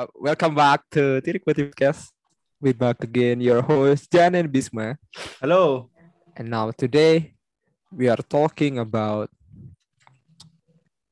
Uh, 0.00 0.08
welcome 0.16 0.56
back 0.56 0.80
to 0.88 1.20
Tirik 1.20 1.44
Podcast. 1.44 2.08
We 2.56 2.72
back 2.72 3.04
again, 3.04 3.36
your 3.36 3.60
host 3.60 4.08
Jan 4.08 4.32
and 4.32 4.48
Bisma. 4.48 4.96
Halo. 5.44 5.92
And 6.32 6.48
now 6.48 6.72
today 6.72 7.36
we 7.92 8.08
are 8.08 8.24
talking 8.24 8.80
about 8.80 9.28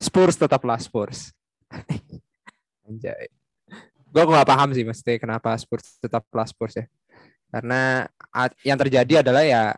Spurs 0.00 0.40
tetaplah 0.40 0.80
Spurs. 0.80 1.36
Anjay. 2.88 3.28
Gue 4.08 4.24
gak 4.24 4.48
paham 4.48 4.72
sih 4.72 4.88
mesti 4.88 5.20
kenapa 5.20 5.52
Spurs 5.60 6.00
tetaplah 6.00 6.48
Spurs 6.48 6.80
ya. 6.80 6.88
Karena 7.52 8.08
yang 8.64 8.80
terjadi 8.80 9.20
adalah 9.20 9.44
ya 9.44 9.76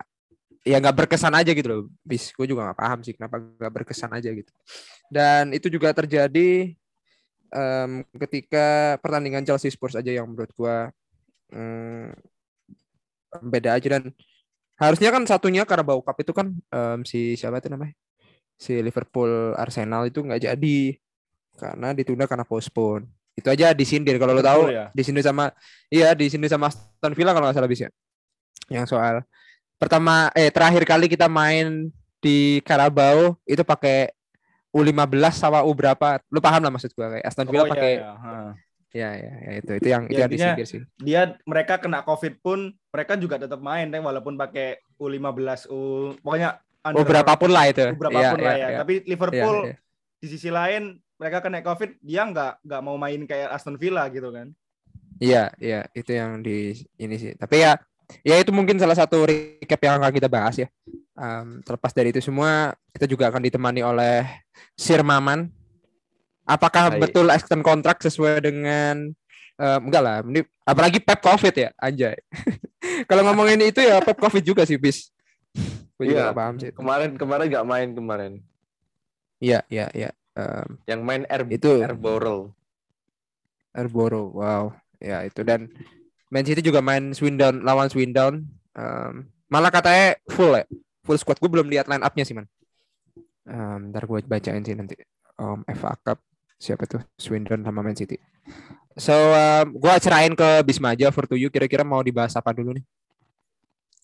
ya 0.63 0.79
nggak 0.79 1.03
berkesan 1.03 1.35
aja 1.35 1.51
gitu 1.51 1.67
loh. 1.67 1.83
Bis, 1.99 2.31
gue 2.31 2.47
juga 2.47 2.71
nggak 2.71 2.79
paham 2.79 3.03
sih 3.03 3.11
kenapa 3.11 3.43
nggak 3.43 3.73
berkesan 3.75 4.15
aja 4.15 4.31
gitu. 4.31 4.51
Dan 5.11 5.51
itu 5.51 5.67
juga 5.67 5.91
terjadi 5.91 6.79
um, 7.51 8.03
ketika 8.27 8.97
pertandingan 8.99 9.45
Chelsea 9.45 9.71
Spurs 9.71 9.95
aja 9.95 10.11
yang 10.11 10.27
menurut 10.27 10.51
gua 10.55 10.89
um, 11.51 12.11
beda 13.47 13.79
aja 13.79 13.99
dan 13.99 14.11
harusnya 14.81 15.13
kan 15.13 15.23
satunya 15.29 15.63
karena 15.63 15.85
bau 15.85 16.01
Cup 16.01 16.17
itu 16.19 16.33
kan 16.33 16.51
um, 16.51 16.99
si 17.05 17.35
siapa 17.37 17.61
itu 17.61 17.69
namanya? 17.69 17.93
Si 18.57 18.77
Liverpool 18.81 19.53
Arsenal 19.57 20.09
itu 20.09 20.21
nggak 20.21 20.41
jadi 20.51 20.79
karena 21.59 21.93
ditunda 21.93 22.25
karena 22.25 22.47
postpone. 22.47 23.05
Itu 23.37 23.47
aja 23.47 23.71
disindir. 23.71 24.19
Kalau 24.19 24.35
lo 24.35 24.43
tahu 24.43 24.71
ya? 24.71 24.91
disindir 24.91 25.23
sama 25.23 25.55
iya 25.87 26.11
disindir 26.11 26.51
sama 26.51 26.67
Aston 26.73 27.13
Villa 27.15 27.31
kalau 27.31 27.47
nggak 27.47 27.57
salah 27.57 27.71
bisa 27.71 27.87
yang 28.71 28.87
soal 28.87 29.27
pertama 29.75 30.31
eh 30.37 30.47
terakhir 30.47 30.87
kali 30.87 31.11
kita 31.11 31.27
main 31.27 31.91
di 32.21 32.61
Carabao 32.63 33.35
itu 33.43 33.65
pakai 33.65 34.13
U15 34.71 35.35
sama 35.35 35.59
U 35.67 35.71
berapa 35.75 36.23
lu 36.31 36.39
paham 36.39 36.63
lah 36.63 36.71
maksud 36.71 36.95
gua 36.95 37.19
kayak 37.19 37.25
Aston 37.27 37.47
Villa 37.51 37.63
oh, 37.63 37.67
iya, 37.67 37.73
pakai 37.75 37.91
iya, 37.99 38.53
Ya, 38.91 39.15
ya, 39.15 39.33
ya 39.47 39.51
itu 39.63 39.71
itu 39.79 39.87
yang 39.87 40.03
ya, 40.03 40.11
itu 40.11 40.19
yang 40.19 40.31
disingkir 40.35 40.67
sih. 40.67 40.81
Dia 40.99 41.39
mereka 41.47 41.79
kena 41.79 42.03
Covid 42.03 42.43
pun 42.43 42.75
mereka 42.91 43.15
juga 43.15 43.39
tetap 43.39 43.63
main 43.63 43.87
deh 43.87 44.03
walaupun 44.03 44.35
pakai 44.35 44.83
U15 44.99 45.71
U 45.71 46.11
pokoknya 46.19 46.59
under, 46.83 47.07
berapapun 47.07 47.55
lah 47.55 47.71
itu. 47.71 47.87
Berapapun 47.95 48.37
ya, 48.43 48.45
lah 48.51 48.55
ya. 48.59 48.67
ya. 48.67 48.77
Tapi 48.83 49.07
Liverpool 49.07 49.57
ya, 49.63 49.71
ya. 49.71 49.75
di 50.19 50.27
sisi 50.27 50.51
lain 50.51 50.99
mereka 51.15 51.39
kena 51.39 51.63
Covid 51.63 52.03
dia 52.03 52.27
nggak 52.27 52.67
nggak 52.67 52.81
mau 52.83 52.99
main 52.99 53.23
kayak 53.23 53.55
Aston 53.55 53.79
Villa 53.79 54.11
gitu 54.11 54.27
kan. 54.27 54.51
Iya, 55.23 55.53
iya, 55.61 55.87
itu 55.95 56.11
yang 56.11 56.43
di 56.43 56.75
ini 56.99 57.15
sih. 57.15 57.31
Tapi 57.39 57.63
ya 57.63 57.79
ya 58.27 58.35
itu 58.43 58.51
mungkin 58.51 58.75
salah 58.75 58.99
satu 58.99 59.23
recap 59.23 59.79
yang 59.87 60.03
akan 60.03 60.11
kita 60.11 60.27
bahas 60.27 60.59
ya. 60.59 60.67
Um, 61.21 61.61
terlepas 61.61 61.93
dari 61.93 62.09
itu 62.09 62.17
semua, 62.17 62.73
kita 62.97 63.05
juga 63.05 63.29
akan 63.29 63.45
ditemani 63.45 63.85
oleh 63.85 64.25
Sir 64.73 65.05
Maman 65.05 65.53
Apakah 66.51 66.91
Hai. 66.91 66.99
betul 66.99 67.29
extend 67.29 67.61
kontrak 67.61 68.01
sesuai 68.01 68.41
dengan 68.41 69.13
uh, 69.61 69.79
enggak 69.79 70.03
lah, 70.03 70.17
ini 70.25 70.41
apalagi 70.65 70.97
Pep 70.99 71.21
Covid 71.21 71.53
ya, 71.53 71.69
anjay. 71.77 72.17
Kalau 73.09 73.21
ngomongin 73.23 73.61
itu 73.61 73.79
ya 73.79 74.01
Pep 74.01 74.17
Covid 74.17 74.43
juga 74.43 74.65
sih, 74.65 74.75
bis. 74.75 75.13
Gue 75.95 76.11
juga 76.11 76.33
iya, 76.33 76.35
paham 76.35 76.57
sih. 76.57 76.73
Kemarin 76.73 77.15
kemarin 77.15 77.45
nggak 77.47 77.67
main 77.67 77.89
kemarin. 77.93 78.31
Iya, 79.39 79.63
iya, 79.69 79.87
iya. 79.93 80.09
Um, 80.35 80.81
yang 80.89 81.05
main 81.05 81.23
Air 81.29 81.45
itu 81.47 81.79
Airborough. 81.79 82.49
Airborough, 83.71 84.33
wow. 84.33 84.75
Ya, 84.97 85.23
itu 85.23 85.45
dan 85.45 85.69
Man 86.27 86.43
City 86.43 86.59
juga 86.59 86.81
main 86.81 87.13
Swindon 87.13 87.61
lawan 87.61 87.87
Swindon. 87.87 88.43
Um, 88.73 89.29
malah 89.47 89.69
katanya 89.69 90.17
full 90.27 90.57
ya. 90.57 90.65
Full 91.05 91.17
squad. 91.17 91.37
Gue 91.41 91.49
belum 91.49 91.67
lihat 91.67 91.89
line 91.89 92.03
up-nya 92.05 92.25
sih, 92.25 92.35
man. 92.37 92.45
Um, 93.45 93.89
ntar 93.89 94.05
gue 94.05 94.21
bacain 94.25 94.61
sih 94.61 94.77
nanti. 94.77 94.95
Um, 95.41 95.65
FA 95.65 95.97
Cup 95.97 96.21
siapa 96.61 96.85
tuh 96.85 97.01
Swindon 97.17 97.65
sama 97.65 97.81
Man 97.81 97.97
City. 97.97 98.21
So 98.93 99.13
um, 99.13 99.73
gue 99.73 99.93
cerain 99.97 100.33
ke 100.37 100.61
Bisma 100.61 100.93
aja 100.93 101.09
for 101.09 101.25
to 101.25 101.33
you 101.33 101.49
kira-kira 101.49 101.81
mau 101.81 102.05
dibahas 102.05 102.37
apa 102.37 102.53
dulu 102.53 102.77
nih? 102.77 102.85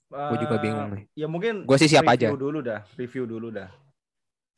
Uh, 0.09 0.33
gue 0.33 0.37
juga 0.47 0.55
bingung 0.57 0.89
nih. 0.97 1.03
Ya 1.13 1.27
mungkin. 1.29 1.69
Gue 1.69 1.77
sih 1.77 1.91
siapa 1.91 2.17
aja. 2.17 2.33
Review 2.33 2.41
dulu 2.41 2.59
dah. 2.65 2.81
Review 2.97 3.23
dulu 3.29 3.47
dah. 3.53 3.69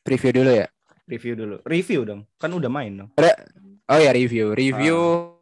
Review 0.08 0.32
dulu 0.32 0.52
ya. 0.56 0.68
Review 1.10 1.34
dulu. 1.36 1.56
Review 1.68 2.02
dong. 2.08 2.22
Kan 2.40 2.56
udah 2.56 2.72
main 2.72 2.94
dong. 3.04 3.10
Re 3.20 3.36
oh 3.90 4.00
ya 4.00 4.16
review. 4.16 4.56
Review 4.56 4.96
uh. 4.96 5.36
Ah. 5.36 5.38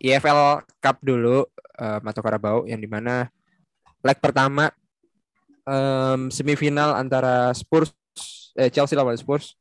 EFL 0.00 0.64
Cup 0.80 0.96
dulu 1.04 1.44
um, 1.76 2.02
atau 2.08 2.22
Carabao 2.24 2.58
yang 2.64 2.80
di 2.80 2.88
mana 2.88 3.28
leg 4.00 4.16
pertama 4.16 4.72
um, 5.70 6.26
semifinal 6.34 6.98
antara 6.98 7.54
Spurs 7.54 7.94
eh, 8.58 8.66
Chelsea 8.74 8.98
lawan 8.98 9.14
Spurs. 9.14 9.54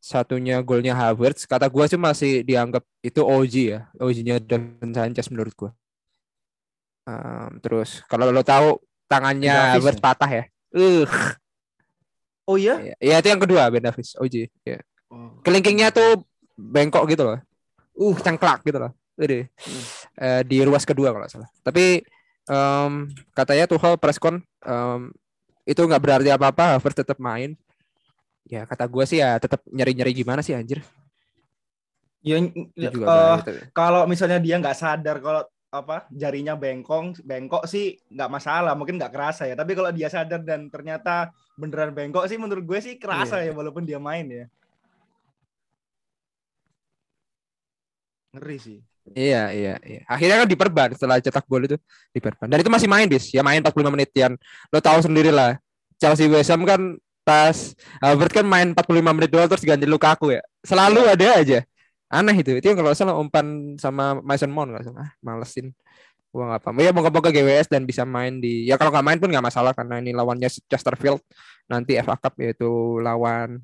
Satunya 0.00 0.62
golnya 0.62 0.94
Havertz. 0.94 1.44
Kata 1.50 1.66
gue 1.66 1.84
sih 1.90 1.98
masih 1.98 2.46
dianggap 2.46 2.80
itu 3.02 3.20
OG 3.20 3.54
ya. 3.74 3.80
OG-nya 3.98 4.38
Don 4.38 4.78
Sanchez 4.94 5.28
menurut 5.28 5.52
gue 5.52 5.70
um, 7.06 7.50
terus 7.62 8.02
kalau 8.10 8.28
lo 8.28 8.42
tahu 8.42 8.82
tangannya 9.06 9.78
Havertz 9.78 10.02
ya? 10.02 10.04
patah 10.04 10.30
ya? 10.30 10.44
Uh 10.74 11.06
oh 12.46 12.58
iya? 12.58 12.94
Ya 12.98 13.18
itu 13.22 13.28
yang 13.30 13.42
kedua 13.42 13.70
Ben 13.70 13.82
Davis 13.82 14.18
OG 14.18 14.50
ya 14.66 14.78
oh. 15.10 15.38
kelingkingnya 15.46 15.94
tuh 15.94 16.26
bengkok 16.58 17.06
gitu 17.10 17.22
loh. 17.24 17.38
Uh. 17.96 18.16
Cengklak 18.20 18.66
gitu 18.66 18.78
loh. 18.82 18.92
Jadi 19.16 19.46
uh. 19.46 19.86
uh, 20.20 20.42
di 20.44 20.58
ruas 20.66 20.84
kedua 20.84 21.14
kalau 21.14 21.26
salah. 21.30 21.48
Tapi 21.62 22.02
um, 22.50 23.08
katanya 23.32 23.64
Tuchel 23.70 23.96
preskon 23.96 24.42
um, 24.66 25.14
itu 25.66 25.80
nggak 25.82 26.02
berarti 26.02 26.30
apa-apa 26.30 26.78
Havertz 26.78 27.02
tetap 27.02 27.18
main. 27.18 27.58
Ya 28.46 28.62
kata 28.62 28.86
gue 28.86 29.04
sih 29.04 29.18
ya 29.18 29.42
tetap 29.42 29.60
nyari-nyari 29.66 30.14
gimana 30.14 30.38
sih 30.38 30.54
anjir? 30.54 30.78
Ya, 32.22 32.38
uh, 32.38 33.38
kalau 33.74 34.06
misalnya 34.06 34.38
dia 34.38 34.58
nggak 34.58 34.78
sadar 34.78 35.18
kalau 35.22 35.42
apa 35.70 36.06
jarinya 36.14 36.54
bengkong 36.54 37.22
bengkok 37.22 37.66
sih 37.66 37.98
nggak 38.08 38.30
masalah 38.30 38.78
mungkin 38.78 38.96
nggak 38.96 39.10
kerasa 39.10 39.50
ya. 39.50 39.58
Tapi 39.58 39.74
kalau 39.74 39.90
dia 39.90 40.06
sadar 40.06 40.46
dan 40.46 40.70
ternyata 40.70 41.34
beneran 41.58 41.90
bengkok 41.90 42.30
sih 42.30 42.38
menurut 42.38 42.62
gue 42.62 42.78
sih 42.78 42.94
kerasa 43.02 43.42
yeah. 43.42 43.50
ya 43.50 43.58
walaupun 43.58 43.82
dia 43.82 43.98
main 43.98 44.26
ya. 44.30 44.46
Ngeri 48.38 48.58
sih 48.62 48.80
Iya, 49.14 49.54
iya, 49.54 49.74
iya. 49.86 50.00
Akhirnya 50.10 50.42
kan 50.42 50.48
diperban 50.50 50.88
setelah 50.98 51.22
cetak 51.22 51.46
gol 51.46 51.62
itu 51.62 51.76
diperban. 52.10 52.50
Dan 52.50 52.58
itu 52.64 52.70
masih 52.72 52.88
main, 52.90 53.06
bis. 53.06 53.30
Ya 53.30 53.46
main 53.46 53.62
45 53.62 53.94
menit 53.94 54.10
yang 54.18 54.34
lo 54.72 54.78
tahu 54.82 54.98
sendiri 55.06 55.30
lah. 55.30 55.60
Chelsea 56.00 56.26
West 56.26 56.50
Ham 56.50 56.66
kan 56.66 56.98
pas 57.26 57.74
Albert 57.98 58.30
kan 58.30 58.46
main 58.46 58.70
45 58.70 59.16
menit 59.16 59.30
doang 59.30 59.46
terus 59.50 59.62
ganti 59.62 59.86
Lukaku 59.86 60.34
ya. 60.34 60.42
Selalu 60.66 61.00
iya. 61.06 61.14
ada 61.14 61.26
aja. 61.38 61.58
Aneh 62.10 62.36
itu. 62.38 62.50
Itu 62.58 62.66
yang 62.70 62.78
kalau 62.78 62.90
salah 62.94 63.14
umpan 63.18 63.78
sama 63.78 64.18
Mason 64.22 64.50
Mount 64.50 64.74
nggak 64.74 64.84
salah. 64.90 65.06
Ah, 65.06 65.10
malesin. 65.22 65.70
Gua 66.34 66.54
nggak 66.54 66.62
paham. 66.66 66.76
Ya 66.82 66.90
moga-moga 66.90 67.30
GWS 67.30 67.70
dan 67.70 67.82
bisa 67.86 68.02
main 68.02 68.38
di 68.42 68.66
ya 68.66 68.74
kalau 68.78 68.90
nggak 68.90 69.06
main 69.06 69.18
pun 69.22 69.30
nggak 69.30 69.46
masalah 69.46 69.72
karena 69.74 70.02
ini 70.02 70.10
lawannya 70.14 70.50
Chesterfield 70.50 71.22
nanti 71.66 71.98
FA 72.02 72.14
Cup 72.18 72.34
yaitu 72.38 73.00
lawan 73.02 73.62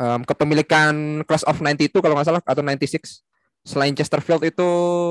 um, 0.00 0.20
kepemilikan 0.24 1.24
Class 1.28 1.44
of 1.44 1.60
92 1.60 1.92
kalau 2.00 2.14
nggak 2.16 2.28
salah 2.28 2.42
atau 2.44 2.62
96. 2.64 3.29
Selain 3.60 3.92
Chesterfield 3.92 4.44
itu 4.48 4.68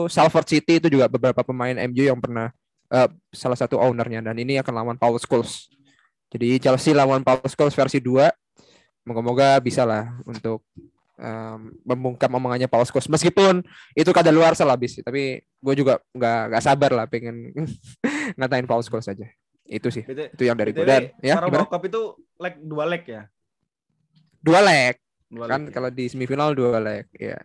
Salford 0.09 0.47
City 0.49 0.81
itu 0.81 0.87
juga 0.89 1.05
beberapa 1.05 1.45
pemain 1.45 1.77
MU 1.85 2.03
yang 2.03 2.17
pernah 2.17 2.49
uh, 2.89 3.09
salah 3.29 3.57
satu 3.57 3.77
ownernya 3.77 4.25
dan 4.25 4.35
ini 4.41 4.57
akan 4.57 4.73
lawan 4.73 4.97
Paul 4.97 5.21
Scholes 5.21 5.69
jadi 6.29 6.61
Chelsea 6.61 6.93
lawan 6.93 7.25
Paul 7.25 7.41
Scholes 7.49 7.73
versi 7.73 7.97
2. 7.97 8.29
Moga-moga 9.09 9.57
bisa 9.57 9.81
lah 9.81 10.13
untuk 10.29 10.61
um, 11.17 11.73
membungkam 11.81 12.29
omongannya 12.29 12.69
Paul 12.69 12.85
Scholes. 12.85 13.09
Meskipun 13.09 13.65
itu 13.97 14.11
kada 14.13 14.29
luar 14.29 14.53
salah 14.53 14.77
bis, 14.77 15.01
tapi 15.01 15.41
gue 15.41 15.73
juga 15.73 15.97
nggak 16.13 16.41
nggak 16.53 16.63
sabar 16.63 16.91
lah 16.93 17.05
pengen 17.09 17.49
ngatain 18.37 18.69
Paul 18.69 18.85
Scholes 18.85 19.09
aja. 19.09 19.25
Itu 19.65 19.89
sih. 19.89 20.05
Itu 20.05 20.43
yang 20.45 20.57
dari 20.57 20.69
gue. 20.69 20.85
Dan 20.85 21.09
ya? 21.25 21.41
Cup 21.41 21.81
itu 21.81 22.13
leg 22.37 22.61
dua 22.61 22.85
leg 22.85 23.03
ya? 23.09 23.25
Dua 24.37 24.61
leg. 24.61 25.01
Dua 25.29 25.45
kan 25.49 25.65
ya? 25.65 25.73
kalau 25.73 25.89
di 25.89 26.05
semifinal 26.05 26.53
dua 26.53 26.77
leg 26.77 27.09
ya. 27.17 27.41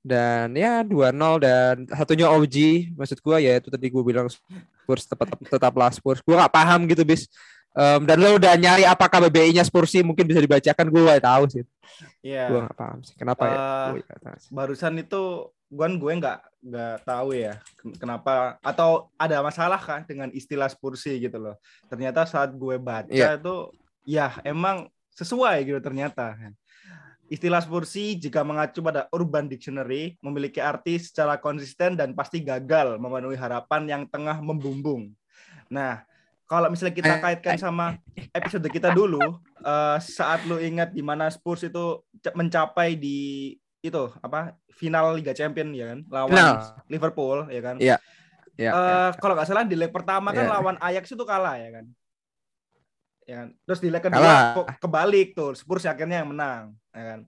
Dan 0.00 0.56
ya 0.56 0.80
2-0 0.80 1.44
dan 1.44 1.84
satunya 1.92 2.32
OG 2.32 2.56
maksud 2.96 3.20
gue 3.20 3.36
ya 3.44 3.60
itu 3.60 3.68
tadi 3.68 3.86
gue 3.92 4.02
bilang 4.04 4.26
Spurs 4.32 5.04
tetap 5.04 5.28
tetaplah 5.44 5.92
Spurs. 5.92 6.24
Gue 6.24 6.40
gak 6.40 6.52
paham 6.52 6.88
gitu 6.88 7.04
bis 7.04 7.28
Um, 7.70 8.02
dan 8.02 8.18
lo 8.18 8.34
udah 8.34 8.58
nyari 8.58 8.82
apakah 8.82 9.22
BBI-nya 9.30 9.62
Spursi 9.62 10.02
mungkin 10.02 10.26
bisa 10.26 10.42
dibacakan 10.42 10.90
gue 10.90 11.02
gak 11.06 11.22
tahu 11.22 11.44
sih. 11.54 11.64
Iya. 12.18 12.34
Yeah. 12.34 12.46
Gue 12.50 12.58
gak 12.66 12.78
paham 12.82 12.98
sih. 13.06 13.14
Kenapa 13.14 13.42
uh, 13.46 13.46
ya? 13.46 13.54
Eh, 13.54 13.88
gue 13.94 14.34
barusan 14.50 14.94
itu 14.98 15.22
gue 15.70 15.86
gue 15.86 16.12
nggak 16.18 16.66
nggak 16.66 16.96
tahu 17.06 17.30
ya 17.30 17.62
kenapa 17.94 18.58
atau 18.58 19.06
ada 19.14 19.38
masalah 19.38 19.78
kan 19.78 20.02
dengan 20.02 20.34
istilah 20.34 20.66
Spursi 20.66 21.22
gitu 21.22 21.38
loh. 21.38 21.54
Ternyata 21.86 22.26
saat 22.26 22.50
gue 22.58 22.74
baca 22.82 23.06
yeah. 23.06 23.38
itu 23.38 23.70
ya 24.02 24.34
emang 24.42 24.90
sesuai 25.14 25.62
gitu 25.62 25.78
ternyata. 25.78 26.34
Istilah 27.30 27.62
Spursi 27.62 28.18
jika 28.18 28.42
mengacu 28.42 28.82
pada 28.82 29.06
Urban 29.14 29.46
Dictionary 29.46 30.18
memiliki 30.18 30.58
arti 30.58 30.98
secara 30.98 31.38
konsisten 31.38 31.94
dan 31.94 32.10
pasti 32.10 32.42
gagal 32.42 32.98
memenuhi 32.98 33.38
harapan 33.38 33.86
yang 33.86 34.02
tengah 34.10 34.42
membumbung. 34.42 35.14
Nah, 35.70 36.02
kalau 36.50 36.66
misalnya 36.66 36.98
kita 36.98 37.14
eh, 37.14 37.20
kaitkan 37.22 37.54
eh. 37.54 37.62
sama 37.62 37.94
episode 38.34 38.66
kita 38.66 38.90
dulu 38.90 39.22
uh, 39.62 39.98
saat 40.02 40.42
lu 40.50 40.58
ingat 40.58 40.90
di 40.90 41.06
mana 41.06 41.30
Spurs 41.30 41.62
itu 41.62 42.02
mencapai 42.34 42.98
di 42.98 43.54
itu 43.78 44.10
apa 44.18 44.58
final 44.74 45.14
Liga 45.14 45.30
Champion 45.30 45.70
ya 45.70 45.94
kan 45.94 46.02
lawan 46.10 46.34
Final. 46.34 46.58
Liverpool 46.90 47.38
ya 47.46 47.62
kan. 47.62 47.76
Iya. 47.78 47.96
Ya, 48.58 48.70
Eh, 48.74 49.10
kalau 49.22 49.38
nggak 49.38 49.48
salah 49.48 49.62
di 49.64 49.78
leg 49.78 49.94
pertama 49.94 50.34
kan 50.34 50.44
Iya. 50.44 50.52
lawan 50.52 50.76
Ajax 50.82 51.14
itu 51.14 51.22
kalah 51.22 51.54
ya 51.62 51.70
kan. 51.78 51.86
Ya 53.24 53.34
kan? 53.46 53.48
Terus 53.62 53.80
di 53.80 53.88
leg 53.88 54.02
kedua 54.02 54.18
Kalah. 54.18 54.76
kebalik 54.82 55.38
tuh 55.38 55.54
Spurs 55.54 55.86
akhirnya 55.86 56.26
yang 56.26 56.34
menang 56.34 56.74
ya 56.90 57.04
kan. 57.06 57.20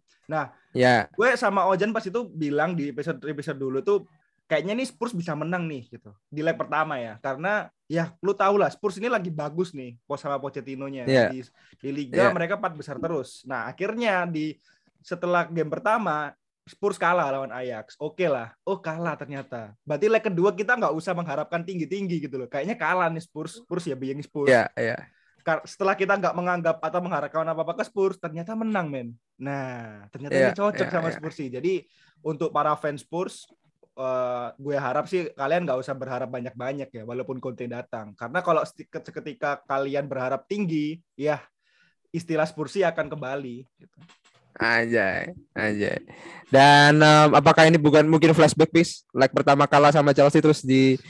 ya, 0.73 0.95
Gue 1.13 1.37
sama 1.37 1.69
Ojan 1.69 1.93
pas 1.93 2.03
itu 2.03 2.25
bilang 2.27 2.73
di 2.73 2.89
episode 2.89 3.21
episode 3.25 3.59
dulu 3.59 3.79
tuh 3.81 4.09
kayaknya 4.45 4.73
nih 4.75 4.85
Spurs 4.85 5.13
bisa 5.13 5.33
menang 5.33 5.65
nih 5.65 5.89
gitu 5.89 6.13
di 6.29 6.41
leg 6.41 6.57
pertama 6.57 6.97
ya 6.97 7.17
karena 7.21 7.69
ya 7.85 8.13
lu 8.21 8.33
tau 8.33 8.57
lah 8.57 8.69
Spurs 8.69 8.97
ini 8.97 9.09
lagi 9.09 9.29
bagus 9.29 9.73
nih 9.73 9.97
pos 10.05 10.21
sama 10.21 10.37
Pochettino-nya 10.37 11.05
Iya. 11.05 11.29
di, 11.33 11.41
di 11.81 11.89
liga 11.89 12.29
Iya. 12.29 12.33
mereka 12.33 12.57
empat 12.57 12.73
besar 12.77 12.97
terus. 12.97 13.45
Nah 13.45 13.65
akhirnya 13.65 14.25
di 14.25 14.57
setelah 15.01 15.49
game 15.49 15.69
pertama 15.69 16.33
Spurs 16.63 16.95
kalah 16.95 17.27
lawan 17.27 17.51
Ajax. 17.51 17.99
Oke 17.99 18.31
lah. 18.31 18.55
Oh 18.63 18.79
kalah 18.79 19.19
ternyata. 19.19 19.75
Berarti 19.83 20.07
leg 20.07 20.23
kedua 20.23 20.55
kita 20.55 20.79
nggak 20.79 20.95
usah 20.95 21.11
mengharapkan 21.11 21.67
tinggi-tinggi 21.67 22.23
gitu 22.23 22.39
loh. 22.39 22.47
Kayaknya 22.47 22.79
kalah 22.79 23.11
nih 23.11 23.19
Spurs. 23.19 23.59
Spurs 23.67 23.83
ya 23.83 23.99
being 23.99 24.23
Spurs. 24.23 24.47
ya, 24.47 24.71
ya. 24.79 24.95
Kar- 24.95 25.11
Setelah 25.67 25.95
kita 25.99 26.15
nggak 26.19 26.35
menganggap 26.35 26.77
atau 26.79 27.01
mengharapkan 27.03 27.47
apa-apa 27.47 27.83
ke 27.83 27.85
Spurs, 27.87 28.17
ternyata 28.19 28.55
menang 28.55 28.87
men. 28.89 29.09
Nah 29.39 30.07
ternyata 30.09 30.35
Iya, 30.35 30.49
ini 30.51 30.59
cocok 30.59 30.87
iya, 30.89 30.95
sama 30.95 31.09
iya. 31.11 31.17
Spurs 31.19 31.37
sih. 31.37 31.49
Jadi 31.51 31.73
untuk 32.23 32.55
para 32.55 32.73
fans 32.79 33.03
Spurs, 33.03 33.51
eh, 33.99 34.49
gue 34.57 34.77
harap 34.79 35.05
sih 35.11 35.29
kalian 35.35 35.67
nggak 35.67 35.81
usah 35.83 35.95
berharap 35.99 36.31
banyak-banyak 36.31 36.89
ya, 36.89 37.03
walaupun 37.03 37.43
Conte 37.43 37.67
datang. 37.67 38.15
Karena 38.15 38.41
kalau 38.41 38.63
ketika 38.89 39.61
kalian 39.67 40.07
berharap 40.07 40.47
tinggi, 40.47 41.03
ya 41.19 41.43
istilah 42.15 42.47
Spursi 42.47 42.87
akan 42.87 43.11
kembali. 43.11 43.67
Gitu. 43.67 43.99
Anjay, 44.61 45.33
anjay. 45.57 46.05
Dan 46.53 47.01
em, 47.01 47.31
apakah 47.33 47.65
ini 47.65 47.81
bukan 47.81 48.05
mungkin 48.05 48.37
flashback 48.37 48.69
bis? 48.69 49.09
Like 49.17 49.33
pertama 49.33 49.65
kalah 49.65 49.97
sama 49.97 50.13
Chelsea 50.13 50.45
terus 50.45 50.61
di 50.61 51.01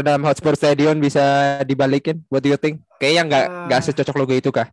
dalam 0.00 0.22
Hotspur 0.22 0.56
Stadium 0.56 0.96
bisa 0.96 1.20
dibalikin? 1.62 2.24
What 2.32 2.40
do 2.40 2.48
you 2.48 2.56
think? 2.56 2.80
Kayaknya 2.96 3.22
nggak 3.26 3.46
Ah. 3.46 3.64
nggak 3.68 3.80
secocok 3.84 4.16
logo 4.16 4.32
itu 4.32 4.48
kah? 4.48 4.72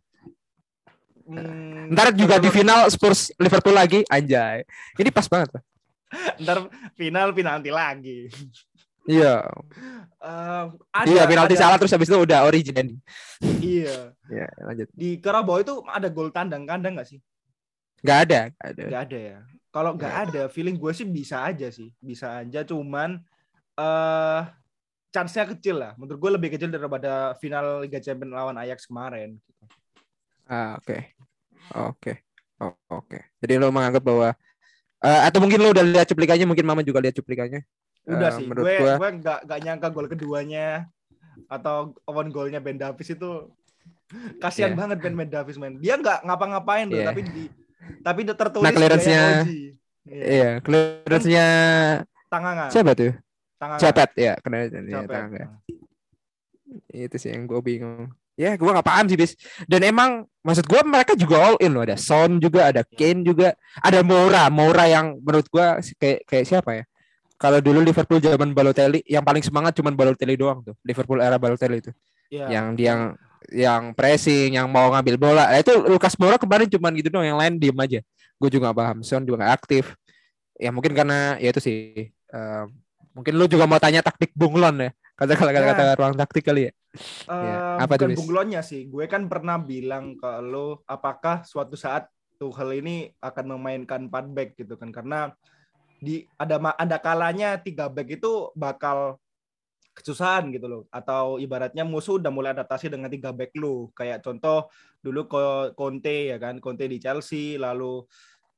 Hmm, 1.26 1.92
Ntar 1.92 2.10
juga 2.12 2.38
di 2.38 2.48
final 2.48 2.88
Spurs 2.88 3.30
Liverpool 3.36 3.74
lagi, 3.74 4.02
anjay. 4.06 4.64
Ini 4.96 5.10
pas 5.10 5.26
banget. 5.26 5.52
Pak. 5.52 5.62
ntar 6.42 6.66
final 6.98 7.30
penalti 7.30 7.70
lagi. 7.70 8.26
Iya, 9.06 9.46
ada, 10.90 11.06
iya 11.06 11.22
penalti 11.22 11.54
ada- 11.54 11.62
salah 11.62 11.78
terus 11.78 11.94
habis 11.94 12.10
itu 12.10 12.18
udah 12.18 12.42
origin. 12.44 12.98
Iya. 13.62 14.10
Iya, 14.26 14.46
lanjut. 14.60 14.88
Di 14.90 15.22
Karabau 15.22 15.58
itu 15.58 15.82
ada 15.86 16.10
gol 16.10 16.34
tandang 16.34 16.66
kandang 16.66 16.98
nggak 16.98 17.06
sih? 17.06 17.22
Nggak 18.02 18.18
ada, 18.26 18.40
nggak 18.50 18.68
ada. 18.68 18.82
Nggak 18.90 19.02
ada 19.06 19.18
ya. 19.18 19.38
Kalau 19.70 19.90
nggak 19.94 20.14
ada, 20.26 20.42
feeling 20.50 20.74
gue 20.74 20.90
sih 20.90 21.06
bisa 21.06 21.46
aja 21.46 21.70
sih, 21.70 21.94
bisa 21.96 22.42
aja. 22.42 22.66
Cuman 22.66 23.22
eh 23.78 24.40
chance-nya 25.10 25.44
kecil 25.48 25.76
lah. 25.76 25.92
Menurut 25.94 26.18
gue 26.18 26.30
lebih 26.38 26.48
kecil 26.54 26.70
daripada 26.70 27.34
final 27.36 27.82
Liga 27.82 27.98
Champions 27.98 28.30
lawan 28.30 28.56
Ajax 28.56 28.86
kemarin. 28.86 29.36
Ah, 30.46 30.78
oke. 30.78 30.96
Oke. 31.72 32.12
Oh, 32.58 32.74
oke. 32.92 33.18
Jadi 33.38 33.52
lo 33.56 33.70
menganggap 33.70 34.02
bahwa 34.02 34.28
eh, 35.00 35.20
atau 35.24 35.38
mungkin 35.40 35.58
lo 35.58 35.70
udah 35.70 35.82
lihat 35.82 36.06
cuplikannya, 36.06 36.44
mungkin 36.44 36.66
Mama 36.66 36.82
juga 36.82 37.00
lihat 37.00 37.14
cuplikannya. 37.14 37.62
Udah 38.04 38.28
Eh, 38.28 38.34
sih, 38.34 38.44
menurut 38.44 38.64
gue 38.64 38.76
gua- 38.78 38.98
gue 38.98 39.10
nggak 39.18 39.38
nggak 39.46 39.60
nyangka 39.60 39.88
gol 39.88 40.08
keduanya 40.08 40.88
atau 41.46 41.94
on 42.04 42.28
golnya 42.28 42.58
Ben 42.58 42.76
Davis 42.76 43.08
itu 43.08 43.48
kasihan 44.38 44.74
Iya. 44.74 44.78
banget 44.78 44.98
Ben 45.00 45.14
Ben 45.14 45.30
Davis 45.30 45.56
men. 45.56 45.78
Dia 45.78 45.96
nggak 45.96 46.26
ngapa-ngapain 46.26 46.86
loh, 46.90 46.98
Iya. 46.98 47.06
tapi 47.12 47.20
di 47.24 47.44
tapi 48.02 48.20
tertulis 48.26 48.64
Nah, 48.66 48.72
clearance-nya-. 48.72 49.44
Iya. 50.04 50.22
Iya, 50.26 50.50
clearance-nya 50.60 51.46
Tangangan. 52.28 52.68
siapa 52.68 52.92
tuh? 52.92 53.12
Tangangan. 53.60 53.82
Cepet 53.84 54.10
ya, 54.16 54.32
kena 54.40 54.56
ya, 54.64 55.04
tangan 55.04 55.30
ya. 55.36 55.46
Itu 56.88 57.20
sih 57.20 57.28
yang 57.28 57.44
gue 57.44 57.60
bingung. 57.60 58.08
Ya, 58.40 58.56
gue 58.56 58.70
gak 58.72 58.88
paham 58.88 59.04
sih, 59.04 59.20
bis. 59.20 59.36
Dan 59.68 59.84
emang 59.84 60.24
maksud 60.40 60.64
gue 60.64 60.80
mereka 60.80 61.12
juga 61.12 61.36
all 61.36 61.60
in 61.60 61.76
loh. 61.76 61.84
Ada 61.84 62.00
Son 62.00 62.40
juga, 62.40 62.72
ada 62.72 62.80
Kane 62.88 63.20
juga, 63.20 63.52
ada 63.84 64.00
Moura. 64.00 64.48
Moura 64.48 64.88
yang 64.88 65.20
menurut 65.20 65.44
gue 65.52 65.66
kayak 66.00 66.24
kayak 66.24 66.44
siapa 66.48 66.70
ya? 66.72 66.84
Kalau 67.36 67.60
dulu 67.60 67.84
Liverpool 67.84 68.16
zaman 68.16 68.56
Balotelli, 68.56 69.04
yang 69.04 69.20
paling 69.20 69.44
semangat 69.44 69.76
cuman 69.76 69.92
Balotelli 69.92 70.40
doang 70.40 70.64
tuh. 70.64 70.72
Liverpool 70.80 71.20
era 71.20 71.36
Balotelli 71.36 71.84
itu. 71.84 71.92
Iya. 72.32 72.48
Yang 72.48 72.66
dia 72.80 72.86
yang 72.88 73.02
yang 73.52 73.82
pressing, 73.92 74.56
yang 74.56 74.72
mau 74.72 74.88
ngambil 74.88 75.20
bola. 75.20 75.52
Nah, 75.52 75.60
itu 75.60 75.76
Lucas 75.76 76.16
Moura 76.16 76.40
kemarin 76.40 76.64
cuman 76.64 76.96
gitu 76.96 77.12
doang, 77.12 77.28
yang 77.28 77.36
lain 77.36 77.60
diem 77.60 77.76
aja. 77.76 78.00
Gue 78.40 78.48
juga 78.48 78.72
gak 78.72 78.78
paham. 78.80 78.98
Son 79.04 79.20
juga 79.20 79.44
gak 79.44 79.52
aktif. 79.60 79.92
Ya 80.56 80.72
mungkin 80.72 80.96
karena 80.96 81.36
ya 81.36 81.52
itu 81.52 81.60
sih. 81.60 82.08
eh, 82.08 82.64
mungkin 83.20 83.36
lu 83.36 83.44
juga 83.44 83.68
mau 83.68 83.76
tanya 83.76 84.00
taktik 84.00 84.32
bunglon 84.32 84.88
ya. 84.88 84.90
Kata 85.12 85.36
kata 85.36 85.52
kata, 85.52 85.72
kata 85.76 85.84
ruang 86.00 86.16
taktik 86.16 86.48
kali 86.48 86.72
ya. 86.72 86.72
Eh, 86.72 87.28
Ya, 87.28 87.84
apa 87.84 88.00
bukan 88.00 88.16
bunglonnya 88.16 88.64
sih. 88.64 88.88
Gue 88.88 89.04
kan 89.04 89.28
pernah 89.28 89.60
bilang 89.60 90.16
ke 90.16 90.40
lo 90.40 90.80
apakah 90.88 91.44
suatu 91.44 91.76
saat 91.76 92.08
Tuchel 92.40 92.80
ini 92.80 93.12
akan 93.20 93.60
memainkan 93.60 94.08
4 94.08 94.32
back 94.32 94.56
gitu 94.56 94.80
kan. 94.80 94.88
Karena 94.88 95.28
di 96.00 96.24
ada 96.40 96.56
ada 96.80 96.96
kalanya 96.96 97.60
tiga 97.60 97.92
back 97.92 98.16
itu 98.16 98.48
bakal 98.56 99.20
kesusahan 99.92 100.48
gitu 100.48 100.64
loh. 100.64 100.82
Atau 100.88 101.36
ibaratnya 101.36 101.84
musuh 101.84 102.16
udah 102.16 102.32
mulai 102.32 102.56
adaptasi 102.56 102.88
dengan 102.88 103.12
tiga 103.12 103.36
back 103.36 103.52
lu. 103.60 103.92
Kayak 103.92 104.24
contoh 104.24 104.72
dulu 105.04 105.28
Conte 105.76 106.32
ya 106.32 106.40
kan. 106.40 106.56
Conte 106.64 106.88
di 106.88 106.96
Chelsea 106.96 107.60
lalu 107.60 108.00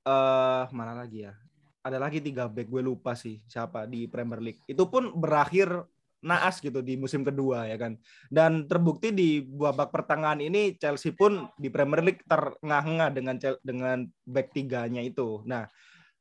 eh 0.07 0.63
mana 0.71 0.95
lagi 0.95 1.27
ya 1.27 1.35
ada 1.83 1.99
lagi 1.99 2.23
tiga 2.23 2.47
back 2.47 2.71
gue 2.71 2.83
lupa 2.83 3.19
sih 3.19 3.43
siapa 3.51 3.87
di 3.91 4.07
Premier 4.07 4.39
League 4.39 4.63
itu 4.71 4.83
pun 4.87 5.11
berakhir 5.15 5.83
naas 6.23 6.63
gitu 6.63 6.79
di 6.87 6.95
musim 6.95 7.27
kedua 7.27 7.67
ya 7.67 7.75
kan 7.75 7.99
dan 8.31 8.71
terbukti 8.71 9.11
di 9.11 9.43
babak 9.43 9.91
pertengahan 9.91 10.39
ini 10.39 10.79
Chelsea 10.79 11.11
pun 11.11 11.51
di 11.59 11.67
Premier 11.67 11.99
League 11.99 12.23
terengah-engah 12.31 13.11
dengan 13.11 13.37
dengan 13.59 13.99
back 14.23 14.55
tiganya 14.55 15.03
itu. 15.03 15.43
Nah, 15.43 15.67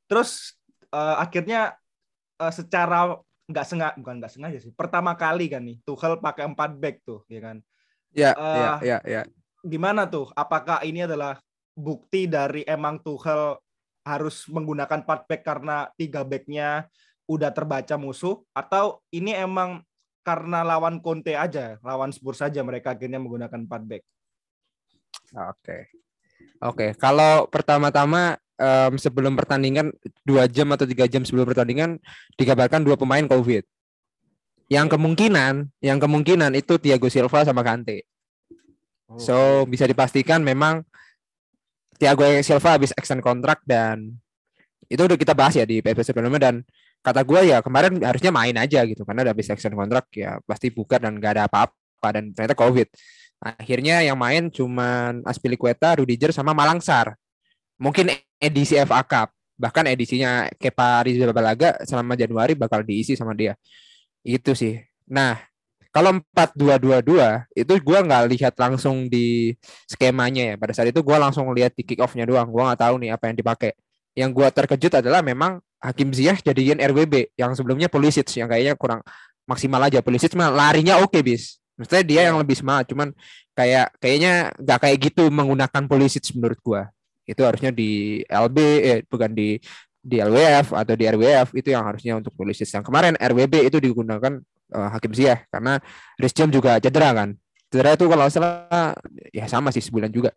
terus 0.09 0.57
eh, 0.89 1.15
akhirnya 1.21 1.77
eh, 2.41 2.53
secara 2.53 3.13
nggak 3.45 3.65
sengaja 3.67 3.95
bukan 4.01 4.15
nggak 4.17 4.33
sengaja 4.33 4.57
sih. 4.57 4.73
Pertama 4.73 5.13
kali 5.13 5.53
kan 5.53 5.61
nih 5.61 5.77
Tuchel 5.85 6.17
pakai 6.17 6.49
empat 6.49 6.71
back 6.81 7.05
tuh, 7.05 7.21
ya 7.29 7.39
kan. 7.39 7.57
Ya, 8.11 8.31
Eh, 8.33 8.57
ya, 8.57 8.71
ya, 8.81 8.97
ya. 9.05 9.21
Gimana 9.61 10.09
tuh? 10.09 10.33
Apakah 10.33 10.81
ini 10.81 11.05
adalah 11.05 11.37
bukti 11.77 12.25
dari 12.25 12.65
emang 12.65 12.99
Tuchel 13.05 13.55
harus 14.01 14.49
menggunakan 14.49 15.05
empat 15.05 15.29
back 15.29 15.41
karena 15.45 15.89
tiga 15.93 16.25
backnya 16.25 16.89
udah 17.29 17.53
terbaca 17.53 17.95
musuh 17.95 18.41
atau 18.51 18.99
ini 19.13 19.31
emang 19.37 19.85
karena 20.21 20.61
lawan 20.61 21.01
Conte 21.01 21.33
aja, 21.33 21.81
lawan 21.81 22.13
Spurs 22.13 22.41
saja 22.41 22.61
mereka 22.61 22.93
akhirnya 22.93 23.17
menggunakan 23.17 23.65
empat 23.65 23.81
back. 23.85 24.03
Oke. 25.33 25.77
Oke, 26.61 26.87
kalau 26.97 27.49
pertama-tama 27.49 28.37
em, 28.57 28.93
sebelum 28.97 29.33
pertandingan 29.33 29.89
dua 30.21 30.45
jam 30.45 30.69
atau 30.73 30.85
tiga 30.85 31.09
jam 31.09 31.25
sebelum 31.25 31.45
pertandingan 31.49 31.97
dikabarkan 32.37 32.85
dua 32.85 32.97
pemain 32.97 33.25
COVID. 33.25 33.65
Yang 34.71 34.87
kemungkinan, 34.95 35.67
yang 35.83 35.99
kemungkinan 35.99 36.55
itu 36.55 36.79
Thiago 36.79 37.11
Silva 37.11 37.43
sama 37.43 37.65
Kante. 37.65 38.07
So 39.19 39.67
bisa 39.67 39.83
dipastikan 39.83 40.39
memang 40.39 40.87
Thiago 42.01 42.25
Silva 42.41 42.81
habis 42.81 42.89
extend 42.97 43.21
kontrak 43.21 43.61
dan 43.61 44.17
itu 44.89 44.97
udah 44.97 45.13
kita 45.13 45.37
bahas 45.37 45.53
ya 45.53 45.69
di 45.69 45.85
episode 45.85 46.17
sebelumnya 46.17 46.49
dan 46.49 46.55
kata 47.05 47.21
gue 47.21 47.53
ya 47.53 47.61
kemarin 47.61 48.01
harusnya 48.01 48.33
main 48.33 48.57
aja 48.57 48.81
gitu. 48.89 49.05
Karena 49.05 49.21
udah 49.29 49.33
habis 49.37 49.53
extend 49.53 49.77
kontrak 49.77 50.09
ya 50.17 50.41
pasti 50.49 50.73
buka 50.73 50.97
dan 50.97 51.21
gak 51.21 51.37
ada 51.37 51.43
apa-apa 51.45 52.07
dan 52.09 52.33
ternyata 52.33 52.57
covid. 52.57 52.89
Akhirnya 53.37 54.01
yang 54.01 54.17
main 54.17 54.49
cuman 54.49 55.21
Aspilicueta, 55.25 55.97
Rudiger 56.01 56.33
sama 56.33 56.57
Malangsar. 56.57 57.13
Mungkin 57.77 58.09
edisi 58.41 58.77
FA 58.81 59.05
Cup. 59.05 59.29
Bahkan 59.61 59.93
edisinya 59.93 60.49
Kepa 60.57 61.05
Rizal-Balaga 61.05 61.85
selama 61.85 62.17
Januari 62.17 62.57
bakal 62.57 62.81
diisi 62.81 63.13
sama 63.13 63.37
dia. 63.37 63.53
Itu 64.25 64.57
sih. 64.57 64.81
Nah 65.05 65.37
kalau 65.91 66.23
4-2-2-2 66.31 67.51
itu 67.51 67.73
gua 67.83 67.99
nggak 67.99 68.23
lihat 68.31 68.53
langsung 68.55 69.11
di 69.11 69.51
skemanya 69.83 70.55
ya. 70.55 70.55
Pada 70.55 70.71
saat 70.71 70.87
itu 70.87 71.03
gua 71.03 71.19
langsung 71.19 71.51
lihat 71.51 71.75
di 71.75 71.83
kick 71.83 71.99
off-nya 71.99 72.23
doang. 72.23 72.47
Gua 72.47 72.71
nggak 72.71 72.79
tahu 72.79 72.95
nih 73.03 73.11
apa 73.11 73.23
yang 73.27 73.35
dipakai. 73.35 73.71
Yang 74.15 74.29
gua 74.31 74.47
terkejut 74.55 75.03
adalah 75.03 75.19
memang 75.19 75.59
Hakim 75.83 76.15
Ziyech 76.15 76.39
jadiin 76.47 76.79
RWB 76.79 77.35
yang 77.35 77.51
sebelumnya 77.51 77.91
Pulisic 77.91 78.27
yang 78.39 78.47
kayaknya 78.47 78.79
kurang 78.79 79.03
maksimal 79.43 79.83
aja. 79.83 79.99
Pulisic 79.99 80.31
mah 80.39 80.47
larinya 80.47 81.03
oke 81.03 81.19
bis. 81.19 81.59
Maksudnya 81.75 82.03
dia 82.07 82.21
yang 82.31 82.39
lebih 82.39 82.55
semangat 82.55 82.87
cuman 82.91 83.11
kayak 83.51 83.91
kayaknya 83.99 84.55
nggak 84.63 84.79
kayak 84.79 84.97
gitu 85.11 85.27
menggunakan 85.27 85.83
Pulisic 85.91 86.23
menurut 86.39 86.59
gua. 86.63 86.81
Itu 87.27 87.43
harusnya 87.43 87.75
di 87.75 88.23
LB 88.31 88.57
eh 88.79 88.99
bukan 89.03 89.35
di 89.35 89.59
di 90.01 90.17
LWF 90.17 90.73
atau 90.73 90.93
di 90.97 91.03
RWF 91.05 91.53
itu 91.53 91.69
yang 91.75 91.83
harusnya 91.83 92.15
untuk 92.15 92.31
Pulisic. 92.31 92.71
Yang 92.71 92.87
kemarin 92.87 93.13
RWB 93.19 93.67
itu 93.67 93.77
digunakan 93.77 94.39
eh, 94.71 94.89
Hakim 94.95 95.11
Ziyech 95.11 95.45
karena 95.51 95.77
Reece 96.17 96.35
James 96.35 96.53
juga 96.55 96.79
cedera 96.79 97.11
kan 97.11 97.29
cedera 97.71 97.95
itu 97.95 98.05
kalau 98.07 98.25
salah 98.27 98.95
ya 99.31 99.47
sama 99.47 99.71
sih 99.71 99.83
sebulan 99.83 100.11
juga 100.11 100.31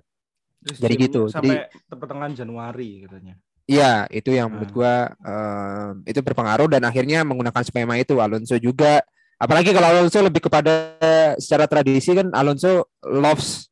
Jadi 0.64 0.94
gitu, 0.96 1.28
Sampai 1.28 1.68
pertengahan 1.92 2.32
Januari 2.32 3.04
katanya. 3.04 3.36
Iya, 3.68 4.08
itu 4.08 4.32
yang 4.32 4.48
menurut 4.48 4.72
Nah. 4.72 4.76
gua 4.76 4.94
um, 5.20 5.92
itu 6.08 6.20
berpengaruh 6.24 6.68
dan 6.72 6.88
akhirnya 6.88 7.20
menggunakan 7.20 7.64
skema 7.64 8.00
itu. 8.00 8.16
Alonso 8.16 8.56
juga, 8.56 9.04
apalagi 9.36 9.76
kalau 9.76 9.92
Alonso 9.92 10.24
lebih 10.24 10.44
kepada 10.44 10.96
secara 11.36 11.68
tradisi 11.68 12.16
kan 12.16 12.32
Alonso 12.32 12.88
loves 13.04 13.68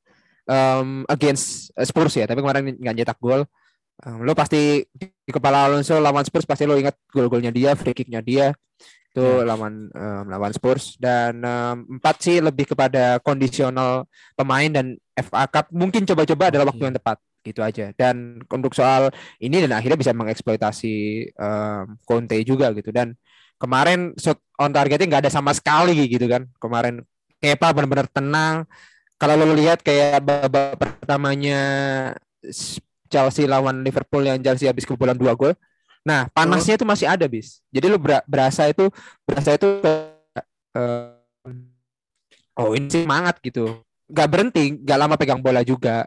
um, 0.48 1.08
against 1.08 1.72
Spurs 1.80 2.12
ya, 2.16 2.28
tapi 2.28 2.44
kemarin 2.44 2.76
nggak 2.76 2.96
nyetak 2.96 3.18
gol. 3.20 3.48
Um, 4.04 4.24
lo 4.24 4.32
pasti 4.32 4.84
di 4.92 5.30
kepala 5.32 5.68
Alonso 5.68 5.96
lawan 6.00 6.24
Spurs 6.24 6.48
pasti 6.48 6.64
lo 6.64 6.76
ingat 6.76 6.96
gol-golnya 7.08 7.52
dia, 7.52 7.72
free 7.72 7.96
kicknya 7.96 8.24
dia 8.24 8.52
itu 9.12 9.44
lawan 9.44 9.92
um, 9.92 10.24
lawan 10.26 10.52
Spurs. 10.56 10.96
Dan 10.96 11.44
um, 11.44 12.00
empat 12.00 12.24
sih 12.24 12.40
lebih 12.40 12.72
kepada 12.72 13.20
kondisional 13.20 14.08
pemain 14.32 14.72
dan 14.72 14.96
FA 15.12 15.44
Cup. 15.44 15.68
Mungkin 15.68 16.08
coba-coba 16.08 16.48
adalah 16.48 16.72
waktu 16.72 16.80
Oke. 16.80 16.88
yang 16.88 16.96
tepat. 16.96 17.18
Gitu 17.42 17.60
aja. 17.60 17.92
Dan 17.92 18.40
untuk 18.48 18.72
soal 18.72 19.12
ini 19.36 19.60
dan 19.60 19.76
akhirnya 19.76 20.00
bisa 20.00 20.16
mengeksploitasi 20.16 20.94
um, 21.36 22.00
Conte 22.08 22.40
juga 22.42 22.72
gitu. 22.72 22.88
Dan 22.88 23.12
kemarin 23.60 24.16
shot 24.16 24.40
on 24.56 24.72
targetnya 24.72 25.06
nggak 25.06 25.22
ada 25.28 25.32
sama 25.32 25.52
sekali 25.52 26.08
gitu 26.08 26.24
kan. 26.26 26.48
Kemarin 26.56 27.04
Kepa 27.42 27.74
benar-benar 27.74 28.08
tenang. 28.08 28.64
Kalau 29.18 29.34
lo 29.34 29.54
lihat 29.54 29.82
kayak 29.82 30.22
babak 30.22 30.78
pertamanya 30.78 31.60
Chelsea 33.10 33.44
lawan 33.50 33.84
Liverpool 33.84 34.24
yang 34.24 34.40
Chelsea 34.40 34.66
habis 34.66 34.88
kebobolan 34.88 35.18
dua 35.18 35.36
gol 35.36 35.52
nah 36.02 36.26
panasnya 36.34 36.74
itu 36.74 36.86
masih 36.86 37.06
ada 37.06 37.26
bis. 37.30 37.62
Jadi 37.70 37.86
ber- 37.94 38.26
berasa 38.26 38.66
itu 38.66 38.90
berasa 39.22 39.54
itu 39.54 39.68
eh, 40.74 41.22
oh 42.58 42.74
ini 42.74 42.88
semangat 42.90 43.38
gitu. 43.40 43.82
Nggak 44.10 44.28
berhenti 44.28 44.64
nggak 44.82 44.98
lama 44.98 45.14
pegang 45.14 45.40
bola 45.40 45.62
juga. 45.62 46.04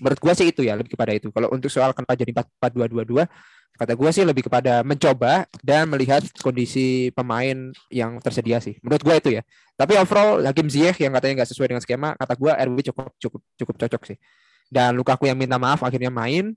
Menurut 0.00 0.18
gua 0.18 0.32
sih 0.34 0.50
itu 0.50 0.66
ya 0.66 0.74
lebih 0.74 0.96
kepada 0.96 1.14
itu. 1.14 1.30
Kalau 1.30 1.52
untuk 1.54 1.70
soal 1.70 1.94
kenapa 1.94 2.18
jadi 2.18 2.34
4-4-2-2-2 2.34 3.30
kata 3.74 3.92
gua 3.98 4.10
sih 4.14 4.22
lebih 4.22 4.46
kepada 4.46 4.86
mencoba 4.86 5.50
dan 5.58 5.90
melihat 5.90 6.22
kondisi 6.38 7.10
pemain 7.10 7.74
yang 7.90 8.22
tersedia 8.22 8.62
sih. 8.62 8.78
Menurut 8.82 9.02
gua 9.02 9.14
itu 9.18 9.34
ya. 9.34 9.42
Tapi 9.74 9.98
overall 9.98 10.42
Hakim 10.46 10.70
Ziyech 10.70 10.98
yang 11.02 11.14
katanya 11.14 11.42
nggak 11.42 11.50
sesuai 11.50 11.68
dengan 11.74 11.82
skema 11.82 12.14
kata 12.14 12.34
gua 12.38 12.58
RW 12.58 12.78
cukup 12.90 13.10
cukup 13.18 13.40
cukup 13.58 13.74
cocok 13.86 14.02
sih. 14.14 14.18
Dan 14.70 14.96
Lukaku 14.96 15.28
yang 15.28 15.38
minta 15.38 15.60
maaf 15.60 15.84
akhirnya 15.84 16.10
main 16.10 16.56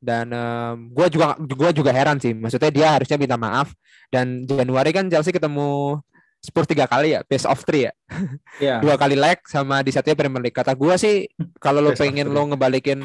dan 0.00 0.28
em, 0.30 0.76
gua 0.92 1.06
juga 1.08 1.26
gua 1.56 1.70
juga 1.72 1.90
heran 1.90 2.20
sih 2.20 2.32
maksudnya 2.36 2.70
dia 2.70 2.88
harusnya 2.96 3.16
minta 3.16 3.36
maaf 3.40 3.72
dan 4.12 4.44
Januari 4.46 4.90
kan 4.94 5.08
Chelsea 5.10 5.34
ketemu 5.34 5.98
Spurs 6.40 6.68
tiga 6.70 6.86
kali 6.86 7.16
ya 7.16 7.26
best 7.26 7.48
of 7.48 7.58
three 7.66 7.88
ya 7.90 7.92
Iya. 8.62 8.80
dua 8.80 8.94
kali 8.96 9.16
leg 9.18 9.40
sama 9.50 9.82
di 9.82 9.90
satunya 9.92 10.16
Premier 10.16 10.40
League. 10.40 10.54
Kata 10.56 10.72
gua 10.78 10.96
sih 10.96 11.26
kalau 11.60 11.82
lo 11.84 11.92
pengen 11.92 12.30
lo 12.30 12.46
ngebalikin 12.48 13.04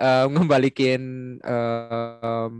eh, 0.00 0.26
ngebalikin 0.32 1.02
em, 1.44 2.52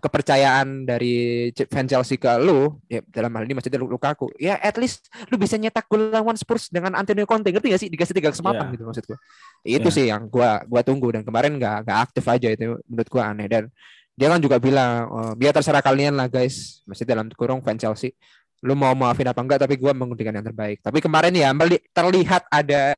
kepercayaan 0.00 0.82
dari 0.82 1.14
C- 1.52 1.68
fan 1.68 1.84
Chelsea 1.84 2.16
ke 2.16 2.26
lu 2.40 2.80
ya 2.88 3.04
dalam 3.06 3.30
hal 3.36 3.44
ini 3.44 3.54
maksudnya 3.54 3.78
Lu- 3.78 3.92
Lukaku 3.92 4.32
ya 4.40 4.56
at 4.56 4.74
least 4.80 5.06
lu 5.28 5.36
bisa 5.36 5.54
nyetak 5.54 5.84
gol 5.86 6.08
lawan 6.08 6.34
Spurs 6.34 6.72
dengan 6.72 6.96
Antonio 6.96 7.28
Conte 7.28 7.52
ngerti 7.52 7.68
gak 7.70 7.80
sih? 7.80 7.90
Dikasih 7.92 8.14
tiga 8.16 8.32
kesempatan 8.32 8.66
Iya. 8.66 8.74
gitu 8.74 8.84
maksud 8.88 9.04
itu 9.04 9.18
Iya. 9.62 9.92
sih 9.92 10.04
yang 10.08 10.26
gua 10.26 10.64
gua 10.64 10.80
tunggu 10.80 11.12
dan 11.12 11.22
kemarin 11.22 11.60
nggak 11.60 11.84
nggak 11.84 11.98
aktif 12.08 12.24
aja 12.26 12.48
itu 12.50 12.80
menurut 12.88 13.08
gua 13.12 13.22
aneh. 13.30 13.46
Dan 13.46 13.68
dia 14.16 14.28
kan 14.28 14.40
juga 14.40 14.56
bilang 14.56 14.92
"Oh, 15.12 15.32
biar 15.36 15.52
terserah 15.52 15.84
kalian 15.84 16.16
lah 16.16 16.26
guys. 16.26 16.80
Masih 16.88 17.04
dalam 17.04 17.28
kurung 17.36 17.60
fan 17.60 17.76
Chelsea 17.76 18.16
lu 18.60 18.76
mau 18.76 18.92
maafin 18.92 19.24
apa 19.24 19.40
enggak 19.40 19.64
tapi 19.64 19.76
gua 19.80 19.92
membuktikan 19.92 20.32
yang 20.32 20.44
terbaik. 20.44 20.80
Tapi 20.80 21.00
kemarin 21.00 21.32
ya 21.32 21.48
terlihat 21.92 22.44
ada 22.48 22.92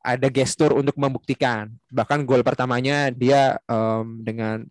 ada 0.00 0.28
gestur 0.32 0.72
untuk 0.74 0.96
membuktikan. 0.96 1.68
Bahkan 1.92 2.24
gol 2.24 2.40
pertamanya 2.40 3.12
dia 3.12 3.60
em, 3.68 4.24
dengan 4.24 4.64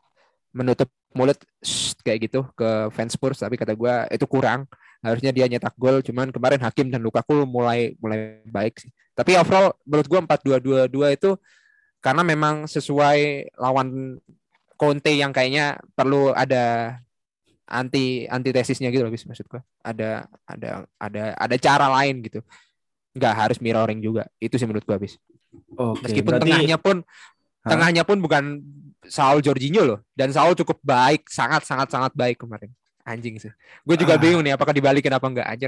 menutup 0.49 0.89
mulut 1.15 1.37
"Shh," 1.61 1.97
kayak 2.05 2.29
gitu 2.29 2.45
ke 2.53 2.93
fans 2.93 3.13
Spurs 3.17 3.41
tapi 3.41 3.57
kata 3.57 3.73
gua 3.73 4.05
itu 4.09 4.25
kurang. 4.29 4.69
Harusnya 4.99 5.31
dia 5.31 5.47
nyetak 5.47 5.73
gol 5.79 6.03
cuman 6.03 6.27
kemarin 6.29 6.59
Hakim 6.59 6.91
dan 6.91 6.99
Lukaku 6.99 7.47
mulai 7.47 7.95
mulai 8.03 8.43
baik 8.45 8.83
sih. 8.83 8.91
Tapi 9.15 9.35
overall 9.39 9.75
menurut 9.87 10.07
gua 10.07 10.19
4-2-2-2 10.27 11.15
itu 11.15 11.31
karena 11.99 12.21
memang 12.23 12.67
sesuai 12.67 13.51
lawan 13.59 14.19
Conte 14.79 15.11
yang 15.11 15.35
kayaknya 15.35 15.75
perlu 15.91 16.31
ada 16.31 16.95
anti 17.67 18.23
antitesisnya 18.31 18.87
gitu 18.89 19.03
loh 19.03 19.11
bis 19.11 19.27
maksud 19.27 19.47
gua. 19.51 19.61
Ada 19.83 20.27
ada 20.47 20.87
ada 20.99 21.23
ada 21.35 21.55
cara 21.59 21.87
lain 21.99 22.23
gitu. 22.23 22.39
Nggak 23.15 23.33
harus 23.35 23.57
mirroring 23.59 23.99
juga. 23.99 24.27
Itu 24.39 24.55
sih 24.55 24.67
menurut 24.67 24.87
gua 24.87 24.95
bis. 24.99 25.19
Oke. 25.75 26.05
meskipun 26.05 26.31
berarti- 26.37 26.45
tengahnya 26.45 26.77
pun 26.77 27.01
Hah? 27.65 27.69
tengahnya 27.73 28.03
pun 28.05 28.17
bukan 28.21 28.43
Saul 29.09 29.41
Jorginho 29.41 29.83
loh. 29.83 29.99
Dan 30.13 30.29
Saul 30.29 30.53
cukup 30.53 30.79
baik 30.79 31.27
sangat 31.27 31.65
sangat 31.65 31.89
sangat 31.89 32.13
baik 32.13 32.39
kemarin. 32.39 32.69
Anjing 33.03 33.41
sih. 33.41 33.49
Gue 33.81 33.97
juga 33.97 34.15
Ah. 34.15 34.21
bingung 34.21 34.39
nih 34.39 34.53
apakah 34.53 34.69
dibalikin 34.69 35.09
apa 35.09 35.25
enggak. 35.25 35.47
Aja 35.49 35.67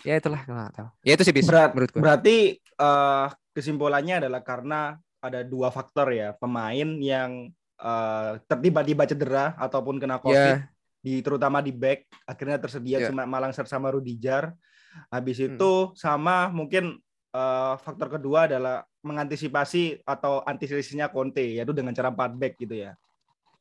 ya 0.00 0.14
itulah 0.14 0.40
nggak 0.40 0.70
tahu. 0.72 0.88
Ya 1.02 1.12
itu 1.18 1.24
sih 1.26 1.34
bis 1.34 1.44
Berat- 1.44 1.74
menurut 1.74 1.90
gua. 1.90 2.00
Berarti 2.00 2.36
eh, 2.56 3.26
kesimpulannya 3.50 4.22
adalah 4.22 4.40
karena 4.40 4.94
ada 5.18 5.42
dua 5.42 5.68
faktor 5.68 6.14
ya. 6.14 6.32
Pemain 6.32 6.88
yang 6.96 7.50
eh, 7.76 8.30
tertiba-tiba 8.46 9.02
cedera 9.04 9.58
ataupun 9.58 9.98
kena 9.98 10.18
covid 10.18 10.34
ya 10.34 10.70
di 10.98 11.22
terutama 11.22 11.62
di 11.62 11.70
back 11.70 12.10
akhirnya 12.26 12.58
tersedia 12.58 12.98
Ya. 12.98 13.06
cuma 13.10 13.22
Malangser 13.22 13.66
sama 13.66 13.90
Rudijar. 13.90 14.54
Habis 15.10 15.38
Hmm. 15.38 15.54
itu 15.54 15.72
sama 15.94 16.50
mungkin 16.50 16.98
eh, 17.30 17.74
faktor 17.80 18.08
kedua 18.14 18.48
adalah 18.48 18.82
mengantisipasi 19.02 20.02
atau 20.02 20.40
antisipasinya 20.42 21.08
Conte 21.08 21.42
yaitu 21.58 21.72
dengan 21.72 21.92
cara 21.92 22.08
4 22.10 22.34
back 22.34 22.54
gitu 22.58 22.74
ya. 22.74 22.92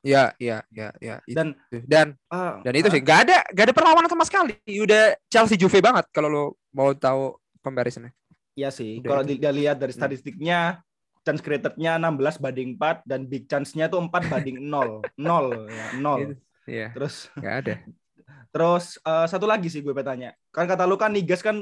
ya 0.05 0.31
ya 0.39 0.61
ya 0.71 0.93
ya 1.01 1.15
itu. 1.25 1.35
Dan 1.35 1.47
dan 1.83 2.07
ah, 2.29 2.61
dan 2.63 2.73
itu 2.77 2.87
sih 2.87 3.01
nggak 3.01 3.19
ada 3.27 3.37
nggak 3.51 3.65
ada 3.67 3.75
perlawanan 3.75 4.07
sama 4.07 4.23
sekali 4.23 4.55
udah 4.79 5.17
Chelsea 5.27 5.57
Juve 5.57 5.81
banget 5.81 6.05
kalau 6.13 6.29
lo 6.29 6.43
mau 6.71 6.93
tahu 6.93 7.35
comparisonnya 7.59 8.13
Iya 8.57 8.73
sih. 8.73 9.05
Udah 9.05 9.09
Kalau 9.13 9.21
itu. 9.29 9.37
dia 9.37 9.53
lihat 9.53 9.77
dari 9.77 9.93
Hmm. 9.93 10.01
statistiknya 10.01 10.81
chance 11.21 11.45
created-nya 11.45 12.01
16 12.01 12.41
banding 12.41 12.73
4 12.73 13.05
dan 13.05 13.29
big 13.29 13.45
chance-nya 13.45 13.85
tuh 13.85 14.01
4 14.01 14.33
banding 14.33 14.57
0. 14.65 15.05
0 15.13 15.69
ya, 15.77 15.85
0. 15.93 16.33
Iya, 16.65 16.87
Terus 16.97 17.29
nggak 17.37 17.55
ada. 17.61 17.73
terus 18.53 18.97
eh, 18.97 19.25
satu 19.29 19.45
lagi 19.45 19.69
sih 19.69 19.85
gue 19.85 19.93
bertanya. 19.93 20.33
Kan 20.49 20.65
kata 20.65 20.89
lu 20.89 20.97
kan 20.97 21.13
Nigas 21.13 21.45
kan 21.45 21.61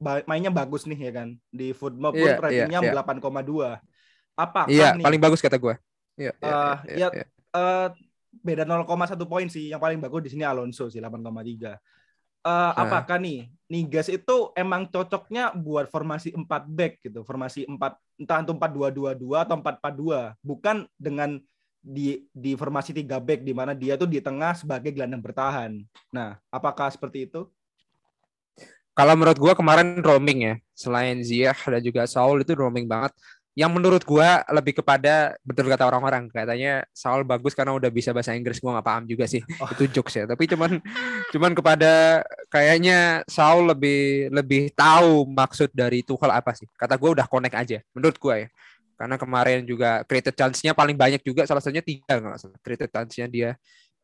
mainnya 0.00 0.50
bagus 0.50 0.88
nih 0.88 0.98
ya 1.08 1.12
kan. 1.22 1.28
Di 1.52 1.76
Footmob 1.76 2.16
pun 2.16 2.24
Iya, 2.24 2.32
iya, 2.32 2.40
ratingnya 2.40 2.78
iya. 2.80 2.92
8,2. 2.96 3.68
Apakah 4.34 4.72
Iya, 4.72 4.88
nih 4.96 5.04
paling 5.04 5.20
bagus 5.20 5.40
kata 5.44 5.56
gue. 5.60 5.74
Iya, 6.16 6.32
iya, 6.40 6.52
Eh, 6.52 6.76
iya, 6.96 6.96
ya, 6.96 7.08
iya. 7.12 7.24
eh, 7.56 7.88
beda 8.40 8.62
0,1 8.64 9.24
poin 9.28 9.46
sih. 9.46 9.68
Yang 9.68 9.80
paling 9.84 9.98
bagus 10.00 10.20
di 10.24 10.30
sini 10.32 10.44
Alonso 10.48 10.88
sih 10.88 10.98
8,3. 10.98 11.76
Eh, 12.40 12.72
apakah 12.72 13.20
nih 13.20 13.52
Nigas 13.68 14.08
itu 14.08 14.50
emang 14.56 14.88
cocoknya 14.88 15.52
buat 15.54 15.86
formasi 15.92 16.32
4 16.32 16.66
back 16.66 16.92
gitu, 17.04 17.20
formasi 17.22 17.68
4 17.68 18.00
entah 18.18 18.40
itu 18.42 18.52
4-2-2-2 18.56 19.44
atau 19.44 19.60
4-4-2, 19.60 20.34
bukan 20.42 20.88
dengan 20.98 21.38
di 21.80 22.24
di 22.32 22.52
formasi 22.56 22.92
3 22.96 23.16
back 23.20 23.40
di 23.44 23.52
mana 23.56 23.72
dia 23.72 23.96
tuh 23.96 24.08
di 24.08 24.18
tengah 24.24 24.56
sebagai 24.56 24.90
gelandang 24.92 25.22
bertahan. 25.22 25.80
Nah, 26.12 26.40
apakah 26.50 26.88
seperti 26.90 27.28
itu? 27.28 27.44
Kalau 29.00 29.16
menurut 29.16 29.38
gua 29.40 29.56
kemarin 29.56 29.96
roaming 30.04 30.38
ya, 30.44 30.54
selain 30.76 31.24
Ziyech 31.24 31.56
dan 31.56 31.80
juga 31.80 32.04
Saul 32.04 32.44
itu 32.44 32.52
roaming 32.52 32.84
banget. 32.84 33.16
Yang 33.56 33.70
menurut 33.72 34.02
gua 34.04 34.44
lebih 34.52 34.76
kepada 34.76 35.40
betul 35.40 35.72
kata 35.72 35.88
orang-orang, 35.88 36.28
katanya 36.28 36.84
Saul 36.92 37.24
bagus 37.24 37.56
karena 37.56 37.72
udah 37.72 37.88
bisa 37.88 38.12
bahasa 38.12 38.36
Inggris. 38.36 38.60
Gua 38.60 38.76
nggak 38.76 38.84
paham 38.84 39.08
juga 39.08 39.24
sih. 39.24 39.40
Oh. 39.56 39.72
Itu 39.72 39.88
jokes 39.88 40.20
ya. 40.20 40.28
Tapi 40.28 40.44
cuman 40.52 40.84
cuman 41.32 41.52
kepada 41.56 42.20
kayaknya 42.52 43.24
Saul 43.24 43.72
lebih 43.72 44.28
lebih 44.36 44.68
tahu 44.76 45.24
maksud 45.32 45.72
dari 45.72 46.04
Tuchel 46.04 46.28
apa 46.28 46.52
sih. 46.52 46.68
Kata 46.76 47.00
gua 47.00 47.16
udah 47.16 47.24
connect 47.24 47.56
aja. 47.56 47.80
Menurut 47.96 48.20
gua 48.20 48.44
ya. 48.44 48.48
Karena 49.00 49.16
kemarin 49.16 49.64
juga 49.64 50.04
created 50.04 50.36
chance-nya 50.36 50.76
paling 50.76 50.92
banyak 50.92 51.24
juga 51.24 51.48
salah 51.48 51.64
satunya 51.64 51.80
tiga 51.80 52.20
nggak 52.20 52.36
salah. 52.36 52.58
Created 52.60 52.92
chance-nya 52.92 53.26
dia 53.32 53.50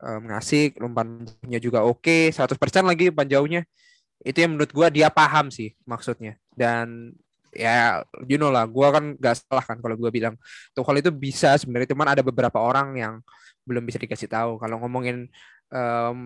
um, 0.00 0.24
ngasih 0.32 0.72
umpannya 0.80 1.60
juga 1.60 1.84
oke 1.84 2.32
100% 2.32 2.56
lagi 2.80 3.12
umpan 3.12 3.28
jauhnya 3.28 3.62
itu 4.26 4.42
yang 4.42 4.58
menurut 4.58 4.70
gua 4.74 4.90
dia 4.90 5.06
paham 5.06 5.54
sih 5.54 5.70
maksudnya. 5.86 6.34
Dan 6.50 7.14
ya 7.54 8.02
you 8.26 8.36
know 8.36 8.50
lah 8.52 8.66
gua 8.68 8.92
kan 8.92 9.14
gak 9.16 9.40
salah 9.46 9.64
kan 9.64 9.78
kalau 9.80 9.96
gua 9.96 10.12
bilang 10.12 10.34
Tuchel 10.76 11.00
itu 11.00 11.08
bisa 11.14 11.56
sebenarnya 11.56 11.94
cuman 11.94 12.12
ada 12.12 12.20
beberapa 12.26 12.58
orang 12.60 12.98
yang 12.98 13.14
belum 13.62 13.86
bisa 13.86 14.02
dikasih 14.02 14.26
tahu. 14.26 14.58
Kalau 14.58 14.82
ngomongin 14.82 15.30
em, 15.70 16.18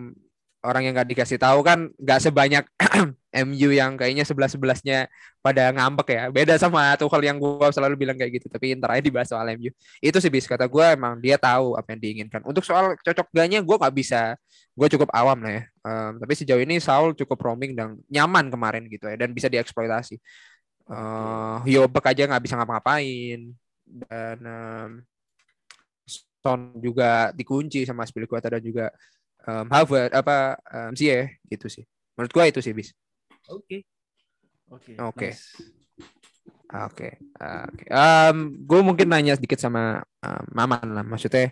orang 0.65 0.83
yang 0.85 0.93
gak 0.97 1.09
dikasih 1.13 1.37
tahu 1.41 1.61
kan 1.61 1.93
gak 2.01 2.21
sebanyak 2.25 2.65
MU 3.47 3.69
yang 3.71 3.95
kayaknya 3.95 4.27
sebelas 4.27 4.51
sebelasnya 4.57 5.07
pada 5.45 5.69
ngambek 5.77 6.09
ya. 6.17 6.25
Beda 6.33 6.55
sama 6.57 6.97
Tuchel 6.97 7.29
yang 7.29 7.37
gua 7.37 7.69
selalu 7.69 8.01
bilang 8.01 8.17
kayak 8.17 8.41
gitu 8.41 8.47
tapi 8.49 8.73
ntar 8.81 8.97
aja 8.97 9.05
dibahas 9.05 9.29
soal 9.29 9.45
MU 9.61 9.69
itu 10.01 10.17
sih 10.17 10.33
bis. 10.33 10.49
Kata 10.49 10.65
gua 10.65 10.97
emang 10.97 11.21
dia 11.21 11.37
tahu 11.37 11.77
apa 11.77 11.93
yang 11.93 12.01
diinginkan. 12.01 12.41
Untuk 12.49 12.65
soal 12.65 12.97
cocok 13.05 13.29
gaknya 13.29 13.61
gua 13.61 13.77
nggak 13.77 13.95
bisa. 13.97 14.41
Gue 14.75 14.89
cukup 14.89 15.13
awam 15.13 15.45
lah 15.45 15.53
ya. 15.61 15.63
Em, 15.81 16.13
tapi 16.21 16.33
sejauh 16.37 16.61
ini 16.61 16.77
Saul 16.77 17.17
cukup 17.17 17.41
roaming 17.41 17.73
dan 17.73 17.97
nyaman 18.13 18.53
kemarin 18.53 18.85
gitu 18.89 19.09
ya 19.09 19.17
dan 19.17 19.33
bisa 19.33 19.49
dieksploitasi. 19.49 20.17
Eh 20.91 21.59
Yobek 21.73 22.13
aja 22.13 22.29
nggak 22.29 22.43
bisa 22.45 22.55
ngapa-ngapain 22.61 23.41
dan 23.85 24.39
em, 24.45 24.91
Son 26.41 26.73
juga 26.81 27.31
dikunci 27.37 27.85
sama 27.85 28.09
Spilicueta 28.09 28.49
dan 28.49 28.65
juga 28.65 28.89
um, 29.45 29.69
Harvard 29.69 30.09
apa 30.17 30.57
um, 30.73 30.97
sih 30.97 31.13
ya 31.13 31.29
gitu 31.53 31.69
sih. 31.69 31.85
Menurut 32.17 32.33
gua 32.33 32.49
itu 32.49 32.65
sih 32.65 32.73
bis. 32.73 32.97
Oke. 33.53 33.85
Oke. 34.73 34.97
Oke. 34.97 35.29
nice. 35.37 35.61
Oke. 36.71 37.19
Oke. 37.35 37.85
Um, 37.91 38.55
gue 38.63 38.81
mungkin 38.81 39.11
nanya 39.11 39.35
sedikit 39.35 39.59
sama 39.59 40.07
um, 40.23 40.45
Maman 40.55 40.95
lah. 40.95 41.03
Maksudnya 41.03 41.51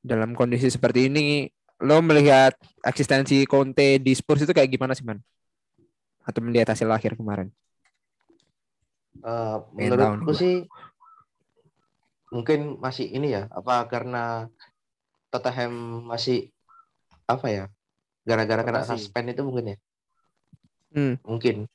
dalam 0.00 0.32
kondisi 0.32 0.72
seperti 0.72 1.12
ini, 1.12 1.44
lo 1.78 2.02
melihat 2.02 2.52
eksistensi 2.82 3.46
Conte 3.46 4.02
di 4.02 4.12
Spurs 4.14 4.42
itu 4.42 4.52
kayak 4.54 4.70
gimana 4.70 4.92
sih 4.94 5.06
man? 5.06 5.22
Atau 6.26 6.42
melihat 6.42 6.74
hasil 6.74 6.88
akhir 6.90 7.14
kemarin? 7.14 7.48
Eh, 9.18 9.56
tahu 9.58 9.74
nih 9.74 9.90
menurutku 9.90 10.30
sih 10.34 10.54
mungkin 12.30 12.76
masih 12.78 13.08
ini 13.08 13.34
ya 13.34 13.48
apa 13.50 13.88
karena 13.88 14.46
Tottenham 15.32 16.04
masih 16.06 16.52
apa 17.26 17.46
ya 17.48 17.64
gara-gara 18.24 18.62
kena 18.62 18.84
suspend 18.84 19.32
itu 19.32 19.42
mungkin 19.44 19.74
ya 19.74 19.76
Hmm. 20.88 21.20
mungkin 21.24 21.68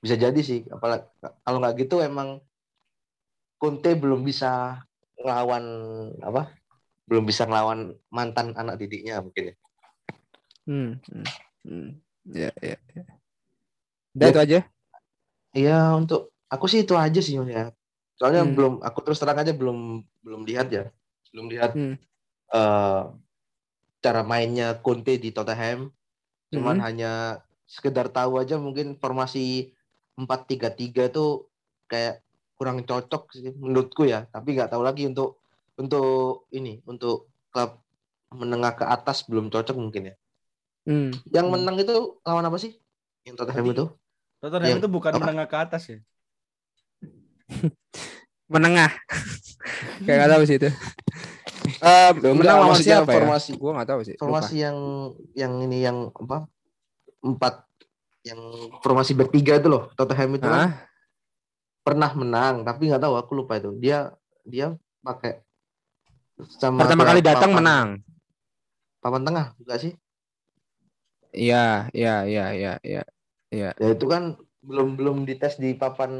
bisa 0.00 0.16
jadi 0.16 0.40
sih 0.40 0.64
apalagi 0.72 1.04
kalau 1.44 1.58
nggak 1.60 1.76
gitu 1.84 2.00
emang 2.00 2.40
Conte 3.60 3.92
belum 3.92 4.24
bisa 4.24 4.80
ngelawan 5.20 5.64
apa 6.24 6.59
belum 7.10 7.26
bisa 7.26 7.42
ngelawan 7.42 7.98
mantan 8.08 8.54
anak 8.54 8.78
didiknya 8.78 9.18
mungkin 9.18 9.50
ya 9.50 9.56
Hmm. 10.68 11.02
hmm, 11.02 11.26
hmm. 11.66 11.88
Ya, 12.30 12.52
ya, 12.62 12.78
ya. 12.94 13.02
Udah 14.14 14.28
Ya. 14.28 14.30
itu 14.30 14.40
aja. 14.40 14.58
Iya 15.50 15.78
untuk 15.98 16.30
aku 16.46 16.70
sih 16.70 16.86
itu 16.86 16.94
aja 16.94 17.18
sih 17.18 17.34
ya 17.42 17.74
soalnya 18.14 18.46
Hmm. 18.46 18.54
belum 18.54 18.74
aku 18.86 19.02
terus 19.02 19.18
terang 19.18 19.40
aja 19.40 19.50
belum 19.50 20.04
belum 20.22 20.46
lihat 20.46 20.70
ya 20.70 20.94
belum 21.34 21.46
lihat 21.50 21.74
Hmm. 21.74 21.96
eh 22.54 23.02
cara 23.98 24.22
mainnya 24.22 24.78
Conte 24.78 25.18
di 25.18 25.34
Tottenham 25.34 25.90
cuman 26.54 26.78
Mhm. 26.78 26.84
hanya 26.86 27.12
sekedar 27.66 28.12
tahu 28.12 28.38
aja 28.38 28.60
mungkin 28.60 28.94
formasi 29.00 29.74
4-3-3 30.14 31.10
itu 31.10 31.48
kayak 31.90 32.22
kurang 32.54 32.84
cocok 32.84 33.22
sih 33.32 33.50
menurutku 33.56 34.06
ya 34.06 34.28
tapi 34.30 34.54
nggak 34.54 34.70
tahu 34.70 34.84
lagi 34.84 35.08
untuk 35.08 35.39
untuk 35.80 36.44
ini 36.50 36.84
untuk 36.84 37.24
klub 37.48 37.80
menengah 38.30 38.72
ke 38.74 38.84
atas 38.84 39.24
belum 39.24 39.48
cocok 39.48 39.74
mungkin 39.74 40.12
ya 40.12 40.16
Hmm. 40.82 41.12
yang 41.28 41.46
Hmm. 41.46 41.54
menang 41.54 41.76
itu 41.76 41.92
lawan 42.20 42.40
apa 42.42 42.56
sih 42.56 42.72
yang 43.22 43.34
Tottenham 43.34 43.68
itu 43.68 43.84
Tottenham 44.38 44.68
Yang- 44.70 44.80
itu 44.80 44.88
bukan 44.88 45.10
apa? 45.10 45.20
menengah 45.20 45.46
ke 45.46 45.56
atas 45.58 45.82
ya. 45.86 45.98
Menengah. 48.48 48.90
kayak 50.04 50.16
nggak 50.18 50.30
tahu 50.30 50.42
sih 50.44 50.56
itu. 50.56 50.70
Loh, 51.80 52.10
enggak, 52.10 52.34
menang 52.34 52.56
lawan 52.58 52.68
maksudnya 52.72 52.96
siapa 52.98 53.12
formasi- 53.12 53.52
ya? 53.52 53.60
Gue 53.60 53.70
nggak 53.70 53.88
tahu 53.88 54.00
sih. 54.02 54.14
Lupa. 54.14 54.22
formasi 54.22 54.54
yang 54.58 54.76
yang 55.34 55.52
ini 55.60 55.78
yang 55.80 55.96
apa 56.10 56.48
empat 57.20 57.54
yang 58.22 58.40
formasi 58.80 59.12
bertiga 59.12 59.56
itu 59.56 59.68
loh 59.68 59.92
Tottenham 59.92 60.34
itu 60.34 60.44
kan 60.44 60.72
pernah 61.80 62.10
menang 62.10 62.60
tapi 62.62 62.88
nggak 62.88 63.00
tahu 63.00 63.14
aku 63.14 63.32
lupa 63.34 63.56
itu 63.56 63.72
dia 63.76 64.12
dia 64.42 64.72
pakai 65.00 65.40
sama 66.48 66.80
Pertama 66.80 67.02
kali 67.04 67.20
datang 67.20 67.50
papan- 67.50 67.58
menang. 67.58 67.88
papan 68.98 69.22
tengah 69.22 69.46
enggak 69.58 69.78
sih 69.80 69.92
Iya, 71.30 71.86
iya, 71.94 72.26
iya, 72.26 72.44
iya, 72.50 72.72
iya. 72.82 73.02
ya 73.70 73.88
itu 73.88 74.04
kan 74.04 74.34
belum 74.60 74.98
belum 74.98 75.16
dites 75.22 75.56
di 75.56 75.72
papan 75.72 76.10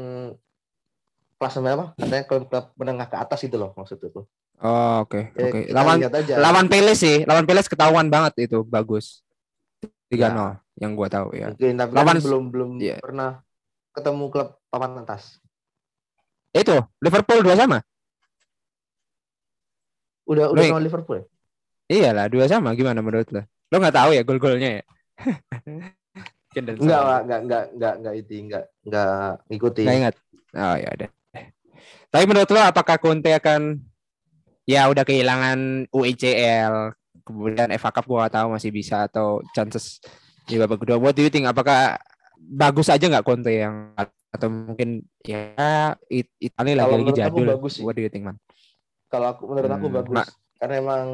kelas 1.35 1.57
apa 1.57 1.85
katanya 1.95 2.23
klub-klub 2.23 2.65
menengah 2.75 3.07
ke 3.07 3.17
atas 3.17 3.41
itu 3.41 3.55
loh 3.55 3.73
maksud 3.73 3.97
itu 3.97 4.23
Oh, 4.61 5.01
oke, 5.01 5.33
Ya, 5.33 5.41
oke. 5.43 5.59
kita 5.65 5.73
Lawan 5.73 5.97
lawan 6.37 6.65
Peles 6.69 6.93
sih, 6.95 7.25
lawan 7.25 7.49
Peles 7.49 7.65
ketahuan 7.65 8.07
banget 8.07 8.45
itu 8.45 8.61
bagus. 8.61 9.25
3-0 10.05 10.13
Ya. 10.13 10.61
yang 10.77 10.93
gua 10.93 11.09
tahu 11.09 11.33
ya. 11.33 11.49
mungkin 11.49 11.73
tapi 11.75 11.91
Lawan- 11.91 12.21
kan 12.21 12.21
belum 12.21 12.43
belum 12.53 12.69
Iya. 12.77 13.01
pernah 13.01 13.41
ketemu 13.91 14.29
klub 14.29 14.49
papan 14.69 15.01
atas 15.01 15.41
Itu 16.51 16.77
Liverpool 16.99 17.41
dua 17.41 17.57
sama. 17.57 17.81
Udah 20.31 20.45
udah 20.55 20.63
sama 20.63 20.81
Liverpool 20.81 21.17
ya? 21.19 21.25
Iyalah, 21.91 22.25
dua 22.31 22.45
sama 22.47 22.71
gimana 22.71 23.03
menurut 23.03 23.27
lo? 23.35 23.43
Lo 23.43 23.75
nggak 23.77 23.95
tahu 23.95 24.09
ya 24.15 24.21
gol-golnya 24.23 24.69
ya? 24.79 24.83
Enggak 26.51 27.23
enggak 27.23 27.39
enggak 27.47 27.63
enggak 27.71 27.93
enggak 27.95 28.13
itu 28.19 28.33
enggak 28.43 28.63
enggak 28.83 29.31
ngikutin 29.47 29.85
Nggak 29.87 29.97
ingat. 30.03 30.15
Oh 30.51 30.75
ya 30.75 30.89
udah. 30.99 31.09
Tapi 32.11 32.23
menurut 32.27 32.49
lo 32.51 32.59
apakah 32.59 32.95
Conte 32.99 33.31
akan 33.31 33.79
ya 34.67 34.91
udah 34.91 35.07
kehilangan 35.07 35.87
UECL 35.95 36.91
kemudian 37.23 37.71
FA 37.79 37.91
Cup 37.95 38.03
gua 38.03 38.27
nggak 38.27 38.35
tahu 38.35 38.47
masih 38.51 38.71
bisa 38.75 39.07
atau 39.07 39.39
chances 39.55 40.03
di 40.43 40.59
babak 40.59 40.83
kedua. 40.83 40.99
What 40.99 41.15
do 41.15 41.23
you 41.23 41.31
think? 41.31 41.47
Apakah 41.47 41.95
bagus 42.35 42.91
aja 42.91 43.07
nggak 43.07 43.23
Conte 43.23 43.55
yang 43.55 43.95
atau 44.31 44.47
mungkin 44.51 45.07
ya 45.23 45.95
It- 46.11 46.35
Italia 46.35 46.83
menurut 46.83 47.15
aku 47.15 47.19
jadul. 47.19 47.47
bagus 47.47 47.71
sih. 47.79 47.83
What 47.87 47.95
do 47.95 48.03
you 48.03 48.11
think 48.11 48.27
man? 48.27 48.35
Kalau 49.11 49.27
aku 49.29 49.43
menurut 49.45 49.67
aku 49.69 49.87
Hmm, 49.91 49.97
bagus 49.99 50.17
Ma- 50.17 50.33
karena 50.55 50.75
emang 50.79 51.05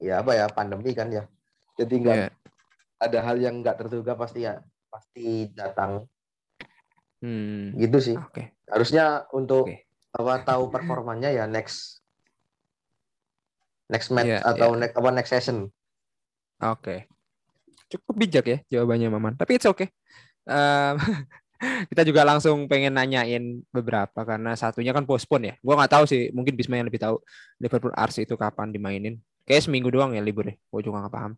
ya 0.00 0.24
apa 0.24 0.32
ya 0.32 0.46
pandemi 0.48 0.90
kan 0.90 1.12
ya 1.12 1.28
jadi 1.76 1.94
enggak 1.94 2.16
Iya. 2.16 2.28
ada 2.98 3.18
hal 3.20 3.36
yang 3.38 3.60
enggak 3.60 3.76
terduga 3.76 4.16
pasti 4.16 4.42
ya 4.42 4.58
pasti 4.88 5.52
datang 5.52 6.08
Hmm. 7.22 7.76
gitu 7.76 8.02
sih 8.02 8.16
Oke. 8.18 8.56
harusnya 8.66 9.28
untuk 9.30 9.68
Oke. 9.68 9.86
apa 10.10 10.42
tahu 10.42 10.66
performanya 10.68 11.30
ya 11.30 11.46
next 11.46 12.02
next 13.86 14.10
match 14.10 14.26
Iya, 14.26 14.42
atau 14.42 14.74
iya. 14.74 14.78
next 14.80 14.94
apa 14.96 15.08
next 15.12 15.30
season 15.30 15.58
Oke. 16.58 17.10
Cukup 17.90 18.14
bijak 18.16 18.44
ya 18.46 18.58
jawabannya 18.70 19.10
Maman. 19.10 19.34
Tapi 19.34 19.58
it's 19.58 19.66
okay. 19.66 19.90
Em, 20.46 20.94
kita 21.90 22.02
juga 22.02 22.26
langsung 22.26 22.66
pengen 22.66 22.98
nanyain 22.98 23.62
beberapa 23.70 24.26
karena 24.26 24.58
satunya 24.58 24.90
kan 24.90 25.06
postpone 25.06 25.44
ya. 25.46 25.54
Gua 25.62 25.78
nggak 25.78 25.92
tahu 25.94 26.04
sih, 26.10 26.34
mungkin 26.34 26.58
Bisma 26.58 26.78
yang 26.78 26.90
lebih 26.90 26.98
tahu 26.98 27.22
Liverpool 27.62 27.94
Ars 27.94 28.18
itu 28.18 28.34
kapan 28.34 28.74
dimainin. 28.74 29.14
Kayak 29.46 29.70
seminggu 29.70 29.90
doang 29.90 30.14
ya 30.14 30.22
libur 30.22 30.46
ya. 30.50 30.54
Gue 30.70 30.82
juga 30.82 31.02
nggak 31.02 31.14
paham. 31.14 31.32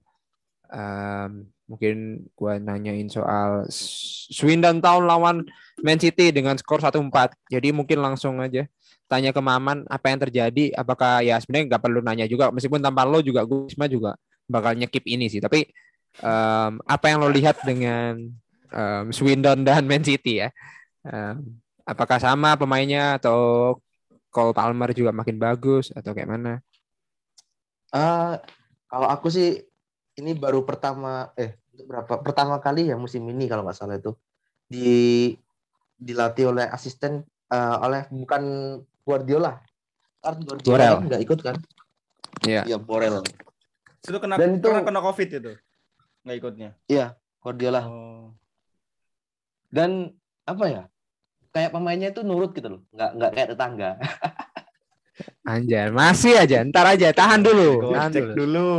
Em, 0.72 1.30
mungkin 1.68 1.96
gua 2.36 2.56
nanyain 2.60 3.08
soal 3.08 3.68
Swindon 4.32 4.80
Town 4.80 5.04
lawan 5.04 5.44
Man 5.84 6.00
City 6.00 6.32
dengan 6.32 6.56
skor 6.56 6.80
1-4. 6.80 7.36
Jadi 7.52 7.68
mungkin 7.72 8.00
langsung 8.00 8.40
aja 8.40 8.64
tanya 9.04 9.30
ke 9.36 9.40
Maman 9.40 9.84
apa 9.88 10.08
yang 10.08 10.20
terjadi. 10.24 10.72
Apakah 10.72 11.20
ya 11.20 11.36
sebenarnya 11.40 11.76
nggak 11.76 11.82
perlu 11.84 12.00
nanya 12.00 12.24
juga 12.24 12.48
meskipun 12.48 12.80
tanpa 12.80 13.04
lo 13.04 13.20
juga 13.20 13.44
gue 13.44 13.68
Bisma 13.68 13.88
juga 13.88 14.16
bakal 14.48 14.76
nyekip 14.76 15.04
ini 15.04 15.28
sih. 15.28 15.40
Tapi 15.44 15.68
em, 16.24 16.72
apa 16.80 17.04
yang 17.08 17.20
lo 17.20 17.28
lihat 17.28 17.60
dengan 17.64 18.32
em, 18.74 19.14
Swindon 19.14 19.62
dan 19.62 19.86
Man 19.86 20.02
City 20.02 20.42
ya? 20.42 20.50
Em, 21.06 21.62
apakah 21.86 22.18
sama 22.18 22.58
pemainnya 22.58 23.16
atau 23.16 23.78
Cole 24.28 24.50
Palmer 24.50 24.90
juga 24.90 25.14
makin 25.14 25.38
bagus 25.38 25.94
atau 25.94 26.10
kayak 26.10 26.26
mana? 26.26 26.58
Ah, 27.94 28.42
kalau 28.90 29.06
aku 29.06 29.30
sih 29.30 29.62
ini 30.18 30.34
baru 30.34 30.66
pertama 30.66 31.30
eh 31.38 31.54
berapa 31.74 32.18
pertama 32.22 32.58
kali 32.58 32.90
ya 32.90 32.98
musim 32.98 33.22
ini 33.26 33.46
kalau 33.50 33.62
nggak 33.66 33.78
salah 33.78 33.98
itu 33.98 34.14
di 34.66 35.30
dilatih 35.94 36.50
oleh 36.50 36.66
asisten 36.70 37.22
eh, 37.50 37.76
oleh 37.78 38.10
bukan 38.10 38.42
Guardiola. 39.06 39.62
Kan 40.18 40.42
Guardiola 40.42 40.74
Borel. 40.74 40.94
nggak 41.06 41.22
ikut 41.22 41.40
kan? 41.44 41.56
Iya. 42.42 42.62
Iya, 42.66 42.76
Borel. 42.80 43.22
Itu 44.02 44.18
kena 44.18 44.34
Dan 44.36 44.58
itu- 44.58 44.66
karena 44.66 44.82
kena 44.82 45.00
Covid 45.00 45.28
itu. 45.30 45.52
Nggak 46.26 46.36
ikutnya. 46.40 46.68
Guardiola. 47.44 47.82
Oh. 47.86 48.13
Dan 49.74 50.14
apa 50.46 50.64
ya? 50.70 50.82
Kayak 51.50 51.74
pemainnya 51.74 52.14
itu 52.14 52.22
nurut 52.22 52.54
gitu 52.54 52.78
loh. 52.78 52.80
Nggak 52.94 53.10
nggak 53.18 53.30
kayak 53.34 53.48
tetangga. 53.54 53.90
Anjay, 55.50 55.90
masih 55.90 56.34
aja. 56.38 56.62
Ntar 56.62 56.94
aja, 56.94 57.10
tahan 57.10 57.42
dulu. 57.42 57.90
Tahan 57.90 58.10
cek 58.10 58.24
dulu. 58.34 58.38
dulu. 58.38 58.70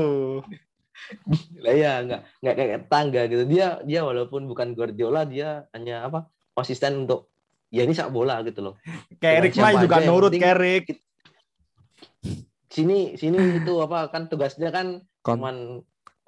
lah 1.64 1.76
ya 1.76 1.94
nggak 2.02 2.22
nggak 2.42 2.56
kayak 2.56 2.72
tetangga 2.88 3.22
gitu. 3.28 3.44
Dia 3.46 3.68
dia 3.84 4.02
walaupun 4.08 4.48
bukan 4.48 4.72
Guardiola 4.72 5.28
dia 5.28 5.68
hanya 5.76 6.08
apa? 6.08 6.32
konsisten 6.56 7.04
untuk 7.04 7.36
ya 7.68 7.84
ini 7.84 7.92
sepak 7.92 8.16
bola 8.16 8.40
gitu 8.48 8.64
loh. 8.64 8.76
Kayak 9.20 9.36
Erik 9.44 9.54
siapa 9.60 9.76
Mai 9.76 9.84
juga 9.84 9.98
nurut 10.08 10.32
penting- 10.32 10.40
kayak 10.42 10.56
Erik. 10.56 10.86
Sini 12.72 13.16
sini 13.16 13.60
itu 13.60 13.74
apa 13.80 14.08
kan 14.08 14.28
tugasnya 14.28 14.72
kan 14.72 15.04
Kon- 15.20 15.40
cuman 15.40 15.56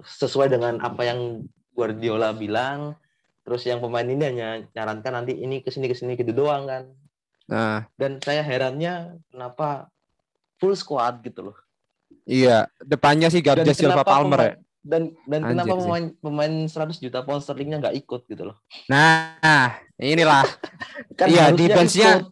sesuai 0.03 0.51
dengan 0.51 0.83
apa 0.83 1.07
yang 1.07 1.47
Guardiola 1.71 2.35
bilang. 2.35 2.99
Terus 3.47 3.63
yang 3.63 3.79
pemain 3.79 4.03
ini 4.03 4.19
hanya 4.19 4.59
nyarankan 4.67 5.11
nanti 5.15 5.31
ini 5.33 5.63
ke 5.63 5.71
sini 5.71 5.87
ke 5.87 5.95
sini 5.95 6.13
gitu 6.13 6.35
doang 6.35 6.67
kan. 6.67 6.83
Nah, 7.47 7.87
Dan 7.95 8.19
saya 8.19 8.43
herannya 8.43 9.23
kenapa 9.31 9.87
full 10.59 10.75
squad 10.75 11.23
gitu 11.23 11.47
loh. 11.47 11.57
iya. 12.27 12.67
Depannya 12.77 13.31
sih 13.31 13.39
Gabriel 13.39 13.71
Silva 13.71 14.03
Palmer 14.03 14.35
ya. 14.35 14.43
pemain- 14.51 14.65
dan 14.83 15.01
dan 15.23 15.39
Anjir 15.41 15.51
kenapa 15.51 15.67
sih. 15.67 15.79
pemain 15.79 16.05
pemain 16.17 16.53
100 16.65 16.99
juta 16.99 17.19
pound 17.21 17.39
sterlingnya 17.39 17.79
nggak 17.81 17.95
ikut 17.97 18.23
gitu 18.25 18.43
loh. 18.45 18.57
Nah, 18.87 19.75
inilah 19.95 20.43
Kan 21.19 21.27
Iya, 21.27 21.49
harusnya 21.49 21.59
defense-nya- 21.65 22.23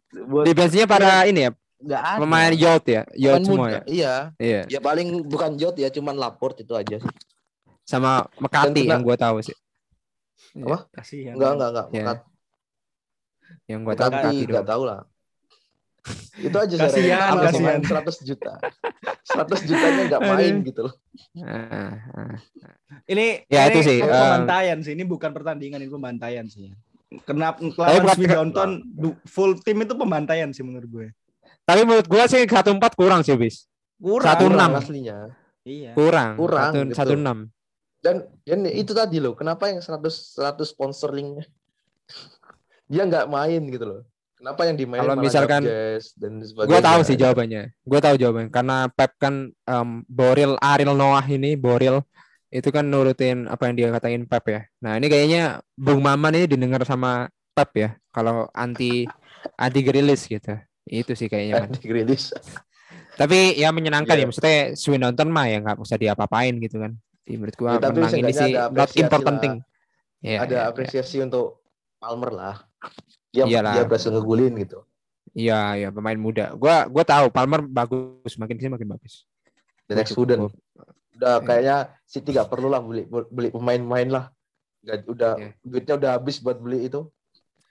defense-nya 0.46 0.86
para 0.86 1.26
ini 1.26 1.48
ya, 1.48 1.52
nggak 1.82 2.02
ada. 2.06 2.20
Pemain 2.20 2.52
yacht 2.54 2.86
ya, 2.86 3.02
yacht 3.14 3.42
semua 3.42 3.56
muda, 3.58 3.72
ya. 3.72 3.82
Iya. 3.88 4.14
Iya. 4.38 4.62
Ya 4.70 4.80
paling 4.80 5.26
bukan 5.26 5.56
Jot 5.56 5.76
ya, 5.76 5.88
cuman 5.90 6.16
Laport 6.16 6.56
itu 6.58 6.72
aja 6.72 6.96
sih. 6.96 7.12
Sama 7.84 8.24
Mekati 8.38 8.84
yang 8.84 9.00
gua 9.00 9.16
tahu 9.16 9.40
sih. 9.42 9.56
Apa? 10.58 10.78
Kasihan. 10.92 11.34
Enggak, 11.36 11.52
enggak, 11.54 11.70
enggak. 11.70 11.88
Iya. 11.90 12.02
Mekat, 12.02 12.20
Yang 13.66 13.80
gua 13.82 13.94
tahu 13.94 14.10
Mekati 14.10 14.24
Mekati 14.26 14.46
enggak 14.46 14.66
tahu 14.66 14.84
lah. 14.84 15.00
Itu 16.38 16.54
aja 16.56 16.76
Kasihan, 16.78 17.10
Sarah. 17.10 17.26
Sama 17.26 17.42
kasihan. 17.42 17.80
pemain 17.82 17.82
100 17.82 18.22
juta. 18.24 18.54
100 19.26 19.66
jutanya 19.66 20.02
enggak 20.06 20.22
main 20.22 20.38
Aduh. 20.56 20.64
gitu 20.64 20.82
loh. 20.86 20.94
Ini 23.06 23.26
Ya, 23.48 23.62
ini 23.66 23.72
itu 23.72 23.80
sih, 23.82 23.98
ini 23.98 24.06
eh, 24.06 24.12
pembantaian 24.12 24.78
sih. 24.80 24.94
Ini 24.94 25.04
bukan 25.04 25.32
pertandingan, 25.32 25.80
ini 25.80 25.90
pembantaian 25.90 26.46
sih. 26.46 26.72
Kenapa 27.24 27.62
Tapi 27.62 28.26
lawan 28.28 28.52
du- 28.84 29.18
full 29.24 29.58
tim 29.60 29.78
itu 29.80 29.94
pembantaian 29.94 30.50
sih 30.52 30.62
menurut 30.62 30.88
gue. 30.88 31.08
Tapi 31.64 31.82
menurut 31.82 32.06
gua 32.06 32.26
sih 32.26 32.44
1-4 32.44 32.78
kurang 32.94 33.22
sih, 33.22 33.34
bis. 33.34 33.66
Kurang. 33.96 34.26
Satu 34.28 34.46
Kurang 34.46 34.58
enam. 34.60 34.72
aslinya. 34.78 35.18
Iya. 35.64 35.92
Kurang. 35.98 36.38
Kurang, 36.38 36.72
Satu, 36.94 37.14
gitu. 37.16 37.55
Dan 38.06 38.16
dan 38.46 38.70
itu 38.70 38.94
tadi 38.94 39.18
loh, 39.18 39.34
kenapa 39.34 39.66
yang 39.66 39.82
100 39.82 40.38
100 40.38 40.62
sponsor 40.62 41.10
linknya 41.10 41.50
dia 42.92 43.02
nggak 43.02 43.26
main 43.26 43.62
gitu 43.66 43.82
loh. 43.82 44.02
Kenapa 44.36 44.68
yang 44.70 44.78
dimainin 44.78 45.02
Kalau 45.02 45.16
misalkan- 45.18 45.64
Gabjes 45.66 46.14
dan 46.22 46.38
sebagainya. 46.38 46.70
Gue 46.70 46.82
tahu 46.84 47.00
sih 47.02 47.18
jawabannya. 47.18 47.64
Gue 47.82 48.00
tahu 48.04 48.16
jawabannya 48.20 48.52
karena 48.54 48.78
Pep 48.94 49.18
kan 49.18 49.34
em, 49.50 49.90
Boril 50.06 50.54
Ariel 50.62 50.94
Noah 50.94 51.26
ini 51.26 51.58
Boril 51.58 52.06
itu 52.54 52.70
kan 52.70 52.86
nurutin 52.86 53.50
apa 53.50 53.66
yang 53.66 53.74
dia 53.74 53.88
katain 53.90 54.30
Pep 54.30 54.46
ya. 54.46 54.62
Nah 54.86 55.02
ini 55.02 55.10
kayaknya 55.10 55.66
Bung 55.74 56.04
Maman 56.06 56.36
ini 56.38 56.46
didengar 56.46 56.86
sama 56.86 57.26
Pep 57.58 57.74
ya. 57.74 57.90
Kalau 58.14 58.46
anti 58.54 59.10
anti 59.58 59.80
gerilis 59.82 60.30
gitu. 60.30 60.54
Itu 60.86 61.18
sih 61.18 61.26
kayaknya. 61.26 61.66
Man. 61.66 61.74
di 61.74 61.88
Grealish. 61.90 62.30
Tapi 63.18 63.56
ya 63.58 63.72
menyenangkan 63.74 64.14
Iya. 64.14 64.22
ya. 64.22 64.28
Maksudnya 64.30 64.58
Swindon 64.78 65.30
mah 65.32 65.48
ya 65.50 65.58
nggak 65.64 65.80
usah 65.82 65.98
diapa-apain 65.98 66.54
gitu 66.62 66.78
kan. 66.84 66.94
Jadi 67.26 67.36
menurut 67.36 67.56
gua 67.58 67.70
Ya, 67.72 67.80
tapi 67.82 68.00
menang 68.00 68.14
ini 68.16 68.32
sih 68.32 68.52
ada 68.54 68.70
not 68.70 68.92
important 68.94 69.38
thing. 69.42 69.56
Ya, 70.22 70.42
ada 70.42 70.54
ya, 70.54 70.62
ya. 70.62 70.70
apresiasi 70.70 71.18
untuk 71.20 71.62
Palmer 71.98 72.32
lah. 72.32 72.56
Dia 73.30 73.46
Iyalah. 73.46 73.74
dia 73.74 73.84
berhasil 73.84 74.10
ngegulin 74.10 74.54
gitu. 74.62 74.86
Iya, 75.34 75.60
iya 75.76 75.90
pemain 75.90 76.16
muda. 76.16 76.54
Gua 76.54 76.86
gua 76.86 77.04
tahu 77.04 77.28
Palmer 77.28 77.62
bagus, 77.62 78.38
makin 78.38 78.56
sini 78.56 78.72
makin 78.72 78.88
bagus. 78.88 79.26
The 79.86 79.98
next 79.98 80.14
Foden. 80.14 80.46
cukup- 80.48 80.58
Udah 81.16 81.40
Iya. 81.40 81.44
kayaknya 81.44 81.78
City 82.04 82.30
gak 82.30 82.48
perlu 82.48 82.68
lah 82.68 82.80
beli 82.80 83.04
beli 83.08 83.50
pemain-pemain 83.50 84.10
lah. 84.12 84.26
Gak, 84.82 85.08
udah 85.08 85.34
Iya. 85.36 85.50
duitnya 85.62 85.94
udah 85.96 86.12
habis 86.14 86.38
buat 86.38 86.58
beli 86.58 86.86
itu. 86.86 87.10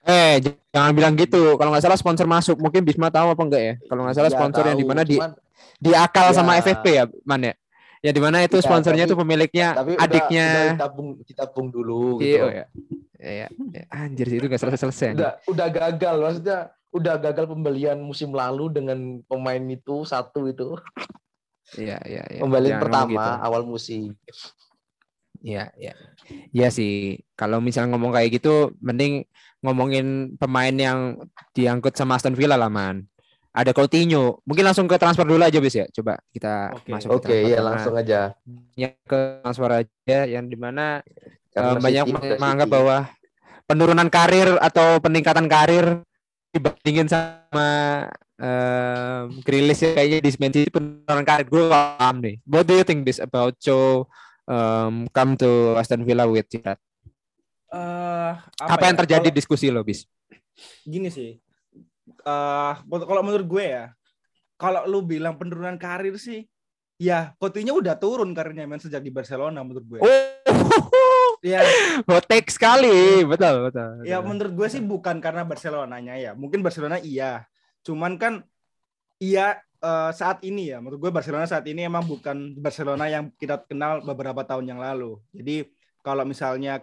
Eh, 0.03 0.37
jangan 0.69 0.93
bilang 0.93 1.14
gitu. 1.14 1.57
Kalau 1.57 1.73
nggak 1.73 1.81
salah 1.81 1.97
sponsor 1.97 2.27
masuk, 2.27 2.61
mungkin 2.61 2.85
Bisma 2.85 3.09
tahu 3.09 3.33
apa 3.33 3.40
enggak 3.40 3.62
ya? 3.62 3.75
Kalau 3.88 4.05
nggak 4.05 4.12
salah 4.14 4.29
Ya, 4.29 4.37
sponsor 4.37 4.62
yang 4.62 4.77
tahu. 4.77 4.83
di 4.83 4.88
mana 4.88 5.03
di 5.03 5.17
Cuman, 5.17 5.33
diakal 5.81 6.27
Ya. 6.29 6.35
sama 6.35 6.53
FFP 6.61 6.87
ya, 6.93 7.05
Man 7.25 7.40
ya? 7.43 7.55
Ya 8.05 8.12
di 8.12 8.21
mana 8.21 8.45
itu 8.45 8.61
Ya, 8.61 8.62
sponsornya 8.62 9.09
tapi- 9.09 9.12
tuh 9.17 9.19
pemiliknya 9.19 9.69
tapi 9.73 9.90
udah- 9.97 10.05
adiknya. 10.05 10.49
udah 10.53 10.73
ditabung 10.77 11.09
ditabung 11.25 11.67
dulu 11.73 12.21
Iya, 12.21 12.29
gitu. 12.29 12.45
oh 12.45 12.53
ya. 12.53 12.67
Ya, 13.17 13.33
ya. 13.49 13.83
Anjir 13.88 14.27
sih 14.29 14.37
itu 14.37 14.45
nggak 14.45 14.61
selesai-selesai. 14.61 15.17
Udah 15.17 15.33
udah 15.49 15.69
gagal 15.73 16.14
maksudnya 16.21 16.59
udah 16.93 17.14
gagal 17.17 17.49
pembelian 17.49 17.99
musim 17.99 18.29
lalu 18.31 18.69
dengan 18.71 18.99
pemain 19.25 19.64
itu 19.64 20.05
satu 20.05 20.45
itu 20.45 20.77
Iya, 21.75 21.97
iya, 22.05 22.23
iya. 22.29 22.40
pembelian 22.45 22.77
Jangan 22.77 22.85
pertama 22.85 23.09
gitu. 23.25 23.40
awal 23.43 23.62
musim. 23.64 24.12
Iya, 25.40 25.73
iya. 25.75 25.93
Iya 26.51 26.69
sih. 26.69 27.17
Kalau 27.35 27.61
misalnya 27.61 27.97
ngomong 27.97 28.12
kayak 28.12 28.33
gitu, 28.35 28.73
mending 28.79 29.25
ngomongin 29.61 30.37
pemain 30.37 30.73
yang 30.73 31.17
diangkut 31.53 31.93
sama 31.93 32.17
Aston 32.17 32.33
Villa 32.33 32.55
lah, 32.55 32.69
Man. 32.69 33.09
Ada 33.55 33.71
Coutinho. 33.71 34.43
Mungkin 34.43 34.67
langsung 34.67 34.90
ke 34.90 34.99
transfer 34.99 35.23
dulu 35.23 35.38
aja, 35.38 35.62
Bis 35.62 35.79
ya. 35.79 35.87
Coba 35.88 36.19
kita 36.35 36.75
Oke. 36.75 36.90
masuk 36.90 37.09
ke 37.09 37.14
Oke, 37.14 37.23
transfer. 37.31 37.55
ya 37.55 37.61
langsung 37.62 37.95
aja. 37.95 38.21
banyak 38.43 38.93
ke 39.07 39.19
transfer 39.40 39.71
aja 39.71 40.19
yang 40.27 40.45
di 40.45 40.59
mana 40.59 41.07
Karena 41.55 41.71
eh, 41.71 41.79
banyak 41.79 42.05
City 42.11 42.14
menganggap 42.35 42.67
City. 42.67 42.75
bahwa 42.75 42.97
penurunan 43.64 44.09
karir 44.11 44.49
atau 44.59 44.99
peningkatan 44.99 45.47
karir 45.47 46.03
dibandingin 46.51 47.07
sama 47.07 47.69
eh 48.35 49.23
Grealish 49.47 49.81
ya 49.81 49.95
kayaknya 49.95 50.19
di 50.19 50.31
Man 50.37 50.51
City 50.51 50.69
penurunan 50.69 51.23
karir 51.23 51.47
gue 51.47 51.64
paham 51.71 52.17
nih. 52.19 52.43
What 52.43 52.67
do 52.67 52.75
you 52.75 52.83
think 52.83 53.07
this 53.07 53.23
about 53.23 53.55
Cho 53.62 54.11
um, 54.45 55.07
come 55.14 55.38
to 55.38 55.79
Aston 55.79 56.03
Villa 56.03 56.27
with 56.27 56.51
Gerrard? 56.51 56.83
Eh, 57.71 58.33
Apa, 58.61 58.83
yang 58.87 58.99
ya? 58.99 59.01
terjadi 59.07 59.29
Kalau- 59.31 59.38
diskusi 59.38 59.71
lo, 59.71 59.87
Bis? 59.87 60.11
gini 60.83 61.11
sih. 61.11 61.38
Eh 62.09 62.75
kalau 62.85 63.23
menurut 63.25 63.47
gue 63.49 63.64
ya, 63.64 63.85
kalau 64.61 64.85
lu 64.85 65.05
bilang 65.05 65.37
penurunan 65.40 65.77
karir 65.81 66.14
sih, 66.21 66.45
ya 67.01 67.33
Coutinho 67.40 67.77
udah 67.77 67.97
turun 67.99 68.33
karirnya 68.33 68.69
men 68.69 68.81
sejak 68.81 69.03
di 69.03 69.11
Barcelona 69.11 69.61
menurut 69.64 69.85
gue. 69.85 69.99
Oh, 70.01 70.35
Ya, 71.45 71.61
take 72.25 72.49
sekali. 72.49 73.21
Betul, 73.29 73.69
betul. 73.69 74.09
ya 74.09 74.17
betul. 74.17 74.29
menurut 74.33 74.53
gue 74.57 74.69
sih 74.73 74.81
bukan 74.81 75.21
karena 75.21 75.45
Barcelonanya 75.45 76.17
ya. 76.17 76.33
Mungkin 76.33 76.64
Barcelona 76.64 76.97
iya. 77.05 77.45
Cuman 77.85 78.17
kan 78.17 78.40
iya 79.21 79.61
eh, 79.85 80.11
saat 80.17 80.40
ini 80.40 80.73
ya, 80.73 80.81
menurut 80.81 81.05
gue 81.05 81.11
Barcelona 81.12 81.45
saat 81.45 81.69
ini 81.69 81.85
emang 81.85 82.09
bukan 82.09 82.57
Barcelona 82.57 83.12
yang 83.12 83.29
kita 83.37 83.61
kenal 83.69 84.01
beberapa 84.01 84.40
tahun 84.40 84.73
yang 84.73 84.81
lalu. 84.81 85.21
Jadi 85.37 85.69
kalau 86.01 86.25
misalnya 86.25 86.81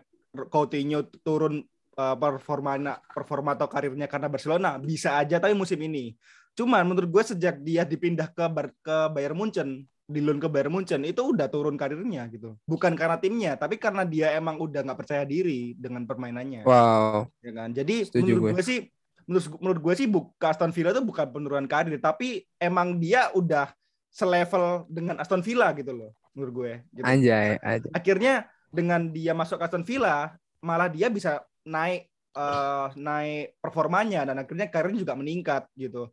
Coutinho 0.54 1.10
turun 1.26 1.66
performa 1.96 2.98
performa 3.12 3.52
atau 3.54 3.68
karirnya 3.68 4.08
karena 4.08 4.32
Barcelona 4.32 4.80
bisa 4.80 5.20
aja 5.20 5.38
tapi 5.38 5.52
musim 5.54 5.78
ini. 5.84 6.16
Cuman 6.56 6.84
menurut 6.84 7.08
gue 7.08 7.24
sejak 7.36 7.60
dia 7.64 7.88
dipindah 7.88 8.28
ke 8.32 8.46
ke 8.84 8.98
Bayern 9.16 9.36
Munchen, 9.40 9.88
di 10.12 10.20
loan 10.20 10.40
ke 10.40 10.52
Bayern 10.52 10.72
Munchen 10.72 11.00
itu 11.08 11.24
udah 11.24 11.48
turun 11.48 11.80
karirnya 11.80 12.28
gitu. 12.28 12.60
Bukan 12.68 12.96
karena 13.00 13.16
timnya, 13.16 13.56
tapi 13.56 13.80
karena 13.80 14.04
dia 14.04 14.36
emang 14.36 14.60
udah 14.60 14.84
nggak 14.84 15.00
percaya 15.00 15.24
diri 15.24 15.76
dengan 15.80 16.04
permainannya 16.04 16.68
Wow. 16.68 17.32
ya 17.40 17.52
kan 17.56 17.70
jadi 17.72 17.96
Setuju 18.08 18.36
menurut 18.36 18.44
gue. 18.44 18.52
gue. 18.60 18.64
sih 18.68 18.80
menurut 19.28 19.46
menurut 19.64 19.80
gue 19.80 19.94
sih 19.96 20.08
buk, 20.12 20.26
ke 20.36 20.46
Aston 20.48 20.74
Villa 20.76 20.92
itu 20.92 21.04
bukan 21.04 21.28
penurunan 21.32 21.68
karir 21.70 21.96
tapi 22.04 22.44
emang 22.60 23.00
dia 23.00 23.32
udah 23.32 23.72
selevel 24.12 24.84
dengan 24.92 25.24
Aston 25.24 25.40
Villa 25.40 25.72
gitu 25.72 25.96
loh 25.96 26.12
menurut 26.36 26.54
gue 26.56 26.72
gitu. 27.00 27.08
Anjay, 27.08 27.56
anjay. 27.64 27.92
akhirnya 27.96 28.34
dengan 28.72 29.08
dia 29.08 29.32
masuk 29.32 29.60
Aston 29.60 29.88
Villa 29.88 30.36
malah 30.60 30.92
dia 30.92 31.08
bisa 31.08 31.40
naik 31.67 32.10
eh, 32.38 32.88
naik 32.95 33.60
performanya 33.60 34.28
dan 34.28 34.41
akhirnya 34.41 34.67
karirnya 34.71 35.04
juga 35.04 35.15
meningkat 35.17 35.67
gitu. 35.76 36.10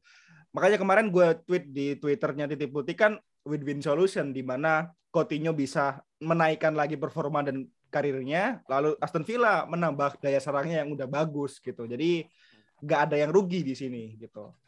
Makanya 0.52 0.78
kemarin 0.80 1.12
gue 1.12 1.28
tweet 1.44 1.64
di 1.70 1.86
twitternya 2.00 2.48
Titip 2.48 2.72
Putih 2.72 2.96
kan 2.96 3.12
win-win 3.44 3.80
solution 3.84 4.32
di 4.32 4.40
mana 4.44 4.88
Coutinho 5.08 5.56
bisa 5.56 6.00
menaikkan 6.20 6.76
lagi 6.76 7.00
performa 7.00 7.40
dan 7.40 7.64
karirnya 7.88 8.60
lalu 8.68 8.92
Aston 9.00 9.24
Villa 9.24 9.64
menambah 9.64 10.20
daya 10.20 10.40
serangnya 10.40 10.84
yang 10.84 10.92
udah 10.92 11.08
bagus 11.08 11.60
gitu. 11.60 11.88
Jadi 11.88 12.28
nggak 12.78 13.00
ada 13.10 13.16
yang 13.18 13.30
rugi 13.32 13.64
di 13.66 13.74
sini 13.74 14.14
gitu 14.20 14.67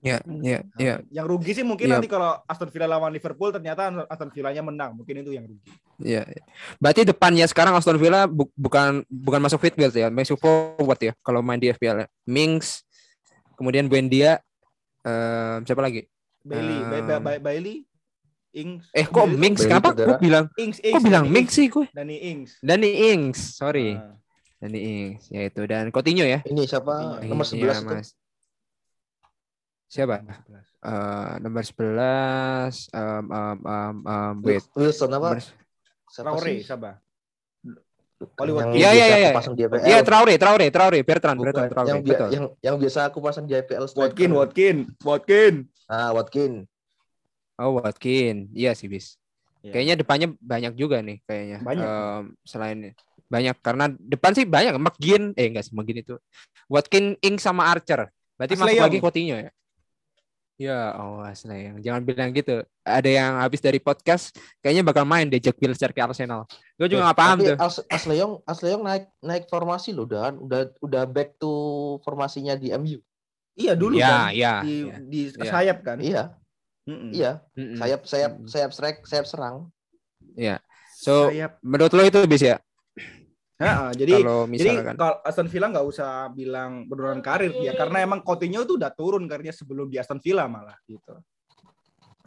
Ya, 0.00 0.16
ya, 0.40 0.64
ya. 0.80 0.94
yang 1.12 1.28
rugi 1.28 1.52
sih 1.52 1.60
mungkin 1.60 1.84
Iya. 1.84 2.00
nanti 2.00 2.08
kalau 2.08 2.40
Aston 2.48 2.72
Villa 2.72 2.88
lawan 2.88 3.12
Liverpool 3.12 3.52
ternyata 3.52 3.92
Aston 4.08 4.32
Villanya 4.32 4.64
menang 4.64 4.96
mungkin 4.96 5.20
itu 5.20 5.28
yang 5.30 5.44
rugi 5.44 5.68
Iya. 6.00 6.24
iya. 6.24 6.42
Berarti 6.76 7.04
depannya 7.04 7.44
sekarang 7.44 7.76
Aston 7.76 8.00
Villa 8.00 8.24
bu- 8.24 8.48
bukan 8.56 9.04
bukan 9.06 9.40
masuk 9.40 9.60
midfield 9.60 9.92
ya, 9.92 10.08
masuk 10.08 10.40
forward 10.40 10.96
ya 10.98 11.12
kalau 11.20 11.44
main 11.44 11.60
di 11.60 11.68
FPL. 11.68 12.00
-nya. 12.00 12.08
Mings, 12.24 12.80
kemudian 13.54 13.86
Buendia, 13.86 14.40
eh 15.02 15.56
siapa 15.62 15.80
lagi? 15.80 16.08
Bailey, 16.40 16.80
Ba- 16.80 17.04
Ba- 17.04 17.20
Ba- 17.20 17.42
Bailey, 17.42 17.84
Ings. 18.50 18.88
Eh 18.90 19.04
kok 19.04 19.28
Bailey 19.28 19.36
Mings? 19.36 19.60
Kenapa 19.62 19.92
gue 19.92 20.16
bilang? 20.18 20.48
Ings, 20.56 20.80
Kok 20.80 20.88
Ings, 20.90 21.04
bilang 21.04 21.24
Danny 21.24 21.34
Mings 21.36 21.52
sih 21.52 21.66
gue? 21.68 21.86
Danny 21.92 22.16
Ings. 22.24 22.50
Danny 22.58 22.90
Ings, 23.12 23.38
sorry. 23.52 23.94
Ah. 23.94 24.16
Danny 24.56 24.80
Ings, 24.80 25.28
ya 25.28 25.44
itu 25.44 25.60
dan 25.64 25.88
Coutinho 25.88 26.24
ya. 26.24 26.40
Ini 26.42 26.64
siapa? 26.64 27.20
Iya, 27.20 27.28
Nomor 27.28 27.44
Iya, 27.44 27.52
11 27.52 27.76
itu. 27.78 27.92
Mas. 27.92 28.08
Siapa? 29.90 30.22
Eh 30.80 31.32
nomor 31.42 31.66
11 31.66 32.94
um, 32.94 33.24
um, 33.26 33.58
um, 33.60 33.96
um, 34.06 34.34
wait. 34.46 34.62
Wilson 34.72 35.10
apa? 35.10 35.34
Nomor- 35.36 35.58
Traore, 36.10 36.54
siapa? 36.62 36.90
Yang 38.20 38.36
Oliver 38.36 38.64
biasa 38.68 38.76
Iya, 38.76 38.90
iya, 38.90 39.04
iya, 39.04 39.06
aku 39.06 39.16
iya. 39.16 39.30
pasang 39.32 39.54
di 39.54 39.62
EPL. 39.64 39.80
Iya, 39.86 39.98
Traore, 40.04 40.34
Traore, 40.36 40.66
Traore, 40.68 40.98
Bertrand, 41.00 41.38
Bukan, 41.38 41.46
Bertrand, 41.50 41.70
Traore. 41.70 41.88
yang, 41.88 42.00
bi- 42.02 42.10
betul. 42.10 42.28
yang 42.30 42.44
yang 42.60 42.76
biasa 42.76 42.98
aku 43.08 43.18
pasang 43.18 43.44
di 43.46 43.54
striker. 43.56 43.78
Watkin, 43.96 44.30
Watkin, 44.30 44.76
Watkin. 45.00 45.54
Ah, 45.86 46.10
Watkin. 46.12 46.52
Oh, 47.56 47.78
Watkin. 47.78 48.50
Iya 48.52 48.74
sih, 48.74 48.86
bis. 48.86 49.16
Iya. 49.60 49.72
Kayaknya 49.72 49.94
depannya 49.96 50.28
banyak 50.36 50.72
juga 50.74 50.98
nih 51.00 51.18
kayaknya. 51.24 51.58
Banyak. 51.60 51.86
Em, 51.86 52.22
selain 52.42 52.78
banyak 53.30 53.56
karena 53.60 53.84
depan 53.96 54.32
sih 54.34 54.44
banyak. 54.44 54.74
McGinn, 54.76 55.32
eh 55.38 55.46
enggak 55.48 55.64
sih 55.68 55.72
McGinn 55.72 56.00
itu. 56.00 56.14
Watkin, 56.66 57.14
Ing 57.20 57.36
sama 57.38 57.70
Archer. 57.70 58.08
Berarti 58.36 58.56
Ashley 58.56 58.64
masuk 58.66 58.76
Young. 58.76 58.86
lagi 58.88 58.98
Coutinho 58.98 59.36
ya. 59.38 59.50
Ya, 60.60 60.92
oh 61.00 61.24
Ashley 61.24 61.72
Young. 61.72 61.80
Jangan 61.80 62.04
bilang 62.04 62.36
gitu. 62.36 62.60
Ada 62.84 63.08
yang 63.08 63.32
habis 63.40 63.64
dari 63.64 63.80
podcast 63.80 64.36
kayaknya 64.60 64.84
bakal 64.84 65.08
main 65.08 65.24
deh 65.24 65.40
Jack 65.40 65.56
Wilshere 65.56 65.96
ke 65.96 66.04
Arsenal. 66.04 66.44
Gue 66.76 66.84
juga 66.84 67.08
nggak 67.08 67.16
paham 67.16 67.38
tuh. 67.40 67.56
As 67.56 67.80
Asleong, 67.88 68.44
Asleong 68.44 68.84
naik 68.84 69.08
naik 69.24 69.48
formasi 69.48 69.96
loh 69.96 70.04
dan 70.04 70.36
udah 70.36 70.68
udah 70.84 71.08
back 71.08 71.40
to 71.40 71.48
formasinya 72.04 72.60
di 72.60 72.76
MU. 72.76 73.00
Iya 73.56 73.72
dulu 73.72 73.96
Iya, 73.96 74.04
kan 74.04 74.20
iya, 74.36 74.54
di, 74.60 74.74
iya. 74.84 74.96
di 75.00 75.20
Iya. 75.32 75.48
sayap 75.48 75.78
kan. 75.80 75.96
Iya, 75.96 76.22
Mm-mm. 76.84 77.10
iya. 77.16 77.32
Mm-mm. 77.56 77.76
Sayap 77.80 78.00
sayap 78.04 78.32
sayap 78.44 78.70
strike, 78.76 79.00
sayap 79.08 79.24
serang. 79.24 79.56
Iya. 80.36 80.60
So 80.92 81.32
sayap. 81.32 81.56
menurut 81.64 81.92
lo 81.96 82.04
itu 82.04 82.20
bis 82.28 82.44
ya? 82.44 82.60
Ha-ha, 83.60 83.92
jadi 83.92 84.24
Kalau 84.24 84.48
jadi 84.48 84.72
misalkan 84.72 84.94
kalau 84.96 85.14
Aston 85.20 85.48
Villa 85.52 85.66
nggak 85.68 85.86
usah 85.86 86.32
bilang 86.32 86.88
penurunan 86.88 87.20
karir 87.20 87.52
ya 87.60 87.76
karena 87.76 88.00
emang 88.00 88.24
Coutinho 88.24 88.64
tuh 88.64 88.80
udah 88.80 88.88
turun 88.88 89.28
karirnya 89.28 89.52
sebelum 89.52 89.92
di 89.92 90.00
Aston 90.00 90.16
Villa 90.16 90.48
malah 90.48 90.80
gitu. 90.88 91.20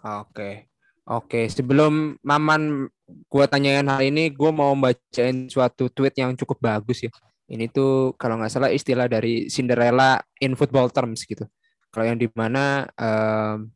Oke. 0.05 0.69
Oke, 1.03 1.51
sebelum 1.51 2.15
Maman 2.23 2.87
gua 3.27 3.43
tanyain 3.43 3.83
hal 3.83 3.99
ini, 4.07 4.31
gua 4.31 4.55
mau 4.55 4.71
bacain 4.71 5.51
suatu 5.51 5.91
tweet 5.91 6.15
yang 6.15 6.31
cukup 6.37 6.63
bagus 6.63 7.03
ya. 7.03 7.11
Ini 7.51 7.67
tuh 7.67 8.15
kalau 8.15 8.39
nggak 8.39 8.53
salah 8.53 8.71
istilah 8.71 9.11
dari 9.11 9.51
Cinderella 9.51 10.21
in 10.39 10.55
football 10.55 10.87
terms 10.87 11.27
gitu. 11.27 11.43
Kalau 11.91 12.07
yang 12.07 12.15
di 12.15 12.31
mana 12.31 12.87
em, 12.95 13.67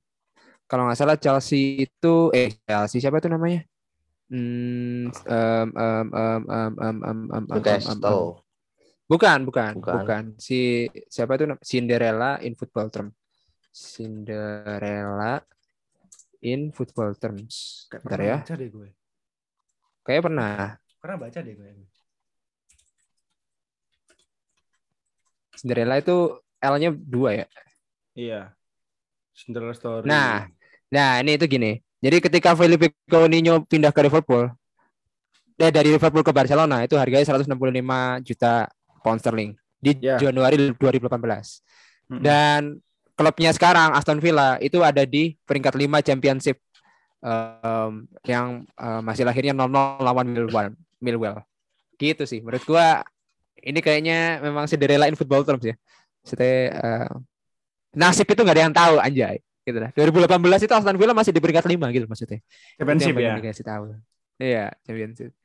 kalau 0.71 0.87
nggak 0.87 0.99
salah 0.99 1.17
Chelsea 1.19 1.83
itu 1.83 2.31
eh 2.31 2.55
Chelsea 2.63 3.03
siapa 3.03 3.19
itu 3.19 3.27
namanya? 3.27 3.67
Hmm, 4.27 5.07
em, 5.07 5.69
em, 5.71 6.07
em, 6.11 6.41
em, 6.43 6.43
em, 6.51 6.73
em, 6.83 6.97
em, 7.07 7.19
em, 7.31 7.43
Newcastle. 7.47 8.43
Bukan, 9.07 9.47
bukan, 9.47 9.71
Bukan. 9.79 9.93
bukan. 10.03 10.23
Si 10.35 10.91
siapa 11.07 11.39
itu 11.39 11.47
Cinderella 11.63 12.43
in 12.43 12.59
football 12.59 12.91
term. 12.91 13.15
Cinderella 13.71 15.39
in 16.43 16.75
football 16.75 17.15
terms. 17.15 17.87
Kayak 17.87 18.03
Bentar 18.03 18.19
pernah 18.19 18.27
ya. 18.27 18.37
baca 18.43 18.53
deh 18.59 18.67
gue. 18.67 18.89
Kayak 20.03 20.23
pernah. 20.27 20.55
Pernah 20.99 21.17
baca 21.23 21.39
deh 21.39 21.55
gue. 21.55 21.69
Cinderella 25.55 25.95
itu 26.03 26.17
L-nya 26.59 26.91
dua 26.91 27.29
ya. 27.31 27.47
Iya. 28.11 28.41
Cinderella 29.31 29.71
story. 29.71 30.03
Nah, 30.03 30.51
nah 30.91 31.23
ini 31.23 31.39
itu 31.39 31.47
gini. 31.47 31.79
Jadi 31.97 32.17
ketika 32.21 32.53
Felipe 32.53 32.93
Coutinho 33.09 33.65
pindah 33.65 33.89
ke 33.89 34.05
Liverpool, 34.05 34.53
eh, 35.57 35.71
dari 35.73 35.89
Liverpool 35.89 36.21
ke 36.21 36.29
Barcelona 36.29 36.85
itu 36.85 36.93
harganya 36.93 37.25
165 37.25 38.21
juta 38.21 38.69
pound 39.01 39.19
sterling 39.21 39.57
di 39.81 39.97
Ya. 39.97 40.21
Januari 40.21 40.73
2018. 40.77 41.61
Mm-mm. 42.07 42.21
Dan 42.21 42.77
klubnya 43.17 43.49
sekarang 43.49 43.97
Aston 43.97 44.21
Villa 44.21 44.61
itu 44.61 44.81
ada 44.85 45.01
di 45.03 45.33
peringkat 45.49 45.73
5 45.73 46.05
Championship 46.05 46.61
em, 47.25 48.05
yang 48.29 48.61
eh, 48.77 49.01
masih 49.01 49.25
lahirnya 49.25 49.57
0-0 49.57 50.05
lawan 50.05 50.27
Millwall. 50.29 50.77
Millwall. 51.01 51.41
Gitu 51.97 52.29
sih. 52.29 52.45
Menurut 52.45 52.61
gua 52.65 53.01
ini 53.65 53.81
kayaknya 53.81 54.37
memang 54.45 54.69
Cinderella 54.69 55.09
in 55.09 55.17
football 55.17 55.41
terms 55.41 55.65
ya. 55.65 55.75
Maksudnya 56.21 56.53
eh, 56.77 57.09
nasib 57.97 58.29
itu 58.29 58.41
nggak 58.45 58.55
ada 58.55 58.63
yang 58.69 58.75
tahu 58.75 58.95
anjay. 59.01 59.41
Gitu 59.67 59.83
lah. 59.83 59.91
2018 59.91 60.63
itu 60.63 60.71
Aston 60.71 60.95
Villa 60.95 61.11
masih 61.11 61.35
di 61.35 61.43
peringkat 61.43 61.67
5 61.67 61.91
gitu 61.91 62.07
maksudnya. 62.07 62.39
Championship 62.79 63.13
ya. 63.19 63.35
dikasih 63.35 63.65
tahu. 63.67 63.83
Iya, 64.39 64.71
championship. 64.87 65.35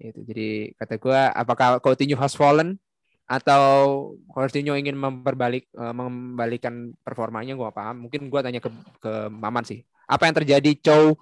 Itu 0.00 0.20
jadi 0.24 0.72
kata 0.80 0.96
gua 0.96 1.28
apakah 1.36 1.76
Coutinho 1.84 2.16
has 2.16 2.32
fallen 2.32 2.80
atau 3.28 4.16
Coutinho 4.32 4.72
ingin 4.72 4.96
memperbalik 4.96 5.68
eh, 5.68 5.92
mengembalikan 5.92 6.96
performanya 7.04 7.52
gua 7.52 7.68
paham. 7.76 8.08
Mungkin 8.08 8.32
gua 8.32 8.40
tanya 8.40 8.64
ke 8.64 8.72
ke 9.04 9.28
Maman 9.28 9.68
sih. 9.68 9.84
Apa 10.08 10.32
yang 10.32 10.36
terjadi 10.40 10.70
Chow 10.80 11.12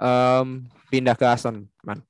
em, 0.00 0.64
pindah 0.88 1.12
ke 1.12 1.28
Aston, 1.28 1.68
Man? 1.84 2.00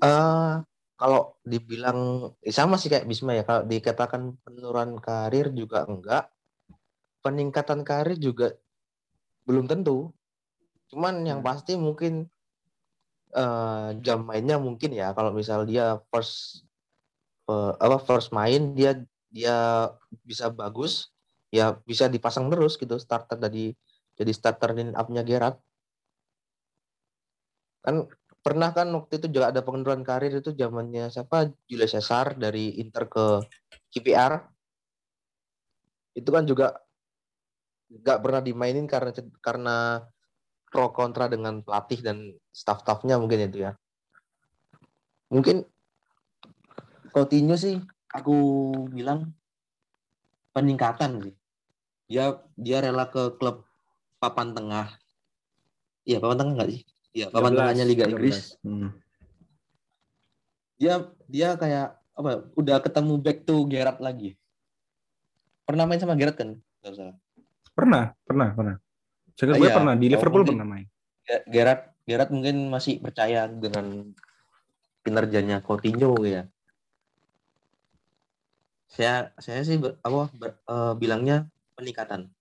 Eh 0.00 0.54
kalau 0.98 1.36
dibilang 1.44 2.32
eh, 2.40 2.54
sama 2.54 2.80
sih 2.80 2.88
kayak 2.88 3.04
Bisma 3.04 3.36
ya. 3.36 3.44
Kalau 3.44 3.68
dikatakan 3.68 4.40
penurunan 4.40 4.96
karir 5.04 5.52
juga 5.52 5.84
enggak. 5.84 6.32
Peningkatan 7.24 7.82
karir 7.82 8.16
juga 8.16 8.54
belum 9.44 9.66
tentu. 9.66 10.12
Cuman 10.88 11.24
yang 11.26 11.40
Hmm. 11.40 11.48
pasti 11.48 11.74
mungkin 11.76 12.28
eh 13.28 13.88
jam 14.00 14.24
mainnya 14.24 14.56
mungkin 14.56 14.90
ya. 14.96 15.12
Kalau 15.12 15.30
misal 15.36 15.68
dia 15.68 16.00
first 16.08 16.64
eh, 17.48 17.72
apa 17.76 17.98
first 18.00 18.32
main 18.32 18.72
dia 18.72 18.96
dia 19.28 19.88
bisa 20.24 20.48
bagus, 20.48 21.12
ya 21.52 21.76
bisa 21.84 22.08
dipasang 22.08 22.48
terus 22.48 22.80
gitu 22.80 22.96
starter 22.96 23.36
dari 23.36 23.76
jadi 24.16 24.32
starter 24.32 24.72
line 24.72 24.96
up-nya 24.96 25.20
Gerrard. 25.24 25.60
Kan 27.84 28.08
pernah 28.40 28.72
kan 28.72 28.88
waktu 28.96 29.20
itu 29.20 29.28
juga 29.28 29.52
ada 29.52 29.60
pengunduran 29.60 30.00
karir 30.00 30.32
itu 30.40 30.56
zamannya 30.56 31.12
siapa 31.12 31.52
Julius 31.68 31.92
Caesar 31.92 32.32
dari 32.38 32.80
Inter 32.80 33.04
ke 33.10 33.44
KPR 33.92 34.40
itu 36.16 36.30
kan 36.32 36.48
juga 36.48 36.80
nggak 37.88 38.20
pernah 38.20 38.40
dimainin 38.44 38.84
karena 38.84 39.10
karena 39.40 39.76
pro 40.68 40.92
kontra 40.92 41.26
dengan 41.32 41.64
pelatih 41.64 42.04
dan 42.04 42.36
staff-staffnya 42.52 43.16
mungkin 43.16 43.48
itu 43.48 43.64
ya. 43.64 43.72
Mungkin 45.32 45.64
Coutinho 47.12 47.56
sih 47.56 47.80
aku 48.12 48.36
bilang 48.92 49.32
peningkatan 50.52 51.24
sih. 51.24 51.34
Dia 52.08 52.36
dia 52.56 52.84
rela 52.84 53.08
ke 53.08 53.36
klub 53.40 53.64
papan 54.20 54.52
tengah. 54.52 54.92
Iya 56.04 56.20
papan 56.20 56.36
tengah 56.40 56.54
nggak 56.60 56.70
sih? 56.72 56.80
Iya 57.16 57.26
papan 57.32 57.52
13, 57.52 57.58
tengahnya 57.58 57.84
Liga 57.88 58.04
13. 58.04 58.12
Inggris. 58.12 58.38
Hmm. 58.64 58.90
dia 60.78 61.10
dia 61.26 61.58
kayak 61.58 61.98
apa 62.14 62.54
udah 62.54 62.78
ketemu 62.78 63.14
back 63.18 63.42
to 63.42 63.66
Gerrard 63.66 63.98
lagi. 63.98 64.38
Pernah 65.66 65.90
main 65.90 65.98
sama 65.98 66.14
Gerrard 66.14 66.38
kan? 66.38 66.54
Nggak 66.84 66.94
salah. 66.94 67.16
Pernah, 67.78 68.10
pernah, 68.26 68.48
pernah. 68.58 68.76
Saya 69.38 69.54
Ah, 69.54 69.62
iya. 69.62 69.70
pernah 69.78 69.94
di 69.94 70.10
Liverpool 70.10 70.42
mungkin. 70.42 70.58
pernah 70.58 70.66
main. 70.66 70.86
Ge- 71.22 71.44
Gerrard 71.46 71.82
Gerrard 72.02 72.30
mungkin 72.34 72.56
masih 72.72 72.98
percaya 72.98 73.46
dengan 73.46 74.10
kinerjanya 75.04 75.60
Coutinho 75.60 76.16
ya 76.24 76.48
saya 78.88 79.30
saya 79.36 79.60
sih 79.60 79.76
ber- 79.76 80.00
apa 80.00 80.32
ber- 80.32 80.60
eh, 80.64 80.94
bilangnya 80.96 81.46
peningkatan 81.76 82.32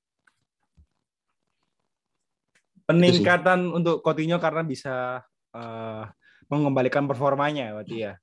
Peningkatan 2.87 3.67
untuk 3.75 3.99
Coutinho 3.99 4.39
karena 4.39 4.63
bisa 4.63 5.19
eh, 5.51 6.03
mengembalikan 6.47 7.03
performanya 7.03 7.75
berarti 7.75 8.07
ya. 8.07 8.13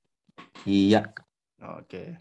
iya 0.65 1.13
Oke. 1.77 2.17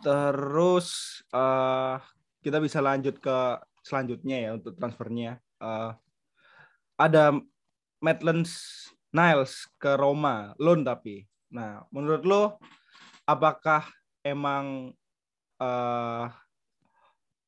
Terus 0.00 1.20
eh 1.34 1.96
kita 2.38 2.62
bisa 2.62 2.78
lanjut 2.78 3.18
ke 3.18 3.38
selanjutnya 3.82 4.36
ya 4.48 4.50
untuk 4.54 4.74
transfernya. 4.78 5.38
Eh, 5.62 5.90
ada 6.98 7.38
Maitland 7.98 8.46
Niles 9.10 9.66
ke 9.78 9.94
Roma, 9.98 10.54
loan 10.60 10.84
tapi. 10.84 11.24
Nah, 11.48 11.86
menurut 11.88 12.22
lo 12.26 12.42
apakah 13.24 13.86
emang 14.22 14.92
eh 15.58 16.26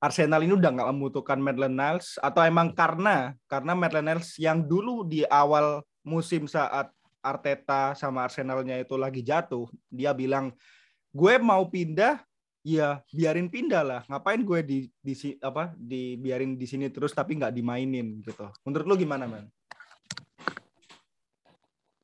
Arsenal 0.00 0.40
ini 0.40 0.56
udah 0.56 0.72
nggak 0.72 0.90
membutuhkan 0.96 1.36
Maitland 1.36 1.76
Niles 1.76 2.16
atau 2.24 2.40
emang 2.40 2.72
karena 2.72 3.36
karena 3.44 3.76
Maitland 3.76 4.08
Niles 4.08 4.32
yang 4.40 4.64
dulu 4.64 5.04
di 5.04 5.28
awal 5.28 5.84
musim 6.00 6.48
saat 6.48 6.88
Arteta 7.20 7.92
sama 7.92 8.24
Arsenalnya 8.24 8.80
itu 8.80 8.96
lagi 8.96 9.20
jatuh, 9.20 9.68
dia 9.92 10.16
bilang 10.16 10.56
gue 11.12 11.36
mau 11.36 11.68
pindah 11.68 12.16
ya 12.60 13.00
biarin 13.12 13.48
pindah 13.48 13.82
lah. 13.84 14.00
Ngapain 14.08 14.40
gue 14.44 14.60
di 14.64 14.78
di 15.00 15.14
apa 15.40 15.72
dibiarin 15.76 16.56
di 16.56 16.66
sini 16.68 16.92
terus 16.92 17.16
tapi 17.16 17.36
nggak 17.36 17.54
dimainin 17.54 18.20
gitu. 18.24 18.48
Menurut 18.64 18.86
lu 18.86 18.94
gimana 19.00 19.24
man? 19.28 19.48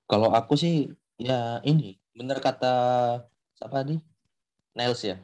Kalau 0.07 0.31
aku 0.33 0.55
sih 0.55 0.89
ya 1.19 1.61
ini 1.67 1.99
bener 2.17 2.41
kata 2.41 2.75
siapa 3.59 3.85
nih 3.85 4.01
Niles 4.77 5.03
ya? 5.03 5.17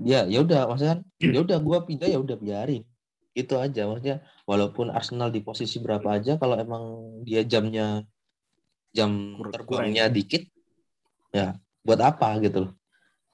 Ya 0.00 0.28
ya 0.28 0.38
udah 0.44 0.68
maksudnya 0.68 1.00
kan, 1.00 1.00
ya 1.20 1.38
udah 1.40 1.58
gua 1.60 1.78
pindah 1.84 2.08
ya 2.08 2.18
udah 2.18 2.36
biarin. 2.36 2.84
Itu 3.36 3.56
aja 3.56 3.86
maksudnya 3.86 4.26
walaupun 4.48 4.90
Arsenal 4.90 5.30
di 5.30 5.44
posisi 5.44 5.78
berapa 5.78 6.18
aja 6.18 6.34
kalau 6.40 6.58
emang 6.58 6.84
dia 7.22 7.46
jamnya 7.46 8.02
jam 8.90 9.38
terbangnya 9.54 10.10
dikit 10.10 10.50
ya 11.30 11.54
buat 11.86 12.02
apa 12.02 12.42
gitu 12.42 12.66
loh 12.66 12.79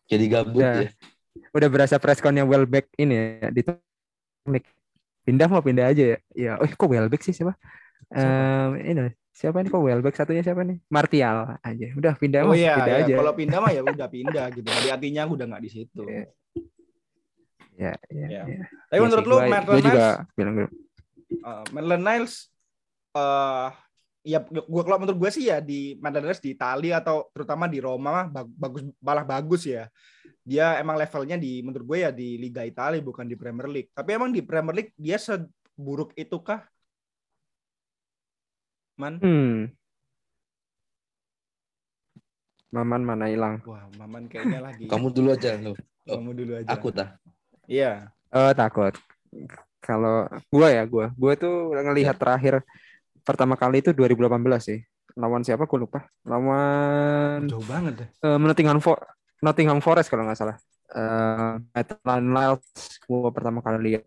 jadi 0.07 0.25
gabut 0.31 0.63
Udah. 0.63 0.87
ya 0.87 0.91
Udah 1.53 1.69
berasa 1.69 1.97
pressconnya 2.01 2.45
Welbeck 2.49 2.93
ini 2.97 3.15
ya 3.17 3.49
di 3.53 3.61
teknik. 3.61 4.65
Pindah 5.27 5.49
mau 5.51 5.61
pindah 5.61 5.91
aja 5.93 6.17
ya. 6.17 6.19
Ya, 6.33 6.53
oh 6.57 6.65
kok 6.69 6.89
Welbeck 6.89 7.21
sih 7.21 7.33
siapa? 7.37 7.57
Em, 8.13 8.71
ini 8.81 9.13
siapa 9.37 9.61
nih 9.61 9.69
kok 9.69 9.83
Welbeck 9.85 10.17
satunya 10.17 10.41
siapa 10.41 10.65
nih? 10.65 10.81
Martial 10.89 11.59
aja. 11.61 11.87
Udah 11.93 12.15
pindah 12.17 12.41
oh 12.47 12.53
mah, 12.53 12.57
iya 12.57 12.73
pindah 12.79 12.97
ya. 12.97 13.05
aja. 13.05 13.15
kalau 13.21 13.33
pindah 13.37 13.59
mah 13.61 13.71
ya 13.73 13.81
udah 13.97 14.09
pindah 14.09 14.45
gitu 14.53 14.69
jadi 14.69 14.89
artinya 14.97 15.23
udah 15.29 15.45
nggak 15.49 15.63
di 15.65 15.71
situ 15.71 16.03
Iya. 16.09 16.25
Ya, 17.77 17.93
ya, 18.09 18.27
Ya. 18.33 18.43
ya. 18.49 18.65
tapi 18.89 18.97
Iya 18.97 19.01
menurut 19.05 19.25
sih, 19.25 19.29
lu 19.29 19.37
juga 19.85 20.07
Niles 20.09 20.33
bilang 20.33 20.55
uh, 20.57 21.65
Maitland 21.77 22.05
Niles 22.09 22.35
eh 23.13 23.69
ya 24.27 24.43
gua 24.43 24.83
kalau 24.83 24.99
menurut 24.99 25.19
gue 25.23 25.31
sih 25.31 25.47
ya 25.47 25.63
di 25.63 25.95
Mandarin 26.03 26.35
di 26.43 26.51
Italia 26.51 26.99
atau 26.99 27.31
terutama 27.31 27.71
di 27.71 27.79
Roma 27.79 28.27
bagus 28.59 28.91
malah 28.99 29.23
bagus 29.23 29.63
ya. 29.71 29.87
Dia 30.43 30.83
emang 30.83 30.99
levelnya 30.99 31.39
di 31.39 31.63
menurut 31.63 31.87
gue 31.87 31.99
ya 32.03 32.11
di 32.11 32.35
Liga 32.35 32.67
Italia 32.67 32.99
bukan 32.99 33.27
di 33.31 33.39
Premier 33.39 33.71
League. 33.71 33.91
Tapi 33.95 34.11
emang 34.19 34.35
di 34.35 34.43
Premier 34.43 34.75
League 34.75 34.93
dia 34.99 35.19
seburuk 35.19 36.11
itu 36.19 36.39
kah? 36.43 36.67
Man? 38.99 39.23
Hmm. 39.23 39.71
Maman 42.75 43.03
mana 43.07 43.31
hilang? 43.31 43.63
Wah, 43.63 43.87
Maman 43.95 44.27
kayaknya 44.27 44.61
lagi. 44.61 44.85
Kamu 44.93 45.15
dulu 45.15 45.39
aja 45.39 45.55
lu. 45.55 45.73
Kamu 46.03 46.31
dulu 46.35 46.53
aja. 46.59 46.69
Aku 46.75 46.91
tah. 46.91 47.15
Iya. 47.71 48.11
Oh 48.35 48.51
takut. 48.55 48.95
Kalau 49.79 50.27
gua 50.51 50.69
ya 50.75 50.83
gua, 50.83 51.15
gua 51.15 51.39
tuh 51.39 51.71
ngelihat 51.75 52.19
terakhir 52.19 52.67
pertama 53.27 53.59
kali 53.59 53.83
itu 53.83 53.91
2018 53.91 54.39
sih. 54.63 54.79
Lawan 55.19 55.43
siapa? 55.43 55.67
Gua 55.67 55.79
lupa. 55.83 56.01
Lawan 56.23 57.51
Jauh 57.51 57.65
banget 57.67 57.93
deh. 58.05 58.09
eh, 58.23 58.39
Nottingham, 58.39 58.79
For 58.79 58.95
Nottingham 59.43 59.83
Forest 59.83 60.09
kalau 60.09 60.23
nggak 60.29 60.39
salah. 60.39 60.57
Eh 60.95 61.53
Maitland 61.75 62.27
Niles 62.31 62.65
gua 63.11 63.35
pertama 63.35 63.59
kali 63.61 63.79
lihat. 63.83 64.05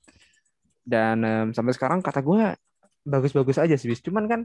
Dan 0.87 1.17
em, 1.21 1.47
sampai 1.51 1.75
sekarang 1.75 1.99
kata 1.99 2.23
gua 2.23 2.55
bagus-bagus 3.03 3.59
aja 3.59 3.75
sih, 3.75 3.91
bis. 3.91 3.99
Cuman 4.01 4.25
kan 4.29 4.41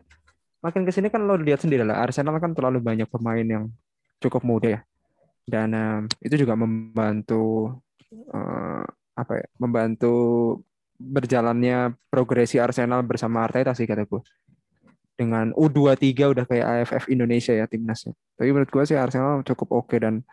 makin 0.64 0.82
ke 0.88 0.92
sini 0.92 1.12
kan 1.12 1.22
lo 1.22 1.36
lihat 1.38 1.62
sendiri 1.62 1.84
lah. 1.86 2.02
Arsenal 2.02 2.36
kan 2.42 2.56
terlalu 2.56 2.80
banyak 2.82 3.06
pemain 3.06 3.44
yang 3.46 3.64
cukup 4.18 4.42
muda 4.42 4.68
ya. 4.74 4.80
Dan 5.46 5.68
em, 5.76 6.02
itu 6.24 6.34
juga 6.40 6.56
membantu 6.58 7.76
eh, 8.10 8.84
apa 9.14 9.32
ya? 9.38 9.46
Membantu 9.60 10.14
berjalannya 10.94 11.92
progresi 12.08 12.56
Arsenal 12.56 13.04
bersama 13.04 13.44
Arteta 13.44 13.76
sih 13.76 13.84
kata 13.84 14.08
gue. 14.08 14.22
Dengan 15.14 15.54
U23 15.54 16.10
udah 16.34 16.44
kayak 16.44 16.66
AFF 16.66 17.06
Indonesia 17.06 17.54
ya 17.54 17.70
timnasnya. 17.70 18.18
Tapi 18.34 18.50
menurut 18.50 18.70
gue 18.70 18.82
sih 18.82 18.98
Arsenal 18.98 19.46
cukup 19.46 19.86
oke 19.86 19.94
dan 19.94 20.26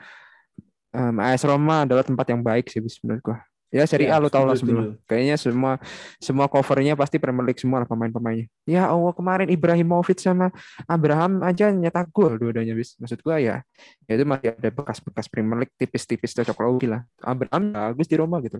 em, 0.89 1.15
AS 1.21 1.45
Roma 1.45 1.85
adalah 1.85 2.01
tempat 2.01 2.25
yang 2.33 2.41
baik 2.41 2.65
sih 2.65 2.81
menurut 3.05 3.21
gue. 3.21 3.37
Ya 3.71 3.87
Serie 3.87 4.11
Ya, 4.11 4.19
A 4.19 4.21
lo 4.21 4.27
tau 4.27 4.43
lah 4.43 4.59
sebelum. 4.59 4.99
Kayaknya 5.07 5.39
semua 5.39 5.79
semua 6.19 6.51
covernya 6.51 6.99
pasti 6.99 7.15
Premier 7.15 7.47
League 7.47 7.63
semua 7.63 7.79
lah 7.79 7.87
pemain-pemainnya. 7.87 8.51
Ya 8.67 8.91
Allah 8.91 9.15
kemarin 9.15 9.47
Ibrahimovic 9.47 10.19
sama 10.19 10.51
Abraham 10.91 11.39
aja 11.39 11.71
nyetak 11.71 12.11
gol 12.11 12.35
dua-duanya 12.35 12.75
bis. 12.75 12.99
Maksud 12.99 13.23
gua 13.23 13.39
ya, 13.39 13.63
ya 14.11 14.11
itu 14.19 14.27
masih 14.27 14.51
ada 14.59 14.69
bekas-bekas 14.75 15.31
Premier 15.31 15.63
League 15.63 15.71
tipis-tipis 15.79 16.35
cocok 16.35 16.57
logi 16.67 16.91
lah. 16.91 17.07
Abraham 17.23 17.71
bagus 17.71 18.11
di 18.11 18.15
Roma 18.19 18.43
gitu. 18.43 18.59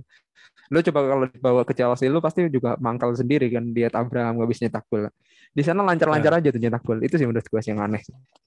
Lo 0.72 0.80
coba 0.80 1.00
kalau 1.04 1.26
dibawa 1.28 1.62
ke 1.68 1.76
Chelsea 1.76 2.08
lo 2.08 2.24
pasti 2.24 2.48
juga 2.48 2.80
mangkal 2.80 3.12
sendiri 3.12 3.52
kan 3.52 3.68
lihat 3.68 3.92
Abraham 4.00 4.40
gak 4.40 4.48
bisa 4.48 4.64
nyetak 4.64 4.88
gol. 4.88 5.12
Di 5.52 5.60
sana 5.68 5.84
lancar-lancar 5.84 6.40
aja 6.40 6.56
tuh 6.56 6.62
nyetak 6.64 6.88
gol. 6.88 7.04
Itu 7.04 7.20
sih 7.20 7.28
menurut 7.28 7.44
gua 7.52 7.60
sih 7.60 7.76
yang 7.76 7.84
aneh. 7.84 8.00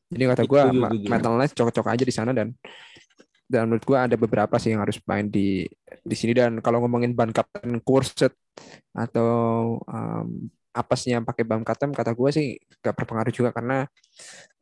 Jadi 0.08 0.24
kata 0.32 0.42
gua 0.48 0.60
Setuju, 0.64 0.80
Ma- 0.80 0.88
setuju. 0.88 1.06
Maitland 1.12 1.34
Niles 1.36 1.52
cocok 1.52 1.86
aja 1.92 2.04
di 2.08 2.14
sana 2.16 2.32
dan 2.32 2.56
dan 3.44 3.68
menurut 3.68 3.84
gua 3.84 4.08
ada 4.08 4.16
beberapa 4.16 4.56
sih 4.56 4.72
yang 4.72 4.82
harus 4.82 4.98
main 5.04 5.28
di 5.28 5.68
di 6.02 6.16
sini 6.16 6.32
dan 6.32 6.58
kalau 6.64 6.80
ngomongin 6.84 7.12
ban 7.12 7.30
kapten 7.30 7.80
Kurset 7.84 8.32
atau 8.94 9.76
um, 9.84 10.48
apesnya 10.74 11.22
pakai 11.22 11.46
ban 11.46 11.62
kapten 11.62 11.94
kata 11.94 12.10
gue 12.12 12.30
sih 12.34 12.46
gak 12.82 12.98
berpengaruh 12.98 13.30
juga 13.30 13.54
karena 13.54 13.86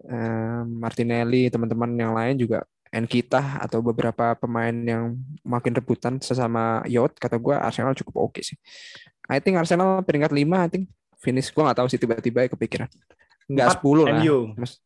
um, 0.04 0.84
Martinelli 0.84 1.48
teman-teman 1.48 1.90
yang 1.96 2.12
lain 2.12 2.36
juga 2.36 2.68
Enkita 2.92 3.56
atau 3.64 3.80
beberapa 3.80 4.36
pemain 4.36 4.76
yang 4.76 5.16
makin 5.40 5.72
rebutan 5.72 6.20
sesama 6.20 6.84
Yot 6.84 7.16
kata 7.16 7.40
gue 7.40 7.56
Arsenal 7.56 7.96
cukup 7.96 8.28
oke 8.28 8.44
sih. 8.44 8.60
I 9.32 9.40
think 9.40 9.56
Arsenal 9.56 10.04
peringkat 10.04 10.28
5 10.28 10.44
I 10.44 10.68
think 10.68 10.84
finish 11.16 11.48
gue 11.48 11.64
nggak 11.64 11.80
tahu 11.80 11.88
sih 11.88 11.96
tiba-tiba 11.96 12.44
ya 12.44 12.48
kepikiran. 12.52 12.92
Empat 13.48 13.80
10 13.80 14.04
lah. 14.04 14.20
MU. 14.20 14.38
Mas- 14.60 14.84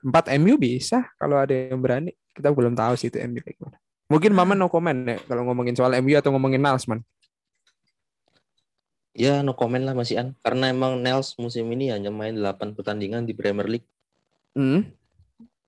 Empat 0.00 0.24
MU 0.40 0.56
bisa 0.56 1.04
kalau 1.20 1.36
ada 1.36 1.52
yang 1.52 1.84
berani. 1.84 2.16
Kita 2.32 2.48
belum 2.50 2.72
tahu 2.72 2.94
sih 2.96 3.08
itu 3.08 3.20
MU 3.20 3.38
kayak 3.38 3.56
gimana. 3.56 3.76
Mungkin 4.08 4.32
Mama 4.32 4.52
no 4.52 4.68
comment 4.68 4.96
ya 5.06 5.16
kalau 5.24 5.44
ngomongin 5.44 5.72
soal 5.72 5.92
MU 5.98 6.16
atau 6.16 6.32
ngomongin 6.32 6.60
Nalsman. 6.60 7.00
Ya 9.12 9.44
no 9.44 9.52
comment 9.52 9.84
lah 9.84 9.92
Mas 9.92 10.08
Ian. 10.08 10.32
Karena 10.40 10.72
emang 10.72 10.96
Nels 10.96 11.36
musim 11.36 11.68
ini 11.68 11.92
hanya 11.92 12.08
main 12.08 12.32
8 12.32 12.72
pertandingan 12.72 13.28
di 13.28 13.36
Premier 13.36 13.68
League. 13.68 13.88
Hmm. 14.56 14.88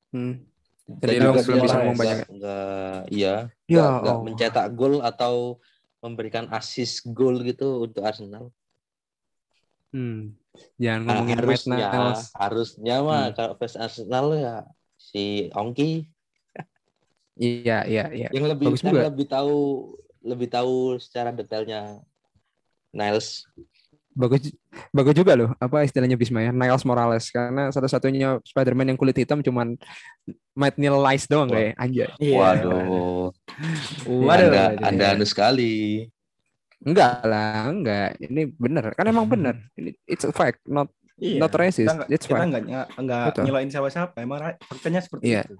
Hmm. 0.08 0.40
Jadi 0.84 1.16
lo 1.16 1.32
belum 1.32 1.58
bisa 1.60 1.76
ngomong 1.80 1.96
banyak 1.96 2.16
ya? 2.16 2.26
nggak- 2.28 3.02
iya, 3.08 3.34
Ya 3.64 3.80
nggak- 3.80 3.92
nggak 4.00 4.14
Allah. 4.16 4.24
mencetak 4.24 4.66
gol 4.72 5.00
atau 5.00 5.56
memberikan 6.00 6.44
assist 6.52 7.08
gol 7.08 7.40
gitu 7.40 7.88
untuk 7.88 8.04
Arsenal. 8.04 8.52
Hmm. 9.88 10.36
Jangan 10.76 11.00
Nah, 11.00 11.12
ngomongin 11.20 11.36
harusnya, 11.40 11.88
Niles. 11.88 12.22
harusnya 12.36 12.96
mah 13.00 13.22
Hmm. 13.28 13.34
kalau 13.34 13.52
fans 13.56 13.76
Arsenal 13.76 14.26
ya 14.36 14.54
si 14.96 15.48
Ongki 15.52 16.04
Iya, 17.34 17.82
iya, 17.84 18.04
iya. 18.14 18.28
yang 18.30 18.46
lebih 18.46 18.70
Bagus 18.70 18.82
yang 18.82 18.94
juga. 18.94 19.02
lebih 19.10 19.26
tahu 19.26 19.56
lebih 20.22 20.48
tahu 20.48 20.74
secara 21.02 21.34
detailnya 21.34 21.98
Niles. 22.94 23.42
Bagus 24.14 24.54
bagus 24.94 25.14
juga 25.18 25.34
loh 25.34 25.50
apa 25.58 25.82
istilahnya 25.82 26.14
Bisma 26.14 26.38
ya 26.38 26.54
Niles 26.54 26.86
Morales 26.86 27.26
karena 27.34 27.66
satu-satunya 27.74 28.38
Spider-Man 28.46 28.94
yang 28.94 28.98
kulit 28.98 29.18
hitam 29.18 29.42
cuman 29.42 29.74
Matt 30.54 30.78
Niles 30.78 31.26
doang 31.26 31.50
kayak 31.50 31.74
anjay. 31.74 32.06
Iya. 32.22 32.38
Waduh, 32.38 33.34
Waduh. 34.06 34.46
anda 34.46 34.62
anda 34.86 35.04
anu 35.18 35.26
sekali. 35.26 36.06
Enggak 36.84 37.26
lah, 37.26 37.66
enggak. 37.66 38.14
Ini 38.22 38.54
bener. 38.54 38.94
Kan 38.94 39.10
emang 39.10 39.26
bener. 39.26 39.56
Ini 39.74 39.90
it's 40.06 40.22
a 40.22 40.30
fact, 40.30 40.62
not 40.62 40.86
Iya. 41.18 41.42
not 41.42 41.50
racist. 41.50 41.82
Kita 41.82 41.94
nggak 41.96 42.08
It's 42.10 42.26
kita 42.26 42.34
fact. 42.38 42.48
nggak 42.54 42.62
ny- 42.70 42.90
nggak 43.02 43.24
Betul. 43.34 43.42
nyelain 43.50 43.68
siapa-siapa. 43.70 44.14
Emang 44.22 44.38
faktanya 44.62 45.00
seperti 45.02 45.24
Iya. 45.26 45.42
itu. 45.42 45.54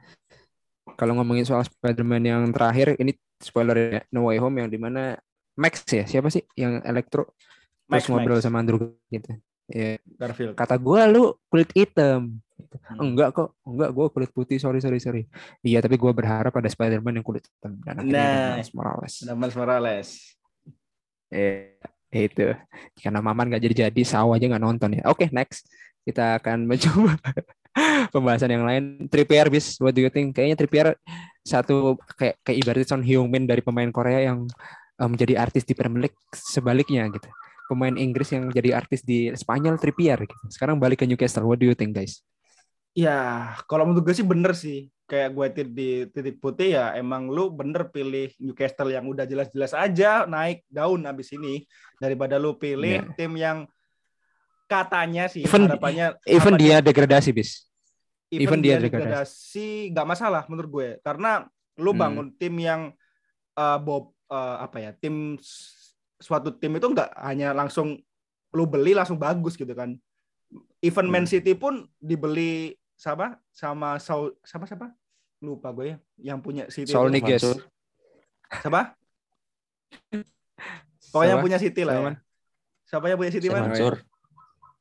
Kalau 0.94 1.16
ngomongin 1.16 1.49
soal 1.49 1.64
Spider-Man 1.64 2.23
yang 2.23 2.42
terakhir, 2.53 2.94
ini 3.01 3.16
spoiler 3.40 3.77
ya, 3.77 4.01
No 4.12 4.29
Way 4.29 4.38
Home 4.38 4.61
yang 4.61 4.68
di 4.68 4.77
mana 4.77 5.16
Max 5.57 5.87
ya, 5.88 6.05
siapa 6.05 6.29
sih 6.29 6.44
yang 6.59 6.83
elektro 6.83 7.31
terus 7.87 8.05
Max, 8.05 8.11
ngobrol 8.11 8.38
Max. 8.38 8.44
sama 8.44 8.59
Andrew 8.61 8.92
gitu. 9.09 9.31
Ya, 9.64 9.97
Garfield. 10.20 10.53
kata 10.59 10.77
gua 10.77 11.09
lu 11.09 11.33
kulit 11.49 11.73
hitam. 11.73 12.37
Hmm. 12.85 13.01
Enggak 13.01 13.33
kok, 13.33 13.57
enggak 13.64 13.90
gua 13.97 14.07
kulit 14.12 14.29
putih, 14.29 14.61
sorry 14.61 14.83
sorry 14.83 15.01
sorry. 15.01 15.23
Iya, 15.64 15.81
tapi 15.81 15.97
gua 15.97 16.12
berharap 16.12 16.53
ada 16.53 16.68
Spider-Man 16.68 17.23
yang 17.23 17.27
kulit 17.27 17.49
hitam 17.49 17.81
dan 17.81 18.03
akhirnya 18.03 18.12
Nah. 18.12 18.51
Miles 18.61 18.73
Morales. 18.77 19.14
Ada 19.25 19.33
Miles 19.33 19.57
Morales. 19.57 20.09
Eh, 21.33 21.81
itu. 22.12 22.53
Karena 23.01 23.18
Maman 23.25 23.49
nggak 23.51 23.62
jadi-jadi, 23.62 24.03
saw 24.05 24.37
aja 24.37 24.47
nggak 24.47 24.62
nonton 24.62 24.90
ya. 25.01 25.03
Oke, 25.09 25.31
next. 25.33 25.66
Kita 26.05 26.37
akan 26.38 26.68
mencoba 26.68 27.16
pembahasan 28.15 28.51
yang 28.55 28.65
lain. 28.65 29.11
Trippier, 29.11 29.51
bis, 29.51 29.77
what 29.83 29.93
do 29.93 30.03
you 30.03 30.11
think? 30.11 30.35
Kayaknya 30.35 30.57
Trippier 30.57 30.89
satu 31.45 31.99
kayak 32.17 32.41
kayak 32.41 32.59
ibaratnya 32.65 32.89
Son 32.89 33.03
Heung-min 33.05 33.45
dari 33.45 33.61
pemain 33.61 33.91
Korea 33.91 34.31
yang 34.33 34.47
eh, 34.99 35.09
menjadi 35.09 35.37
artis 35.43 35.67
di 35.67 35.75
Premier 35.75 36.09
League 36.09 36.19
sebaliknya 36.33 37.07
gitu. 37.11 37.29
Pemain 37.65 37.97
Inggris 37.97 38.29
yang 38.31 38.53
jadi 38.53 38.77
artis 38.77 39.01
di 39.03 39.33
Spanyol 39.33 39.81
Trippier 39.81 40.21
gitu. 40.21 40.45
Sekarang 40.53 40.77
balik 40.77 41.01
ke 41.03 41.09
Newcastle. 41.09 41.49
What 41.49 41.59
do 41.59 41.67
you 41.67 41.77
think, 41.77 41.97
guys? 41.97 42.21
Ya, 42.95 43.51
kalau 43.67 43.91
menurut 43.91 44.07
gue 44.07 44.15
sih 44.15 44.27
bener 44.27 44.55
sih. 44.55 44.87
Kayak 45.05 45.37
gue 45.37 45.47
tit- 45.53 45.75
di 45.77 45.91
titik 46.09 46.41
putih 46.41 46.81
ya, 46.81 46.97
emang 46.97 47.29
lu 47.29 47.53
bener 47.53 47.93
pilih 47.93 48.33
Newcastle 48.41 48.89
yang 48.89 49.05
udah 49.05 49.29
jelas-jelas 49.29 49.77
aja 49.77 50.25
naik 50.25 50.65
daun 50.73 51.05
abis 51.05 51.37
ini 51.37 51.69
daripada 52.01 52.41
lu 52.41 52.57
pilih 52.57 53.05
Iya. 53.05 53.13
tim 53.13 53.33
yang 53.37 53.59
katanya 54.64 55.29
sih 55.29 55.42
Even- 55.42 55.68
harapannya 55.68 56.07
Even 56.24 56.55
harapannya- 56.55 56.61
dia 56.61 56.77
degradasi, 56.81 57.31
bis. 57.31 57.68
even, 58.33 58.42
even 58.42 58.59
dia 58.61 58.77
dia 58.77 58.88
degradasi 58.88 59.92
nggak 59.92 60.09
masalah 60.09 60.42
menurut 60.48 60.70
gue 60.72 60.88
karena 61.00 61.46
lu 61.77 61.92
Hmm. 61.92 62.00
bangun 62.00 62.27
tim 62.35 62.55
yang 62.57 62.91
uh, 63.55 63.78
bob 63.78 64.11
uh, 64.26 64.59
apa 64.59 64.78
ya 64.78 64.91
tim 64.93 65.39
suatu 66.18 66.51
tim 66.51 66.72
itu 66.72 66.86
nggak 66.89 67.14
hanya 67.20 67.53
langsung 67.53 68.01
lu 68.51 68.64
beli 68.64 68.91
langsung 68.91 69.14
bagus 69.16 69.55
gitu 69.55 69.70
kan 69.70 69.95
even 70.80 71.07
Man 71.07 71.26
Hmm. 71.26 71.30
City 71.30 71.55
pun 71.55 71.86
dibeli 71.97 72.74
sama 72.95 73.39
sama 73.51 73.99
Saul 73.99 74.34
siapa 74.41 74.64
siapa 74.64 74.91
lupa 75.39 75.70
gue 75.70 75.93
ya 75.93 75.97
yang 76.24 76.39
punya 76.39 76.66
City 76.66 76.91
Saul. 76.91 77.11
Niguez. 77.11 77.43
Siapa 78.55 78.95
pokoknya 81.12 81.28
yang 81.28 81.39
Siapa? 81.39 81.45
punya 81.45 81.59
City 81.61 81.82
lah 81.82 81.95
Siapa, 81.95 82.01
ya 82.01 82.09
Man? 82.09 82.16
siapa 82.84 83.05
yang 83.07 83.18
punya 83.18 83.32
City 83.32 83.47
Syekh 83.47 83.55
man 83.55 83.64
Mansur. 83.70 83.95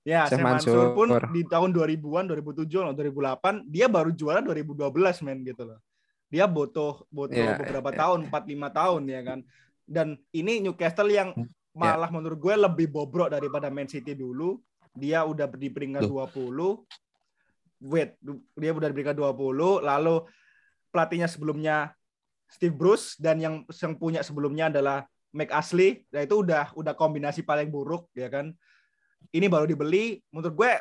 Ya, 0.03 0.27
Syekh 0.27 0.43
Mansur 0.43 0.91
pun 0.91 1.07
di 1.31 1.47
tahun 1.47 1.71
2000-an, 1.71 2.27
2007 2.27 2.67
atau 2.67 2.91
2008 2.91 3.63
dia 3.71 3.87
baru 3.87 4.11
juara 4.11 4.43
2012 4.43 5.23
men 5.23 5.39
gitu 5.47 5.63
loh. 5.63 5.79
Dia 6.27 6.43
butuh 6.43 7.07
butuh 7.07 7.39
Iya, 7.39 7.55
beberapa 7.55 7.87
iya. 7.95 7.99
tahun, 8.03 8.19
4 8.27 8.43
5 8.51 8.67
tahun 8.67 9.01
ya 9.07 9.21
kan. 9.23 9.39
Dan 9.87 10.07
ini 10.35 10.59
Newcastle 10.59 11.07
yang 11.07 11.31
Iya. 11.31 11.47
malah 11.71 12.11
menurut 12.11 12.35
gue 12.35 12.51
lebih 12.51 12.91
bobrok 12.91 13.31
daripada 13.31 13.71
Man 13.71 13.87
City 13.87 14.11
dulu. 14.11 14.59
Dia 14.91 15.23
udah 15.23 15.47
di 15.47 15.71
peringkat 15.71 16.03
20. 16.03 16.83
Wait, 17.79 18.19
dia 18.59 18.71
udah 18.75 18.87
di 18.91 18.95
peringkat 18.95 19.15
20 19.15 19.79
lalu 19.79 20.27
pelatihnya 20.91 21.31
sebelumnya 21.31 21.95
Steve 22.51 22.75
Bruce 22.75 23.15
dan 23.17 23.39
yang 23.39 23.55
yang 23.71 23.93
punya 23.95 24.19
sebelumnya 24.19 24.67
adalah 24.67 25.07
Mike 25.31 25.55
Ashley. 25.55 26.03
Nah 26.11 26.27
itu 26.27 26.43
udah 26.43 26.75
udah 26.75 26.93
kombinasi 26.93 27.41
paling 27.47 27.71
buruk 27.71 28.11
ya 28.13 28.27
kan 28.27 28.51
ini 29.31 29.47
baru 29.47 29.65
dibeli 29.69 30.19
menurut 30.33 30.53
gue 30.53 30.71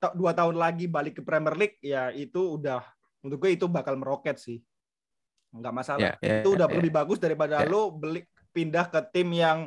ta- 0.00 0.14
dua 0.16 0.32
tahun 0.36 0.56
lagi 0.56 0.84
balik 0.88 1.20
ke 1.20 1.22
Premier 1.24 1.54
League 1.56 1.76
ya 1.80 2.12
itu 2.12 2.56
udah 2.60 2.80
menurut 3.20 3.38
gue 3.40 3.50
itu 3.56 3.66
bakal 3.68 3.94
meroket 4.00 4.36
sih 4.40 4.58
nggak 5.50 5.74
masalah 5.74 6.00
Ya, 6.00 6.18
ya, 6.22 6.34
itu 6.40 6.48
udah 6.54 6.68
ya. 6.70 6.74
lebih 6.78 6.92
bagus 6.94 7.18
daripada 7.18 7.60
Ya. 7.60 7.66
lo 7.66 7.90
beli 7.90 8.22
pindah 8.54 8.86
ke 8.90 9.00
tim 9.10 9.28
yang 9.34 9.58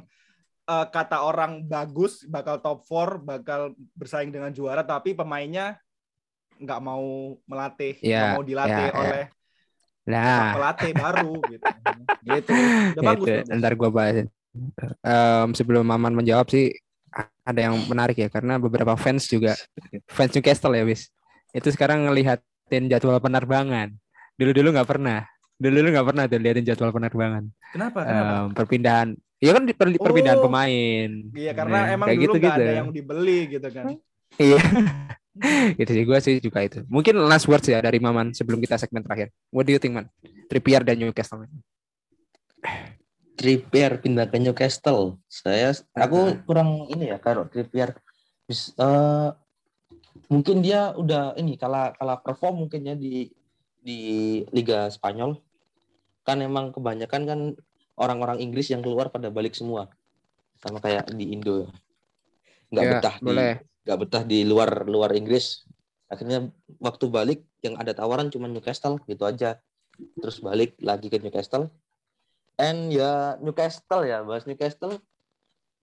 eh, 0.70 0.86
kata 0.90 1.24
orang 1.28 1.64
bagus 1.68 2.24
bakal 2.28 2.60
top 2.64 2.84
4 2.88 3.10
bakal 3.24 3.62
bersaing 3.96 4.32
dengan 4.32 4.52
juara 4.56 4.82
tapi 4.84 5.12
pemainnya 5.14 5.76
nggak 6.62 6.80
mau 6.80 7.36
melatih 7.50 8.00
nggak 8.00 8.10
Ya, 8.14 8.34
mau 8.34 8.44
dilatih 8.46 8.88
ya, 8.88 8.96
ya. 8.96 9.02
oleh 9.04 9.24
Nah, 10.08 10.52
pelatih 10.56 10.92
baru 10.96 11.34
gitu 11.52 11.68
gitu 12.30 12.54
udah 12.94 13.04
bagus, 13.04 13.30
itu, 13.30 13.40
bagus. 13.40 13.60
ntar 13.60 13.74
gue 13.76 13.90
bahas. 13.92 14.28
Em, 15.02 15.48
sebelum 15.58 15.84
Maman 15.88 16.14
menjawab 16.14 16.48
sih 16.54 16.70
ada 17.44 17.60
yang 17.60 17.76
menarik 17.86 18.16
ya 18.18 18.28
karena 18.28 18.56
beberapa 18.56 18.96
fans 18.96 19.28
juga 19.28 19.54
fans 20.08 20.32
Newcastle 20.32 20.74
ya 20.74 20.84
bis 20.84 21.12
itu 21.52 21.68
sekarang 21.70 22.08
ngelihatin 22.08 22.90
jadwal 22.90 23.20
penerbangan. 23.20 23.94
Dulu 24.34 24.52
dulu 24.52 24.68
nggak 24.74 24.90
pernah. 24.90 25.22
Dulu 25.54 25.76
dulu 25.80 25.88
nggak 25.94 26.08
pernah 26.08 26.24
tuh 26.26 26.40
liatin 26.40 26.66
jadwal 26.66 26.90
penerbangan. 26.90 27.44
Kenapa 27.70 28.00
kenapa? 28.02 28.36
perpindahan. 28.58 29.08
Ya 29.38 29.52
kan 29.52 29.64
per- 29.68 30.00
perpindahan 30.00 30.40
Oh. 30.40 30.48
pemain. 30.48 31.10
Iya 31.36 31.52
karena 31.52 31.78
Nah, 31.78 31.94
emang 31.94 32.08
kayak 32.10 32.18
dulu 32.18 32.32
nggak 32.32 32.42
gitu-gitu. 32.42 32.64
ada 32.64 32.80
yang 32.80 32.90
dibeli 32.90 33.40
gitu 33.52 33.68
kan. 33.70 33.84
iya. 34.40 34.58
Itu 35.82 35.92
sih 35.92 36.06
gue 36.06 36.20
sih 36.22 36.36
juga 36.38 36.62
itu. 36.62 36.86
Mungkin 36.86 37.18
last 37.26 37.50
words 37.50 37.66
ya 37.66 37.82
dari 37.82 37.98
Maman 37.98 38.32
sebelum 38.32 38.62
kita 38.62 38.78
segmen 38.78 39.02
terakhir. 39.02 39.34
What 39.50 39.66
do 39.66 39.74
you 39.74 39.82
think 39.82 39.98
man? 39.98 40.06
Trippier 40.46 40.86
dan 40.86 41.02
Newcastle 41.02 41.50
Trippier 43.34 43.98
pindah 43.98 44.30
ke 44.30 44.38
Newcastle. 44.38 45.18
Saya 45.26 45.74
aku 45.98 46.46
kurang 46.46 46.86
ini 46.90 47.10
ya 47.10 47.18
kalau 47.18 47.50
Trippier 47.50 47.98
eh, 48.52 49.30
mungkin 50.30 50.62
dia 50.62 50.94
udah 50.94 51.34
ini 51.38 51.58
kalah 51.58 51.98
kalah 51.98 52.22
perform 52.22 52.66
mungkin 52.68 52.86
ya 52.86 52.96
di 52.98 53.30
di 53.82 54.00
Liga 54.54 54.88
Spanyol. 54.94 55.38
Kan 56.24 56.40
emang 56.40 56.72
kebanyakan 56.72 57.22
kan 57.28 57.40
orang-orang 58.00 58.40
Inggris 58.40 58.72
yang 58.72 58.86
keluar 58.86 59.10
pada 59.10 59.28
balik 59.34 59.58
semua. 59.58 59.92
Sama 60.62 60.80
kayak 60.80 61.12
di 61.12 61.36
Indo. 61.36 61.68
Nggak 62.72 62.84
Ya, 62.84 62.92
betah 62.98 63.16
di 63.20 63.26
boleh 63.26 63.54
nggak 63.84 64.00
betah 64.00 64.24
di 64.24 64.40
luar 64.48 64.88
luar 64.88 65.12
Inggris. 65.14 65.68
Akhirnya 66.08 66.48
waktu 66.80 67.06
balik 67.10 67.40
yang 67.66 67.76
ada 67.76 67.92
tawaran 67.92 68.32
cuma 68.32 68.48
Newcastle 68.48 69.02
gitu 69.10 69.28
aja. 69.28 69.60
Terus 69.94 70.40
balik 70.40 70.80
lagi 70.80 71.12
ke 71.12 71.20
Newcastle. 71.20 71.70
And 72.56 72.94
ya 72.94 73.36
Newcastle 73.42 74.04
ya, 74.06 74.22
bahas 74.22 74.46
Newcastle 74.46 75.02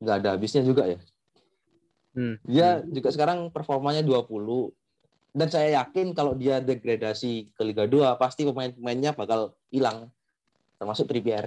nggak 0.00 0.16
ada 0.22 0.28
habisnya 0.38 0.62
juga 0.62 0.86
ya. 0.86 0.98
Hmm. 2.14 2.36
Dia 2.42 2.82
juga 2.86 3.10
sekarang 3.10 3.50
performanya 3.50 4.02
20. 4.02 4.70
Dan 5.30 5.46
saya 5.46 5.78
yakin 5.82 6.10
kalau 6.10 6.34
dia 6.34 6.58
degradasi 6.58 7.54
ke 7.54 7.62
Liga 7.62 7.86
2 7.86 8.18
pasti 8.18 8.42
pemain-pemainnya 8.42 9.14
bakal 9.14 9.54
hilang. 9.70 10.10
Termasuk 10.78 11.06
Trippier. 11.06 11.46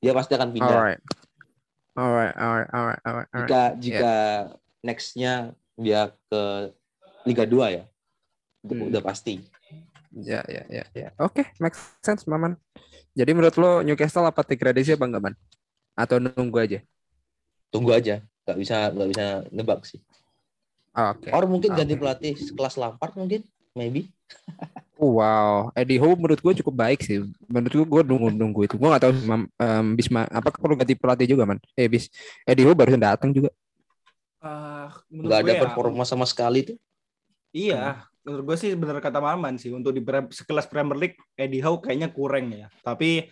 Dia 0.00 0.12
pasti 0.16 0.32
akan 0.32 0.48
pindah. 0.52 0.72
alright 0.72 1.00
alright 1.92 2.32
alright 2.40 2.70
alright 2.72 3.00
alright. 3.04 3.28
Jika 3.36 3.62
jika 3.76 4.14
next-nya 4.80 5.52
dia 5.76 6.12
ke 6.32 6.72
Liga 7.28 7.44
2 7.44 7.76
ya. 7.76 7.84
Itu 8.64 8.72
Hmm. 8.78 8.88
udah 8.88 9.02
pasti. 9.04 9.42
Ya, 10.12 10.44
ya, 10.44 10.62
ya, 10.68 10.84
ya. 10.92 11.08
Oke, 11.20 11.48
make 11.56 11.72
sense, 12.04 12.28
Maman. 12.28 12.56
Jadi 13.12 13.30
menurut 13.36 13.56
lo 13.60 13.70
Newcastle 13.84 14.24
apa 14.24 14.40
degradasi 14.40 14.96
apa 14.96 15.04
enggak, 15.04 15.22
Man? 15.28 15.34
Atau 15.92 16.16
nunggu 16.16 16.58
aja? 16.58 16.78
Tunggu 17.68 17.92
aja. 17.92 18.24
Nggak 18.48 18.58
bisa 18.58 18.76
nggak 18.92 19.08
bisa 19.12 19.24
nebak 19.52 19.80
sih. 19.84 20.00
Ah, 20.92 21.12
Oke. 21.16 21.32
Or 21.32 21.44
mungkin 21.48 21.72
Oke. 21.72 21.78
ganti 21.84 21.94
pelatih 21.96 22.34
sekelas 22.36 22.76
Lampard 22.76 23.16
mungkin, 23.16 23.44
maybe. 23.76 24.08
Oh, 25.02 25.18
wow, 25.18 25.72
Eddie 25.74 25.98
Howe 25.98 26.14
menurut 26.14 26.38
gue 26.38 26.52
cukup 26.62 26.74
baik 26.78 27.00
sih. 27.02 27.26
Menurut 27.50 27.72
gue, 27.74 27.86
gue 27.90 28.02
nunggu 28.06 28.28
nunggu 28.38 28.60
itu. 28.70 28.74
Gue 28.78 28.86
nggak 28.86 29.02
tahu 29.02 29.12
em, 29.58 29.86
Bisma 29.98 30.28
apa 30.30 30.52
perlu 30.52 30.78
ganti 30.78 30.94
pelatih 30.94 31.26
juga, 31.26 31.42
man? 31.48 31.58
Eh, 31.74 31.88
bis 31.90 32.06
Eddie 32.46 32.62
Howe 32.62 32.76
barusan 32.76 33.02
datang 33.02 33.34
juga. 33.34 33.50
Ah, 34.38 34.94
menurut 35.10 35.26
Nggak 35.26 35.40
ada 35.42 35.52
ya, 35.52 35.60
performa 35.64 36.04
sama 36.06 36.22
sekali 36.28 36.60
tuh. 36.70 36.76
Iya, 37.50 38.06
menurut 38.22 38.54
gue 38.54 38.56
sih 38.58 38.70
benar 38.78 39.02
kata 39.02 39.18
Maman 39.18 39.58
sih 39.58 39.74
untuk 39.74 39.90
di 39.90 40.02
sekelas 40.30 40.70
Premier 40.70 40.98
League 40.98 41.18
Eddie 41.34 41.62
Howe 41.62 41.82
kayaknya 41.82 42.14
kurang 42.14 42.54
ya. 42.54 42.70
Tapi 42.82 43.26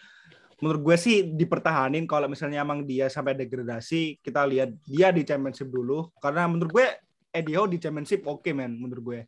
menurut 0.60 0.92
gue 0.92 0.96
sih 0.98 1.24
dipertahanin 1.24 2.04
kalau 2.04 2.26
misalnya 2.26 2.60
emang 2.60 2.84
dia 2.84 3.06
sampai 3.08 3.38
degradasi, 3.38 4.18
kita 4.20 4.44
lihat 4.44 4.74
dia 4.84 5.08
di 5.14 5.22
Championship 5.24 5.70
dulu 5.70 6.10
karena 6.18 6.50
menurut 6.50 6.70
gue 6.74 6.86
Eddie 7.30 7.54
Howe 7.54 7.70
di 7.70 7.78
Championship 7.78 8.26
oke 8.26 8.50
men 8.50 8.74
menurut 8.74 9.02
gue. 9.02 9.20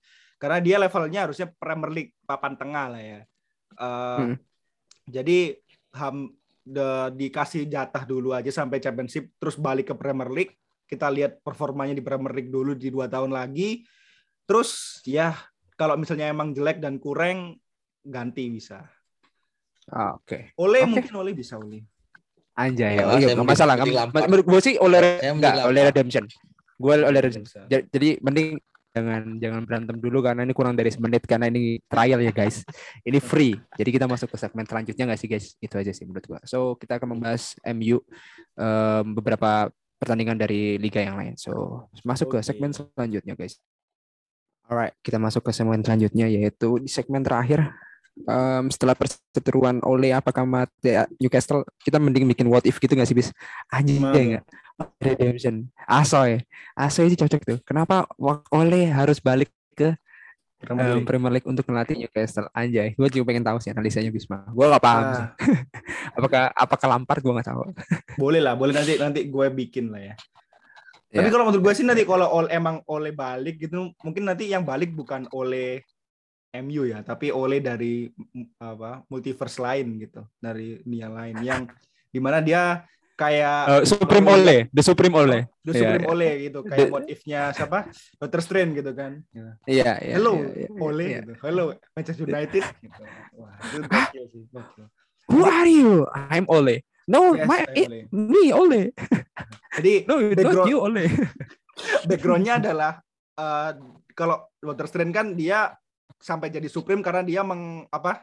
Karena 0.43 0.59
dia 0.59 0.77
levelnya 0.83 1.31
harusnya 1.31 1.47
Premier 1.55 1.91
League 1.95 2.13
papan 2.27 2.59
tengah 2.59 2.87
lah 2.91 3.03
ya. 3.03 3.21
Eh, 3.79 4.19
Hmm. 4.23 4.37
Jadi 5.03 5.59
ham 5.99 6.31
de- 6.63 7.11
dikasih 7.19 7.67
jatah 7.67 8.07
dulu 8.07 8.31
aja 8.35 8.51
sampai 8.55 8.79
Championship 8.79 9.35
terus 9.39 9.59
balik 9.59 9.91
ke 9.91 9.95
Premier 9.95 10.31
League. 10.31 10.55
Kita 10.87 11.11
lihat 11.11 11.43
performanya 11.43 11.95
di 11.95 12.03
Premier 12.05 12.35
League 12.35 12.51
dulu 12.51 12.75
di 12.75 12.91
dua 12.91 13.07
tahun 13.11 13.31
lagi. 13.35 13.83
Terus 14.47 15.01
ya 15.07 15.35
kalau 15.83 15.99
misalnya 15.99 16.31
emang 16.31 16.55
jelek 16.55 16.79
dan 16.79 17.03
kurang 17.03 17.59
ganti 18.07 18.47
bisa. 18.47 18.87
Ah, 19.91 20.15
Oke. 20.15 20.55
Oleh 20.63 20.87
Oke. 20.87 20.91
mungkin 20.95 21.13
Oleh 21.19 21.35
bisa 21.35 21.59
Oleh. 21.59 21.83
Anjay, 22.55 23.01
Ya, 23.01 23.09
oh, 23.09 23.17
iya, 23.19 23.33
saya 23.33 23.35
nggak 23.41 23.49
masalah. 23.49 23.75
Menurut 24.13 24.47
gue 24.47 24.61
sih 24.63 24.75
oleh 24.79 25.19
enggak, 25.25 25.67
oleh 25.67 25.83
redemption. 25.91 26.25
Gue 26.79 26.95
oleh 27.01 27.19
redemption. 27.19 27.65
Ja- 27.67 27.83
Jadi 27.83 28.21
mending 28.23 28.61
jangan 28.93 29.41
jangan 29.41 29.65
berantem 29.65 29.97
dulu 29.97 30.21
karena 30.21 30.45
ini 30.45 30.53
kurang 30.53 30.77
dari 30.77 30.93
semenit 30.93 31.25
karena 31.25 31.49
ini 31.49 31.81
trial 31.89 32.21
ya 32.21 32.29
guys. 32.29 32.61
Ini 33.09 33.19
free. 33.25 33.57
Jadi 33.75 33.89
kita 33.89 34.05
masuk 34.05 34.29
ke 34.31 34.37
segmen 34.37 34.69
selanjutnya 34.69 35.09
nggak 35.09 35.21
sih 35.21 35.29
guys? 35.33 35.57
Itu 35.59 35.81
aja 35.81 35.91
sih 35.97 36.05
menurut 36.05 36.29
gua. 36.29 36.41
So 36.45 36.77
kita 36.77 37.01
akan 37.01 37.17
membahas 37.17 37.57
MU 37.73 38.05
em, 38.55 39.05
beberapa 39.17 39.73
pertandingan 39.97 40.37
dari 40.37 40.77
liga 40.77 41.01
yang 41.01 41.17
lain. 41.17 41.41
So 41.41 41.89
masuk 42.05 42.37
ke 42.37 42.39
Oke. 42.45 42.53
segmen 42.53 42.77
selanjutnya 42.77 43.33
guys. 43.33 43.57
Alright, 44.73 44.97
kita 45.05 45.21
masuk 45.21 45.45
ke 45.45 45.53
segmen 45.53 45.85
selanjutnya 45.85 46.33
yaitu 46.33 46.81
di 46.81 46.89
segmen 46.89 47.21
terakhir. 47.21 47.69
em, 48.25 48.69
setelah 48.73 48.97
perseteruan 48.97 49.85
oleh 49.85 50.13
apakah 50.17 50.49
mati 50.49 50.97
Newcastle 51.17 51.65
kita 51.81 51.97
mending 51.97 52.25
bikin 52.29 52.49
what 52.49 52.65
if 52.65 52.81
gitu 52.81 52.97
nggak 52.97 53.05
sih 53.05 53.17
bis? 53.17 53.29
Anjing 53.69 54.01
Gimana? 54.01 54.17
nggak? 54.17 54.45
Redemption 54.97 55.69
Asoy. 55.85 56.41
Asoy 56.73 57.13
sih 57.13 57.21
cocok 57.21 57.41
tuh. 57.45 57.59
Kenapa 57.69 58.09
oleh 58.49 58.89
harus 58.89 59.21
balik 59.21 59.53
Premier 59.77 60.89
em, 60.89 60.95
League. 60.97 61.09
Premier 61.09 61.33
League 61.37 61.49
untuk 61.49 61.69
melatih 61.69 62.01
Newcastle? 62.01 62.49
Anjay 62.57 62.97
gue 62.97 63.09
juga 63.13 63.29
pengen 63.29 63.45
tahu 63.45 63.61
sih 63.61 63.69
analisanya 63.77 64.09
Bisma 64.09 64.49
gue 64.49 64.65
gak 64.73 64.85
paham. 64.85 65.05
Nah, 65.05 65.29
apakah 66.17 66.43
apakah 66.57 66.87
Lampard? 66.89 67.21
Gue 67.21 67.33
gak 67.37 67.49
tahu. 67.53 67.61
Boleh 68.17 68.41
lah, 68.41 68.57
boleh. 68.57 68.73
Nanti 68.73 68.97
nanti 68.97 69.21
gue 69.29 69.47
bikin 69.53 69.93
lah 69.93 70.01
ya. 70.01 70.15
Tapi 71.13 71.29
Ya. 71.29 71.33
kalau 71.33 71.45
menurut 71.45 71.61
gue 71.61 71.75
sih 71.77 71.85
nanti 71.85 72.03
kalau 72.03 72.25
Ole, 72.33 72.49
emang 72.49 72.81
Oleh 72.89 73.13
balik 73.13 73.61
gitu, 73.61 73.93
mungkin 74.01 74.25
nanti 74.25 74.49
yang 74.49 74.65
balik 74.65 74.91
bukan 74.91 75.29
oleh 75.31 75.85
MU 76.55 76.85
ya, 76.85 77.01
tapi 77.01 77.29
oleh 77.29 77.61
dari 77.61 78.09
apa 78.57 79.05
multiverse 79.09 79.57
lain 79.57 80.01
gitu, 80.01 80.25
dari 80.37 80.81
dunia 80.81 81.09
lain 81.09 81.37
yang 81.41 81.63
di 82.09 82.17
mana 82.17 82.41
dia 82.41 82.85
kayak 83.13 83.81
Eh, 83.81 83.85
Supreme 83.85 84.25
Ole 84.27 84.57
The 84.69 84.83
Supreme 84.83 85.17
Ole 85.17 85.39
The 85.61 85.73
Iya, 85.73 85.81
Supreme 85.81 86.05
iya. 86.05 86.11
Ole 86.11 86.31
gitu, 86.45 86.59
kayak 86.65 86.81
The- 86.81 86.93
motifnya 86.93 87.41
siapa? 87.53 87.79
Doctor 88.17 88.41
Strange 88.41 88.73
gitu 88.81 88.93
kan. 88.93 89.13
Ya. 89.33 89.49
iya 89.65 89.91
iya 90.01 90.15
Hello 90.17 90.33
iya, 90.41 90.65
iya, 90.65 90.69
Ole 90.77 91.05
iya. 91.05 91.19
gitu. 91.21 91.33
Hello 91.41 91.65
Manchester 91.93 92.25
United 92.25 92.65
gitu. 92.81 93.03
Wah, 93.37 93.53
itu 93.63 93.79
gokil 93.85 94.25
sih, 94.33 94.43
gokil. 94.49 94.85
who 95.29 95.41
are 95.45 95.69
you 95.69 96.05
I'm 96.13 96.45
Ole 96.49 96.85
no 97.09 97.35
Yes, 97.35 97.47
my 97.47 97.61
it- 97.73 98.07
me 98.11 98.53
Ole 98.53 98.93
Jadi 99.79 100.05
no 100.05 100.21
not 100.21 100.37
Background- 100.37 100.69
you 100.69 100.79
Ole 100.79 101.05
backgroundnya 102.09 102.61
adalah 102.61 102.93
eh, 103.35 103.71
kalau 104.13 104.45
Doctor 104.59 104.87
Strange 104.87 105.11
kan 105.11 105.27
dia 105.33 105.73
sampai 106.21 106.53
jadi 106.53 106.69
Supreme 106.69 107.03
karena 107.03 107.25
dia 107.25 107.41
meng 107.43 107.89
apa 107.89 108.23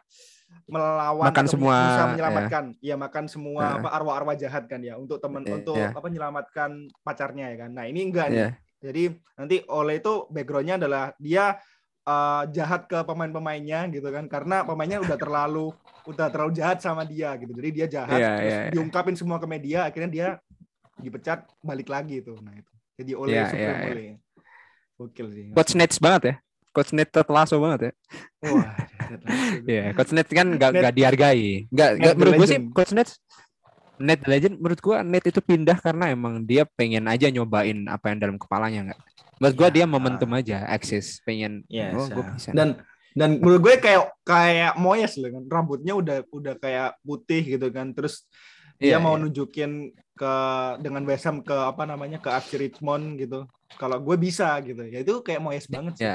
melawan 0.66 1.30
Makan 1.30 1.46
semua, 1.46 1.76
bisa 1.78 2.02
ya. 2.02 2.10
menyelamatkan 2.10 2.64
ya, 2.82 2.96
makan 2.98 3.26
semua 3.26 3.62
Ya. 3.62 3.74
apa 3.78 3.90
arwah-arwah 3.92 4.34
jahat 4.34 4.66
kan 4.66 4.82
ya 4.82 4.98
untuk 4.98 5.18
teman 5.18 5.42
Ya, 5.44 5.54
untuk 5.56 5.78
ya. 5.78 5.94
apa 5.94 6.02
menyelamatkan 6.02 6.70
pacarnya 7.02 7.54
ya 7.54 7.58
kan. 7.60 7.74
Nah, 7.74 7.86
ini 7.86 8.10
enggak 8.10 8.28
nih. 8.30 8.38
Iya. 8.40 8.50
Jadi 8.80 9.04
nanti 9.36 9.56
Ole 9.68 10.00
itu 10.00 10.26
backgroundnya 10.30 10.80
adalah 10.80 11.14
dia 11.18 11.58
eh, 12.02 12.44
jahat 12.50 12.86
ke 12.86 12.98
pemain-pemainnya 13.04 13.90
gitu 13.92 14.10
kan 14.10 14.26
karena 14.26 14.64
pemainnya 14.64 15.02
udah 15.02 15.18
terlalu 15.18 15.70
udah 16.08 16.28
terlalu 16.32 16.52
jahat 16.56 16.78
sama 16.80 17.04
dia 17.04 17.34
gitu. 17.36 17.52
Jadi 17.52 17.70
dia 17.74 17.88
jahat 17.89 18.20
Iya, 18.20 18.32
terus 18.38 18.54
iya, 18.54 18.60
iya. 18.68 18.72
diungkapin 18.72 19.16
semua 19.18 19.38
ke 19.41 19.47
media 19.47 19.80
akhirnya 19.88 20.10
dia 20.10 20.28
dipecat 21.00 21.47
balik 21.60 21.88
lagi 21.88 22.20
itu. 22.22 22.36
Nah, 22.39 22.54
itu. 22.56 22.72
Jadi 23.00 23.12
Ole 23.16 23.32
Iya, 23.32 23.45
Supreme 23.47 23.64
iya, 23.64 23.84
iya. 23.84 23.91
Ole. 23.91 24.08
Gokil 25.00 25.28
sih. 25.32 25.43
Coach 25.56 25.74
Nets 25.80 25.97
banget 26.04 26.22
ya 26.28 26.36
Coach 26.76 26.91
Nets 26.91 27.16
Lasso 27.32 27.56
banget 27.64 27.80
ya 27.88 27.91
Wah, 28.52 28.76
Iya, 29.72 29.84
Coach 29.95 30.12
Net 30.12 30.28
kan 30.28 30.47
nggak 30.60 30.70
Net- 30.76 30.80
nggak 30.84 30.93
dihargai. 30.95 31.47
Nggak 31.72 31.89
nggak 31.97 32.14
the 32.14 32.20
menurut 32.20 32.34
gue 32.36 32.47
sih. 32.47 32.60
Coach 32.76 32.91
Net 32.91 33.10
Net 34.00 34.22
Legend 34.28 34.56
menurut 34.60 34.80
gue 34.80 34.95
Net 35.08 35.26
itu 35.28 35.39
pindah 35.43 35.78
karena 35.80 36.12
emang 36.12 36.43
dia 36.43 36.64
pengen 36.68 37.08
aja 37.08 37.28
nyobain 37.32 37.88
apa 37.88 38.12
yang 38.12 38.20
dalam 38.20 38.38
kepalanya 38.39 38.91
nggak. 38.91 39.00
Buat 39.39 39.54
gua 39.56 39.70
Ya. 39.72 39.76
dia 39.80 39.86
momentum 39.88 40.28
aja, 40.36 40.68
eksis, 40.68 41.24
pengen. 41.24 41.64
Yes, 41.72 41.95
oh, 41.95 42.12
gua 42.12 42.28
bisa. 42.36 42.52
Dan 42.52 42.76
dan 43.20 43.36
menurut 43.36 43.59
gue 43.67 43.76
kayak 43.78 44.15
kayak 44.24 44.80
Moyes 44.80 45.20
loh 45.20 45.28
kan 45.28 45.43
rambutnya 45.43 45.91
udah 45.91 46.17
udah 46.32 46.55
kayak 46.55 46.95
putih 47.03 47.43
gitu 47.59 47.67
kan 47.67 47.91
terus 47.91 48.24
dia 48.80 48.95
Iya, 48.95 49.03
mau 49.03 49.20
iya. 49.20 49.28
nunjukin 49.28 49.91
ke 50.15 50.34
dengan 50.80 51.03
West 51.03 51.28
Ham 51.28 51.43
ke 51.43 51.51
apa 51.51 51.84
namanya 51.84 52.24
ke 52.24 52.32
FC 52.32 52.55
Richmond 52.55 53.20
gitu 53.20 53.43
kalau 53.76 53.99
gue 53.99 54.15
bisa 54.15 54.55
gitu 54.63 54.88
ya 54.88 55.03
itu 55.03 55.20
kayak 55.20 55.43
Moyes 55.43 55.67
banget 55.67 55.99
sih 55.99 56.07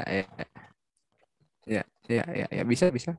Ya, 1.64 1.84
ya, 2.08 2.24
ya, 2.28 2.46
ya, 2.52 2.62
bisa, 2.64 2.92
bisa. 2.92 3.16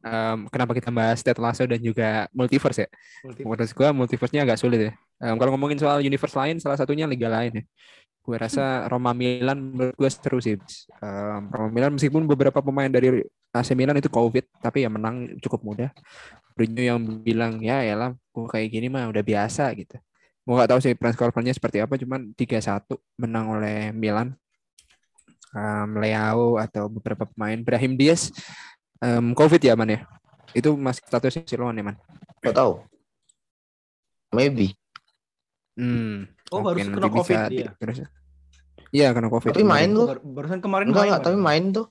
Em, 0.00 0.48
kenapa 0.50 0.72
kita 0.74 0.90
bahas 0.90 1.20
Ted 1.22 1.36
Lasso 1.38 1.62
dan 1.68 1.78
juga 1.78 2.26
multiverse 2.34 2.82
ya? 2.82 2.88
Multi- 3.22 3.44
Menurut 3.46 3.70
gua 3.76 3.88
multiverse-nya 3.94 4.42
agak 4.42 4.58
sulit 4.58 4.80
ya. 4.90 4.92
Em, 5.22 5.36
kalau 5.38 5.52
ngomongin 5.54 5.78
soal 5.78 6.00
universe 6.02 6.34
lain, 6.34 6.56
salah 6.58 6.74
satunya 6.80 7.04
liga 7.06 7.28
lain 7.28 7.62
ya. 7.62 7.64
Gue 8.20 8.36
rasa 8.36 8.86
Roma 8.86 9.16
Milan 9.16 9.58
menurut 9.72 9.96
gue 9.96 10.10
seru 10.12 10.38
sih. 10.38 10.56
Em, 11.00 11.42
Roma 11.48 11.70
Milan 11.72 11.96
meskipun 11.96 12.28
beberapa 12.28 12.60
pemain 12.60 12.88
dari 12.88 13.24
AC 13.50 13.74
Milan 13.74 13.98
itu 13.98 14.06
COVID, 14.12 14.62
tapi 14.62 14.86
ya 14.86 14.90
menang 14.92 15.40
cukup 15.42 15.60
mudah. 15.66 15.90
Mourinho 16.54 16.82
yang 16.84 17.00
bilang 17.24 17.58
ya 17.64 17.82
elah, 17.82 18.12
gue 18.12 18.46
kayak 18.46 18.68
gini 18.68 18.86
mah 18.92 19.08
udah 19.08 19.24
biasa 19.24 19.72
gitu. 19.74 19.96
Gue 20.44 20.54
nggak 20.54 20.70
tahu 20.70 20.80
sih 20.84 20.94
press 20.94 21.16
conference-nya 21.16 21.56
seperti 21.56 21.78
apa, 21.82 21.96
cuman 21.96 22.36
3-1 22.36 23.00
menang 23.18 23.46
oleh 23.56 23.90
Milan. 23.96 24.36
Em, 25.50 25.90
Leao 25.98 26.60
atau 26.62 26.86
beberapa 26.86 27.26
pemain, 27.26 27.58
Brahim 27.58 27.98
Diaz, 27.98 28.30
em, 29.02 29.34
COVID 29.34 29.58
ya 29.58 29.74
man 29.74 29.90
ya. 29.90 30.00
Itu 30.54 30.78
masih 30.78 31.02
statusnya 31.08 31.42
siluan 31.48 31.74
ya 31.74 31.84
man. 31.90 31.96
Gak 32.44 32.54
tahu. 32.54 32.86
Maybe. 34.30 34.78
Hmm. 35.74 36.30
Oh, 36.50 36.60
baru 36.60 36.76
kena 36.76 36.98
bisa 36.98 37.14
COVID 37.14 37.38
di- 37.46 37.56
dia. 37.56 37.68
terus. 37.78 37.98
Iya, 38.90 39.14
kena 39.14 39.30
COVID. 39.30 39.50
Tapi 39.54 39.62
main. 39.62 39.90
Bar- 39.94 40.18
barusan 40.20 40.58
kemarin 40.58 40.90
Enggak, 40.90 40.98
main 41.00 41.10
enggak, 41.14 41.22
tapi 41.22 41.36
main 41.38 41.64
tuh. 41.70 41.86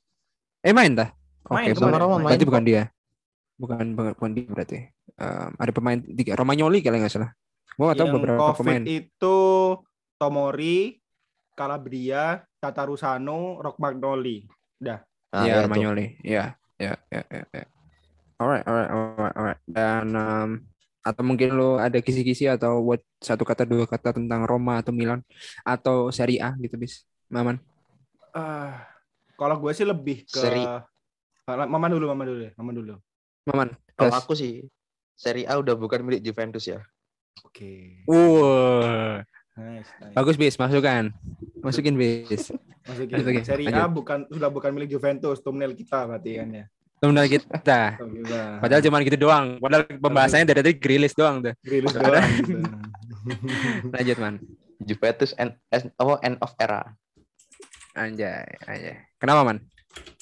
Eh 0.59 0.73
main 0.75 0.91
dah? 0.91 1.09
Oke, 1.47 1.55
Main 1.55 1.67
bukan, 1.71 1.83
sama 1.87 1.97
Roma 1.97 2.15
main 2.19 2.25
berarti 2.27 2.45
bukan 2.45 2.63
dia. 2.67 2.83
Bukan 3.55 3.85
bukan 3.95 4.11
bukan 4.13 4.31
dia 4.35 4.45
berarti. 4.45 4.77
Em, 5.15 5.51
ada 5.55 5.71
pemain 5.71 5.99
tiga 5.99 6.35
Romagnoli 6.35 6.79
kalau 6.79 6.99
nggak 6.99 7.09
salah. 7.09 7.31
Gua 7.73 7.83
nggak 7.87 7.97
tahu 7.97 8.05
yang 8.05 8.15
beberapa 8.19 8.39
COVID 8.51 8.59
pemain. 8.59 8.83
itu 8.83 9.37
Tomori 10.15 10.77
Calabria 11.53 12.23
Tatarusano 12.59 13.59
Rock 13.59 13.79
Magnoli 13.79 14.43
Nah, 14.79 14.99
Iya, 15.31 15.43
ya, 15.45 15.55
tuh. 15.55 15.63
Romagnoli. 15.67 16.05
Iya, 16.19 16.43
ya, 16.75 16.93
ya, 17.07 17.21
ya, 17.27 17.43
ya. 17.53 17.65
Alright, 18.35 18.63
alright, 18.63 18.89
alright, 18.89 19.35
alright. 19.35 19.59
Dan 19.65 20.05
em, 20.11 20.49
atau 21.09 21.25
mungkin 21.25 21.57
lo 21.57 21.81
ada 21.81 21.97
kisi-kisi 21.97 22.45
atau 22.45 22.85
what 22.85 23.01
satu 23.17 23.41
kata 23.41 23.65
dua 23.65 23.89
kata 23.89 24.13
tentang 24.13 24.45
Roma 24.45 24.77
atau 24.77 24.93
Milan 24.93 25.25
atau 25.65 26.13
Serie 26.13 26.37
A 26.37 26.53
gitu 26.61 26.77
bis, 26.77 27.09
Maman. 27.33 27.57
Ah, 28.29 28.85
kalau 29.33 29.57
gue 29.57 29.73
sih 29.73 29.89
lebih 29.89 30.29
ke 30.29 30.37
Seri. 30.37 30.61
Ah, 30.61 30.85
Mama 31.65 31.89
dulu, 31.89 32.05
Mama 32.13 32.29
dulu 32.29 32.45
ya, 32.45 32.51
Mama 32.61 32.71
dulu. 32.77 32.93
Maman. 33.49 33.73
Kalau 33.97 34.13
aku 34.13 34.37
sih 34.37 34.69
Serie 35.17 35.49
A 35.49 35.57
udah 35.57 35.73
bukan 35.73 36.05
milik 36.05 36.21
Juventus 36.21 36.69
ya. 36.69 36.79
Oke. 37.41 38.05
Wah, 38.05 39.25
Nice, 39.59 39.91
nice. 39.99 40.15
bagus 40.15 40.39
bis, 40.39 40.55
masukkan, 40.55 41.11
masukin 41.59 41.99
bis. 41.99 42.47
Masukin. 42.87 43.15
Oke, 43.19 43.43
Seri 43.43 43.65
A 43.67 43.91
bukan 43.91 44.23
sudah 44.31 44.47
bukan 44.47 44.71
milik 44.71 44.95
Juventus, 44.95 45.43
thumbnail 45.43 45.75
kita 45.75 46.07
berarti 46.07 46.39
kan 46.39 46.47
ya. 46.53 46.65
Temen 46.99 47.15
kita. 47.25 47.95
Padahal 48.59 48.81
cuma 48.83 48.99
gitu 49.01 49.15
doang. 49.15 49.55
Padahal 49.57 49.87
pembahasannya 49.87 50.45
dari 50.51 50.59
tadi 50.59 50.73
grilis 50.75 51.15
doang 51.15 51.39
tuh. 51.39 51.55
Rilis 51.63 51.95
doang. 51.95 52.23
gitu. 52.43 52.59
Lanjut 53.95 54.17
man. 54.19 54.35
Juventus 54.79 55.31
end, 55.35 55.55
oh, 55.99 56.19
end 56.19 56.35
of 56.39 56.51
era. 56.59 56.83
Anjay, 57.95 58.47
anjay. 58.63 58.95
Kenapa 59.19 59.43
man? 59.43 59.57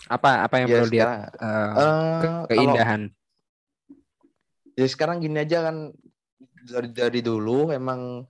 Apa 0.08 0.46
apa 0.46 0.56
yang 0.62 0.68
Ya, 0.70 0.76
perlu 0.80 0.90
lihat 0.90 1.08
sekarang, 1.10 1.22
eh, 1.38 1.68
eh, 1.78 2.18
kalau- 2.24 2.46
keindahan? 2.48 3.02
ya 4.78 4.86
sekarang 4.86 5.18
gini 5.20 5.42
aja 5.42 5.66
kan 5.68 5.90
dari 6.64 6.90
dari 6.94 7.22
dulu 7.26 7.74
emang 7.74 8.22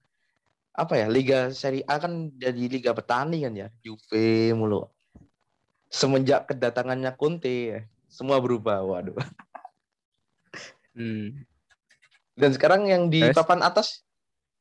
apa 0.72 0.94
ya 0.96 1.12
Liga 1.12 1.52
Serie 1.52 1.84
A 1.84 2.00
kan 2.00 2.32
jadi 2.34 2.72
liga 2.72 2.96
petani 2.96 3.44
kan 3.44 3.52
ya 3.52 3.68
Juve 3.84 4.56
mulu 4.56 4.88
semenjak 5.92 6.48
kedatangannya 6.48 7.12
Conte 7.20 7.56
ya, 7.76 7.80
semua 8.08 8.40
berubah 8.40 8.82
waduh 8.84 9.16
Hmm. 10.98 11.46
dan 12.34 12.58
sekarang 12.58 12.90
yang 12.90 13.14
di 13.14 13.22
Terus? 13.22 13.38
papan 13.38 13.62
atas 13.62 14.02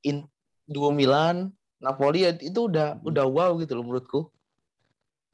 in 0.05 0.29
duo 0.69 0.93
Milan 0.93 1.49
Napoli 1.81 2.29
ya, 2.29 2.33
itu 2.37 2.69
udah 2.69 3.01
udah 3.01 3.25
wow 3.25 3.57
gitu 3.57 3.73
loh 3.73 3.85
menurutku 3.85 4.21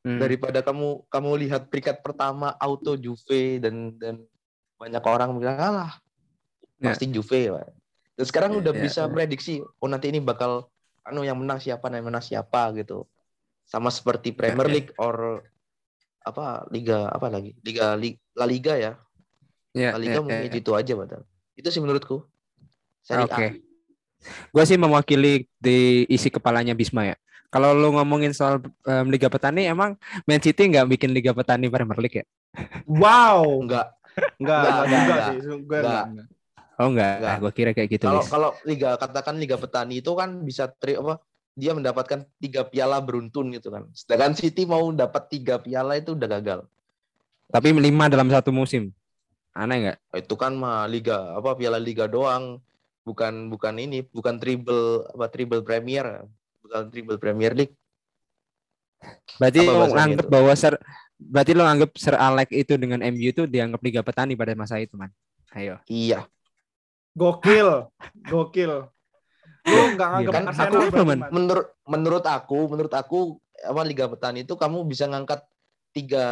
Hmm. 0.03 0.19
daripada 0.19 0.67
kamu 0.67 1.07
kamu 1.07 1.31
lihat 1.47 1.71
peringkat 1.71 2.03
pertama 2.03 2.51
auto 2.59 2.99
Juve 2.99 3.63
dan 3.63 3.95
dan 3.99 4.19
banyak 4.75 4.99
orang 4.99 5.31
bilang 5.39 5.59
alah 5.59 5.93
Ya. 6.79 6.91
pasti 6.91 7.07
Juve 7.07 7.55
Pak." 7.55 7.71
dan 8.19 8.25
sekarang 8.27 8.51
Ya, 8.55 8.59
udah 8.67 8.73
ya, 8.75 8.83
bisa 8.83 9.03
ya. 9.07 9.11
prediksi 9.11 9.63
oh 9.63 9.87
nanti 9.87 10.11
ini 10.11 10.19
bakal 10.19 10.67
anu 11.03 11.23
yang 11.23 11.39
menang 11.39 11.59
siapa 11.59 11.87
yang 11.87 12.11
menang 12.11 12.23
siapa 12.23 12.75
gitu 12.75 13.07
sama 13.63 13.95
seperti 13.95 14.35
Premier 14.35 14.67
ya. 14.67 14.75
League 14.75 14.91
or 14.99 15.47
apa 16.23 16.65
liga 16.71 17.07
apa 17.07 17.27
lagi 17.29 17.53
liga 17.61 17.95
Li- 17.95 18.21
La 18.33 18.47
Liga 18.47 18.75
ya 18.75 18.93
Ya, 19.73 19.97
La 19.97 20.01
Liga 20.01 20.19
ya, 20.19 20.23
mungkin 20.23 20.49
ya, 20.49 20.53
ya. 20.53 20.61
itu 20.61 20.71
aja 20.73 20.93
padahal 20.93 21.25
itu 21.57 21.69
sih 21.69 21.81
menurutku 21.81 22.29
Serie 23.01 23.25
Oke. 23.25 23.47
A 23.47 23.51
Gue 24.55 24.63
sih 24.63 24.79
mewakili 24.79 25.51
di 25.59 26.07
isi 26.07 26.31
kepalanya 26.31 26.79
Bisma 26.79 27.03
ya. 27.03 27.17
Kalau 27.51 27.75
lu 27.75 27.91
ngomongin 27.91 28.31
soal 28.31 28.63
em, 28.87 29.11
Liga 29.11 29.27
Petani, 29.27 29.67
emang 29.67 29.99
Man 30.25 30.39
City 30.39 30.71
nggak 30.71 30.87
bikin 30.89 31.11
Liga 31.11 31.35
Petani 31.35 31.67
Premier 31.67 31.99
League 31.99 32.23
ya? 32.23 32.27
Wow. 32.87 33.67
enggak 33.67 33.91
Enggak, 34.39 34.63
Enggak, 34.63 34.63
enggak, 34.63 34.85
enggak, 34.87 35.03
enggak. 35.03 35.27
sih. 35.27 35.39
Gue 35.43 35.51
Enggak. 35.51 35.83
enggak. 35.83 36.05
enggak. 36.07 36.27
Oh 36.73 36.87
enggak, 36.89 37.15
Nggak. 37.19 37.37
gue 37.37 37.53
kira 37.53 37.71
kayak 37.75 37.89
gitu. 37.91 38.07
kalau 38.07 38.23
kalau 38.25 38.51
liga 38.63 38.91
katakan 38.95 39.35
liga 39.37 39.57
petani 39.57 39.95
itu 39.99 40.13
kan 40.15 40.31
bisa 40.41 40.71
tri 40.71 40.95
apa 40.95 41.19
dia 41.53 41.73
mendapatkan 41.73 42.25
tiga 42.41 42.65
piala 42.65 42.97
beruntun 42.99 43.53
gitu 43.53 43.69
kan 43.69 43.85
sedangkan 43.93 44.33
City 44.33 44.65
mau 44.65 44.89
dapat 44.91 45.29
tiga 45.29 45.61
piala 45.61 45.97
itu 45.97 46.17
udah 46.17 46.29
gagal 46.39 46.61
Tapi 47.53 47.69
lima 47.77 48.09
dalam 48.09 48.33
satu 48.33 48.49
musim. 48.49 48.89
Aneh 49.53 49.77
nggak? 49.85 49.99
itu 50.17 50.35
kan 50.41 50.57
mah 50.57 50.89
liga 50.89 51.37
apa 51.37 51.53
piala 51.53 51.77
liga 51.77 52.09
doang 52.09 52.57
bukan 53.05 53.53
bukan 53.53 53.77
ini 53.77 54.01
bukan 54.09 54.41
triple 54.41 55.05
apa 55.13 55.29
triple 55.29 55.61
premier 55.61 56.25
bukan 56.65 56.89
triple 56.89 57.21
premier 57.21 57.53
league 57.53 57.77
Berarti 59.37 59.67
Apa 59.67 59.73
lo 59.75 59.87
anggap 59.99 60.27
itu? 60.27 60.31
bahwa 60.31 60.53
Sir, 60.55 60.75
berarti 61.19 61.53
lo 61.53 61.67
anggap 61.67 61.91
Sir 61.99 62.15
Alex 62.15 62.49
itu 62.55 62.79
dengan 62.79 63.03
MU 63.03 63.35
itu 63.35 63.51
dianggap 63.51 63.83
Liga 63.83 64.01
Petani 64.07 64.39
pada 64.39 64.55
masa 64.55 64.79
itu, 64.79 64.95
man. 64.95 65.11
Ayo. 65.51 65.77
iya 65.85 66.25
Gokil. 67.13 67.93
Gokil. 68.25 68.89
Lu 69.63 69.95
enggak 69.95 70.09
nganggap 70.11 70.33
kan 70.33 70.45
Arsenal 70.45 70.67
aku- 70.67 70.91
berarti, 70.91 71.31
menurut 71.31 71.67
menurut 71.87 72.25
aku 72.27 72.59
menurut 72.67 72.93
aku 72.93 73.19
apa 73.63 73.83
liga 73.87 74.05
petani 74.07 74.43
itu 74.43 74.55
kamu 74.55 74.83
bisa 74.83 75.07
ngangkat 75.07 75.47
tiga 75.93 76.27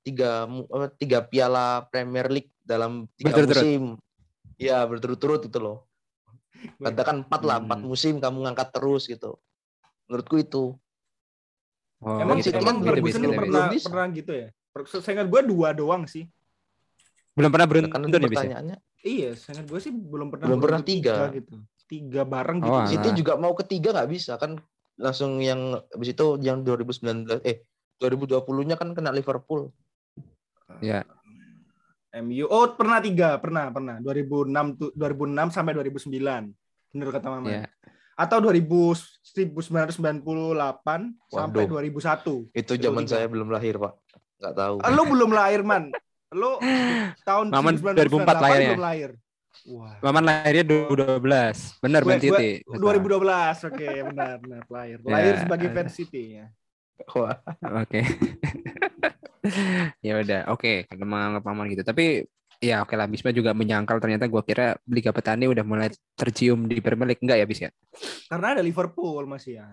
tiga 0.00 0.48
tiga 0.96 1.18
piala 1.22 1.86
Premier 1.86 2.26
League 2.26 2.50
dalam 2.60 3.06
tiga 3.14 3.30
Berturut-turut. 3.30 3.62
musim 3.62 3.82
ya 4.56 4.82
berturut-turut 4.82 5.42
itu 5.44 5.58
loh 5.58 5.86
katakan 6.80 7.22
empat 7.22 7.40
lah 7.44 7.60
empat 7.60 7.78
Hmm. 7.78 7.86
musim 7.86 8.14
kamu 8.18 8.42
ngangkat 8.42 8.68
terus 8.72 9.06
gitu 9.06 9.38
menurutku 10.08 10.38
itu 10.38 10.64
Oh, 12.04 12.20
Emang 12.20 12.36
gitu, 12.36 12.52
sih 12.52 12.60
emang 12.60 12.76
emang 12.76 12.76
gitu, 12.76 12.88
Ferguson 12.92 13.16
gitu, 13.16 13.32
pernah 13.32 13.48
belum 13.48 13.64
bisa. 13.72 13.86
pernah 13.88 14.06
gitu 14.12 14.32
ya? 14.36 14.48
Saya 15.00 15.12
ingat 15.16 15.28
gue 15.32 15.40
dua 15.48 15.68
doang 15.72 16.02
sih. 16.04 16.24
Belum 17.32 17.48
pernah 17.48 17.64
kan 17.64 17.80
ya, 17.80 18.12
Bis, 18.12 18.20
ya? 18.20 18.28
pertanyaannya 18.28 18.76
Iya, 19.00 19.30
saya 19.40 19.52
ingat 19.56 19.66
gue 19.72 19.80
sih 19.80 19.92
belum 19.94 20.28
pernah 20.28 20.44
Belum 20.52 20.60
pernah 20.60 20.80
tiga. 20.84 21.32
gitu. 21.32 21.64
Tiga 21.84 22.22
bareng 22.22 22.58
Oh, 22.58 22.64
gitu. 22.64 22.74
alah. 22.74 22.88
City 22.88 23.08
juga 23.14 23.32
mau 23.34 23.52
ketiga 23.52 23.92
nggak 23.92 24.08
bisa 24.08 24.34
kan 24.34 24.56
langsung 24.94 25.38
yang 25.38 25.58
habis 25.88 26.10
itu 26.10 26.26
yang 26.38 26.62
2019 26.62 27.42
eh 27.42 27.66
2020-nya 27.96 28.74
kan 28.74 28.90
kena 28.90 29.10
Liverpool 29.10 29.70
Ya. 30.80 31.04
MU. 32.14 32.46
Oh, 32.46 32.64
pernah 32.70 32.98
tiga, 32.98 33.36
pernah, 33.36 33.68
pernah. 33.68 33.98
2006 33.98 34.48
tuh 34.74 34.90
2006 34.92 35.50
sampai 35.50 35.74
2009. 35.74 36.50
Bener 36.88 37.08
kata 37.10 37.26
Mama. 37.28 37.46
Ya. 37.52 37.62
Atau 38.14 38.38
2000 38.40 38.94
1998 39.34 40.54
sampai 41.28 41.60
Waduh. 41.60 41.82
2001. 41.82 42.48
itu 42.50 42.72
Itu 42.72 42.72
zaman 42.80 43.02
tiga. 43.02 43.12
saya 43.12 43.26
belum 43.26 43.48
lahir 43.48 43.76
pak 43.76 43.92
nggak 44.36 44.54
tahu 44.54 44.74
Ah, 44.78 44.90
Lu 44.90 45.02
belum 45.04 45.30
lahir, 45.30 45.60
Man. 45.62 45.90
Lu 46.30 46.58
tahun 47.28 47.50
Maman 47.50 47.74
1998 47.76 47.98
2004 47.98 48.34
lahirnya. 48.40 48.68
belum 48.70 48.82
lahir. 48.82 49.10
Wah. 49.64 49.96
Maman 50.04 50.22
lahirnya 50.28 50.64
2012. 50.64 51.80
Benar 51.80 52.00
Gue- 52.04 52.10
Man 52.12 52.20
City. 52.20 52.50
2012. 52.68 53.64
Oke, 53.64 53.88
benar, 54.12 54.36
benar 54.36 54.62
lahir. 54.68 54.98
Ya. 55.00 55.08
Lahir 55.08 55.34
sebagai 55.40 55.68
fans 55.72 55.92
City 55.96 56.22
ya. 56.36 56.46
Wah, 57.16 57.40
Oke. 57.82 58.00
ya 60.06 60.12
udah, 60.20 60.40
oke, 60.54 60.86
kalau 60.88 61.06
menganggap 61.08 61.42
aman 61.48 61.66
gitu. 61.72 61.82
Tapi 61.82 62.28
ya 62.62 62.86
oke 62.86 62.94
lah, 62.94 63.10
Bisma 63.10 63.34
juga 63.34 63.50
menyangkal 63.52 63.98
ternyata 63.98 64.30
gua 64.30 64.46
kira 64.46 64.78
Liga 64.86 65.10
Petani 65.10 65.50
udah 65.50 65.64
mulai 65.66 65.90
tercium 66.14 66.70
di 66.70 66.78
Premier 66.78 67.12
League 67.12 67.24
enggak 67.24 67.38
ya, 67.42 67.46
Bis 67.48 67.60
ya? 67.66 67.70
Karena 68.30 68.54
ada 68.56 68.62
Liverpool 68.62 69.26
masih 69.26 69.58
ya. 69.60 69.66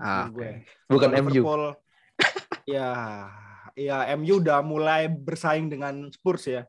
Ah, 0.00 0.32
gue. 0.32 0.64
Bukan 0.88 1.12
Kalau 1.12 1.20
MU. 1.20 1.28
Liverpool, 1.28 1.64
ya, 2.64 2.88
ya 3.76 3.96
MU 4.16 4.40
udah 4.40 4.64
mulai 4.64 5.12
bersaing 5.12 5.68
dengan 5.68 6.08
Spurs 6.08 6.48
ya. 6.48 6.64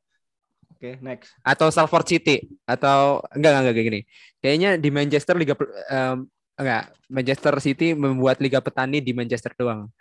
Oke, 0.81 0.97
next. 0.97 1.37
atau 1.45 1.69
Salford 1.69 2.09
City 2.09 2.41
atau 2.65 3.21
enggak 3.37 3.53
enggak, 3.53 3.61
enggak 3.61 3.75
kayak 3.77 3.87
gini. 3.93 4.01
Kayaknya 4.41 4.69
di 4.81 4.89
Manchester 4.89 5.37
liga 5.37 5.53
em, 5.93 6.25
enggak 6.57 6.83
Manchester 7.05 7.53
City 7.61 7.93
membuat 7.93 8.41
liga 8.41 8.57
petani 8.65 8.97
di 8.97 9.13
Manchester 9.13 9.53
doang. 9.53 9.93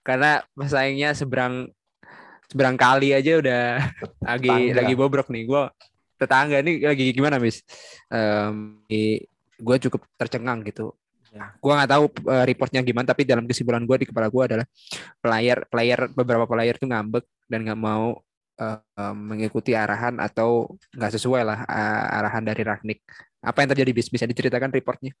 Karena 0.00 0.40
pesaingnya 0.56 1.12
seberang 1.12 1.68
seberang 2.48 2.80
kali 2.80 3.12
aja 3.12 3.36
udah 3.36 3.64
lagi 4.24 4.48
Tetangga. 4.48 4.76
lagi 4.80 4.94
bobrok 4.96 5.28
nih. 5.28 5.44
Gua 5.44 5.68
tetangga 6.16 6.56
nih 6.64 6.88
lagi 6.88 7.04
gimana, 7.12 7.36
Mis? 7.36 7.60
Em, 8.08 8.80
gue 9.60 9.76
cukup 9.88 10.08
tercengang 10.16 10.64
gitu. 10.64 10.96
Ya. 11.36 11.52
Gua 11.60 11.84
nggak 11.84 11.90
tahu 11.92 12.04
eh, 12.32 12.44
reportnya 12.48 12.80
gimana, 12.80 13.04
tapi 13.04 13.28
dalam 13.28 13.44
kesimpulan 13.44 13.84
gue 13.84 13.96
di 14.00 14.06
kepala 14.08 14.32
gue 14.32 14.42
adalah 14.48 14.66
player 15.20 15.68
player 15.68 16.00
beberapa 16.16 16.48
player 16.48 16.80
tuh 16.80 16.88
ngambek 16.88 17.28
dan 17.44 17.60
nggak 17.68 17.76
mau 17.76 18.24
eh, 18.58 19.14
mengikuti 19.14 19.74
arahan 19.74 20.18
atau 20.22 20.78
nggak 20.94 21.12
sesuai 21.18 21.42
lah 21.42 21.58
eh, 21.66 22.18
arahan 22.18 22.44
dari 22.46 22.62
Ragnik. 22.62 23.00
Apa 23.44 23.60
yang 23.60 23.76
terjadi 23.76 23.92
bis? 23.92 24.08
Bisa 24.08 24.24
diceritakan 24.24 24.72
reportnya? 24.72 25.12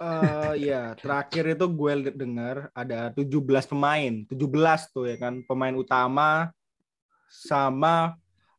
Eh 0.00 0.52
ya, 0.72 0.96
terakhir 0.96 1.52
itu 1.52 1.66
gue 1.68 1.92
dengar 2.16 2.72
ada 2.72 3.12
17 3.12 3.68
pemain, 3.68 4.24
17 4.24 4.88
tuh 4.88 5.04
ya 5.04 5.16
kan, 5.20 5.44
pemain 5.44 5.76
utama 5.76 6.48
sama 7.28 8.16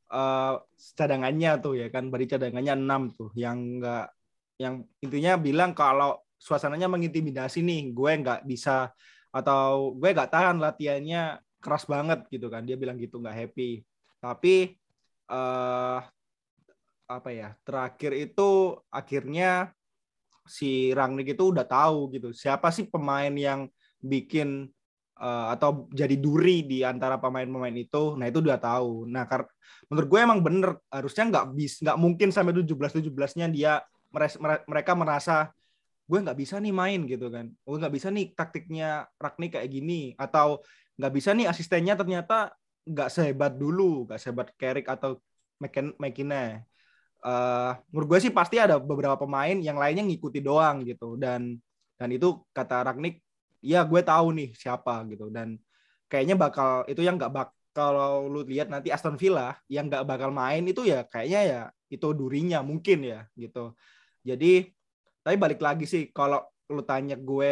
eh 0.10 0.56
cadangannya 0.94 1.52
tuh 1.58 1.74
ya 1.82 1.88
kan, 1.90 2.14
bari 2.14 2.30
cadangannya 2.30 2.74
6 2.78 3.02
tuh 3.18 3.30
yang 3.34 3.58
enggak 3.58 4.14
yang 4.62 4.86
intinya 5.02 5.40
bilang 5.40 5.72
kalau 5.74 6.22
suasananya 6.38 6.86
mengintimidasi 6.92 7.66
nih, 7.66 7.90
gue 7.96 8.12
nggak 8.22 8.46
bisa 8.46 8.94
atau 9.34 9.94
gue 9.98 10.10
nggak 10.14 10.30
tahan 10.30 10.58
latihannya 10.62 11.42
keras 11.60 11.90
banget 11.90 12.30
gitu 12.30 12.48
kan, 12.54 12.62
dia 12.62 12.78
bilang 12.78 12.96
gitu 13.02 13.18
nggak 13.18 13.36
happy. 13.36 13.82
Tapi 14.20 14.76
eh 15.30 16.00
apa 17.10 17.30
ya, 17.34 17.58
terakhir 17.66 18.12
itu 18.14 18.78
akhirnya 18.94 19.74
si 20.46 20.90
Rangnick 20.94 21.38
itu 21.38 21.54
udah 21.54 21.66
tahu 21.66 22.10
gitu 22.14 22.30
siapa 22.34 22.74
sih 22.74 22.90
pemain 22.90 23.30
yang 23.30 23.70
bikin 24.02 24.70
eh, 25.18 25.46
atau 25.54 25.90
jadi 25.94 26.16
duri 26.18 26.66
di 26.66 26.82
antara 26.86 27.18
pemain-pemain 27.22 27.74
itu. 27.78 28.18
Nah 28.18 28.26
itu 28.30 28.42
udah 28.42 28.58
tahu. 28.62 29.06
Nah 29.10 29.26
kar 29.30 29.46
menurut 29.90 30.08
gue 30.10 30.20
emang 30.22 30.40
bener 30.42 30.78
harusnya 30.90 31.24
nggak 31.30 31.46
bis 31.58 31.74
nggak 31.82 31.98
mungkin 31.98 32.30
sampai 32.30 32.54
17 32.54 32.94
17 32.94 33.32
nya 33.38 33.48
dia 33.50 33.74
meres- 34.14 34.38
mere- 34.42 34.66
mereka 34.70 34.94
merasa 34.98 35.50
gue 36.10 36.18
nggak 36.26 36.38
bisa 36.42 36.58
nih 36.58 36.74
main 36.74 37.02
gitu 37.06 37.30
kan. 37.30 37.46
Gue 37.66 37.76
nggak 37.78 37.94
bisa 37.94 38.08
nih 38.10 38.34
taktiknya 38.34 39.06
Ragnick 39.22 39.58
kayak 39.58 39.70
gini 39.70 40.14
atau 40.18 40.62
nggak 40.98 41.14
bisa 41.14 41.30
nih 41.38 41.46
asistennya 41.50 41.94
ternyata 41.94 42.54
nggak 42.86 43.10
sehebat 43.12 43.54
dulu 43.60 44.08
nggak 44.08 44.20
sehebat 44.22 44.48
Carrick 44.60 44.88
atau 44.88 45.20
McKen- 45.60 45.98
McKenna 46.00 46.64
eh 47.20 47.72
menurut 47.92 48.08
gue 48.16 48.20
sih 48.24 48.32
pasti 48.32 48.56
ada 48.64 48.80
beberapa 48.80 49.20
pemain 49.20 49.56
yang 49.60 49.76
lainnya 49.76 50.04
ngikuti 50.08 50.40
doang 50.40 50.88
gitu. 50.88 51.20
Dan 51.20 51.60
dan 52.00 52.10
itu 52.16 52.40
kata 52.56 52.88
Ragnik 52.88 53.20
ya 53.60 53.84
gue 53.84 54.02
tahu 54.04 54.28
nih 54.40 54.50
siapa 54.56 55.04
gitu. 55.12 55.28
Dan 55.28 55.60
kayaknya 56.08 56.36
bakal 56.40 56.88
itu 56.88 57.02
yang 57.04 57.20
nggak 57.20 57.32
bak 57.36 57.50
kalau 57.76 58.26
lu 58.32 58.42
lihat 58.48 58.72
nanti 58.72 58.90
Aston 58.90 59.20
Villa 59.20 59.56
yang 59.70 59.92
nggak 59.92 60.04
bakal 60.08 60.32
main 60.34 60.64
itu 60.66 60.82
ya 60.88 61.06
kayaknya 61.06 61.42
ya 61.46 61.62
itu 61.92 62.08
durinya 62.16 62.64
mungkin 62.64 63.04
ya 63.04 63.20
gitu. 63.36 63.76
Jadi 64.24 64.72
tapi 65.24 65.36
balik 65.36 65.60
lagi 65.60 65.86
sih 65.86 66.04
kalau 66.16 66.40
lu 66.72 66.82
tanya 66.88 67.20
gue 67.20 67.52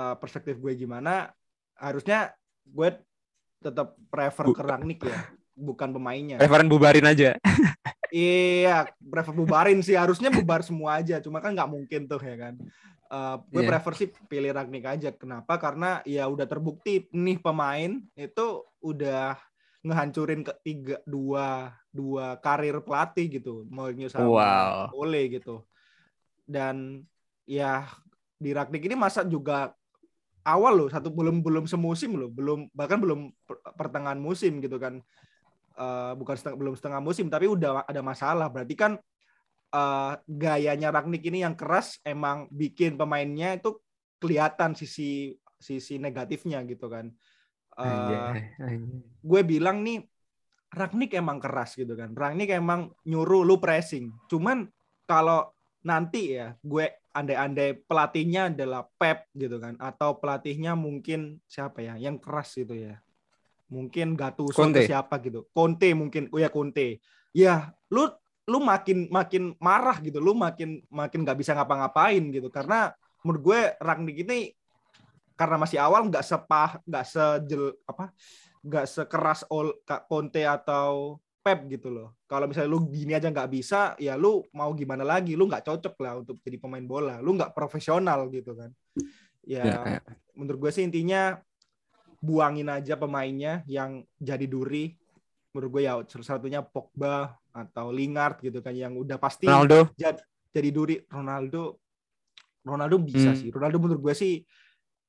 eh, 0.00 0.14
perspektif 0.20 0.56
gue 0.64 0.72
gimana 0.80 1.28
harusnya 1.76 2.32
gue 2.64 2.88
tetap 3.64 3.96
prefer 4.12 4.46
ke 4.52 4.60
Ragnik 4.60 5.00
ya 5.00 5.18
bukan 5.54 5.88
pemainnya 5.90 6.36
Referen 6.36 6.68
bubarin 6.68 7.06
aja. 7.08 7.32
Iya, 8.14 8.86
prefer 9.02 9.34
bubarin 9.34 9.82
sih. 9.82 9.98
Harusnya 9.98 10.30
bubar 10.30 10.62
semua 10.62 11.02
aja. 11.02 11.18
Cuma 11.18 11.42
kan 11.42 11.50
nggak 11.50 11.66
mungkin 11.66 12.06
tuh 12.06 12.22
ya 12.22 12.38
kan. 12.38 12.54
Eh, 13.10 13.36
gue 13.50 13.62
Iya. 13.66 13.70
prefer 13.74 13.92
sih 13.98 14.08
pilih 14.30 14.54
Ragnik 14.54 14.86
aja. 14.86 15.10
Kenapa? 15.10 15.58
Karena 15.58 15.98
ya 16.06 16.30
udah 16.30 16.46
terbukti 16.46 17.10
nih 17.10 17.42
pemain 17.42 17.98
itu 18.14 18.46
udah 18.86 19.34
ngehancurin 19.82 20.46
ke 20.46 20.52
tiga 20.62 20.96
dua 21.02 21.74
dua 21.90 22.38
karir 22.38 22.78
pelatih 22.86 23.26
gitu. 23.34 23.66
Mourinho 23.66 24.06
sama 24.06 24.30
Wow. 24.30 24.94
Ole 24.94 25.34
gitu. 25.34 25.66
Dan 26.46 27.02
ya 27.50 27.82
di 28.38 28.54
Ragnik 28.54 28.86
ini 28.86 28.94
masa 28.94 29.26
juga 29.26 29.74
awal 30.44 30.72
loh 30.84 30.88
satu 30.92 31.08
belum 31.08 31.40
belum 31.40 31.64
semusim 31.64 32.14
loh 32.16 32.28
belum 32.28 32.68
bahkan 32.76 33.00
belum 33.00 33.32
per- 33.48 33.62
pertengahan 33.76 34.20
musim 34.20 34.60
gitu 34.62 34.78
kan 34.78 35.00
Eh, 35.74 36.12
bukan 36.14 36.38
seteng- 36.38 36.54
belum 36.54 36.78
setengah 36.78 37.02
musim 37.02 37.26
tapi 37.26 37.50
udah 37.50 37.82
ada 37.82 37.98
masalah 37.98 38.46
berarti 38.46 38.78
kan 38.78 38.94
eh, 39.74 40.12
gayanya 40.30 40.94
Ragnik 40.94 41.26
ini 41.26 41.42
yang 41.42 41.58
keras 41.58 41.98
emang 42.06 42.46
bikin 42.46 42.94
pemainnya 42.94 43.58
itu 43.58 43.82
kelihatan 44.22 44.78
sisi 44.78 45.34
sisi 45.58 45.98
negatifnya 45.98 46.62
gitu 46.62 46.86
kan 46.86 47.10
Eh, 47.74 47.90
anjay. 47.90 48.78
gue 49.18 49.40
bilang 49.42 49.82
nih 49.82 50.06
Ragnik 50.74 51.14
emang 51.14 51.38
keras 51.38 51.78
gitu 51.78 51.94
kan. 51.94 52.10
Ragnik 52.14 52.50
emang 52.50 52.90
nyuruh 53.06 53.46
lu 53.46 53.62
pressing. 53.62 54.10
Cuman 54.26 54.66
kalau 55.06 55.53
nanti 55.84 56.40
ya 56.40 56.56
gue 56.64 57.04
andai-andai 57.14 57.84
pelatihnya 57.84 58.50
adalah 58.50 58.88
Pep 58.98 59.30
gitu 59.36 59.60
kan 59.62 59.78
atau 59.78 60.18
pelatihnya 60.18 60.74
mungkin 60.74 61.38
siapa 61.46 61.84
ya 61.84 61.94
yang 62.00 62.18
keras 62.18 62.56
gitu 62.56 62.74
ya. 62.74 62.98
Mungkin 63.70 64.18
Gattuso 64.18 64.54
atau 64.54 64.70
Conte. 64.70 64.84
siapa 64.84 65.20
gitu. 65.22 65.46
Conte 65.54 65.92
mungkin. 65.94 66.28
Oh 66.34 66.40
ya 66.40 66.50
Conte. 66.50 67.00
Ya, 67.34 67.72
lu 67.90 68.06
lu 68.44 68.60
makin 68.60 69.08
makin 69.08 69.56
marah 69.62 69.98
gitu. 70.02 70.20
Lu 70.20 70.34
makin 70.36 70.82
makin 70.90 71.22
nggak 71.22 71.38
bisa 71.38 71.56
ngapa-ngapain 71.56 72.22
gitu 72.34 72.50
karena 72.52 72.92
menurut 73.24 73.40
gue 73.40 73.60
Ragnik 73.80 74.26
ini 74.26 74.52
karena 75.34 75.56
masih 75.58 75.82
awal 75.82 76.06
nggak 76.06 76.22
sepah 76.22 76.78
nggak 76.86 77.04
sejel 77.08 77.74
apa 77.88 78.14
nggak 78.62 78.86
sekeras 78.86 79.42
ol 79.50 79.82
Kak 79.82 80.06
Conte 80.06 80.46
atau 80.46 81.18
Pep 81.44 81.68
gitu 81.68 81.92
loh. 81.92 82.16
Kalau 82.24 82.48
misalnya 82.48 82.72
lu 82.72 82.88
gini 82.88 83.12
aja 83.12 83.28
nggak 83.28 83.52
bisa, 83.52 83.92
ya 84.00 84.16
lu 84.16 84.40
mau 84.50 84.72
gimana 84.72 85.04
lagi? 85.04 85.36
Lu 85.36 85.44
nggak 85.44 85.68
cocok 85.68 85.94
lah 86.00 86.12
untuk 86.24 86.40
jadi 86.40 86.56
pemain 86.56 86.80
bola. 86.80 87.20
Lu 87.20 87.36
nggak 87.36 87.52
profesional 87.52 88.32
gitu 88.32 88.56
kan. 88.56 88.72
Ya, 89.44 89.60
Ya, 89.60 89.76
ya. 89.84 90.00
menurut 90.32 90.56
gue 90.64 90.70
sih 90.72 90.88
intinya 90.88 91.36
buangin 92.16 92.72
aja 92.72 92.96
pemainnya 92.96 93.60
yang 93.68 94.08
jadi 94.16 94.48
duri. 94.48 94.96
Menurut 95.52 95.68
gue 95.68 95.82
ya 95.84 96.00
salah 96.08 96.40
satunya 96.40 96.64
Pogba 96.64 97.36
atau 97.52 97.92
Lingard 97.92 98.40
gitu 98.40 98.64
kan 98.64 98.72
yang 98.72 98.96
udah 98.96 99.20
pasti 99.20 99.44
Ronaldo. 99.44 99.92
jadi 100.48 100.68
duri. 100.72 100.96
Ronaldo, 101.12 101.76
Ronaldo 102.64 102.96
bisa 103.04 103.36
Hmm. 103.36 103.38
sih. 103.38 103.52
Ronaldo 103.52 103.76
menurut 103.76 104.00
gue 104.00 104.14
sih 104.16 104.34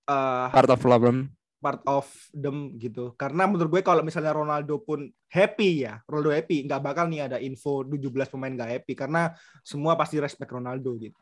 eh, 0.05 0.47
part 0.51 0.67
of 0.67 0.83
problem. 0.83 1.31
Part 1.59 1.81
of 1.89 2.05
them 2.31 2.75
gitu. 2.77 3.15
Karena 3.17 3.49
menurut 3.49 3.79
gue 3.79 3.81
kalau 3.81 4.05
misalnya 4.05 4.35
Ronaldo 4.35 4.81
pun 4.83 5.09
happy 5.31 5.87
ya, 5.87 6.01
Ronaldo 6.05 6.31
happy, 6.35 6.67
nggak 6.67 6.81
bakal 6.81 7.05
nih 7.09 7.25
ada 7.25 7.37
info 7.41 7.81
17 7.81 8.29
pemain 8.29 8.53
nggak 8.53 8.71
happy 8.79 8.93
karena 8.93 9.33
semua 9.65 9.97
pasti 9.97 10.21
respect 10.21 10.51
Ronaldo 10.51 10.93
gitu. 10.99 11.17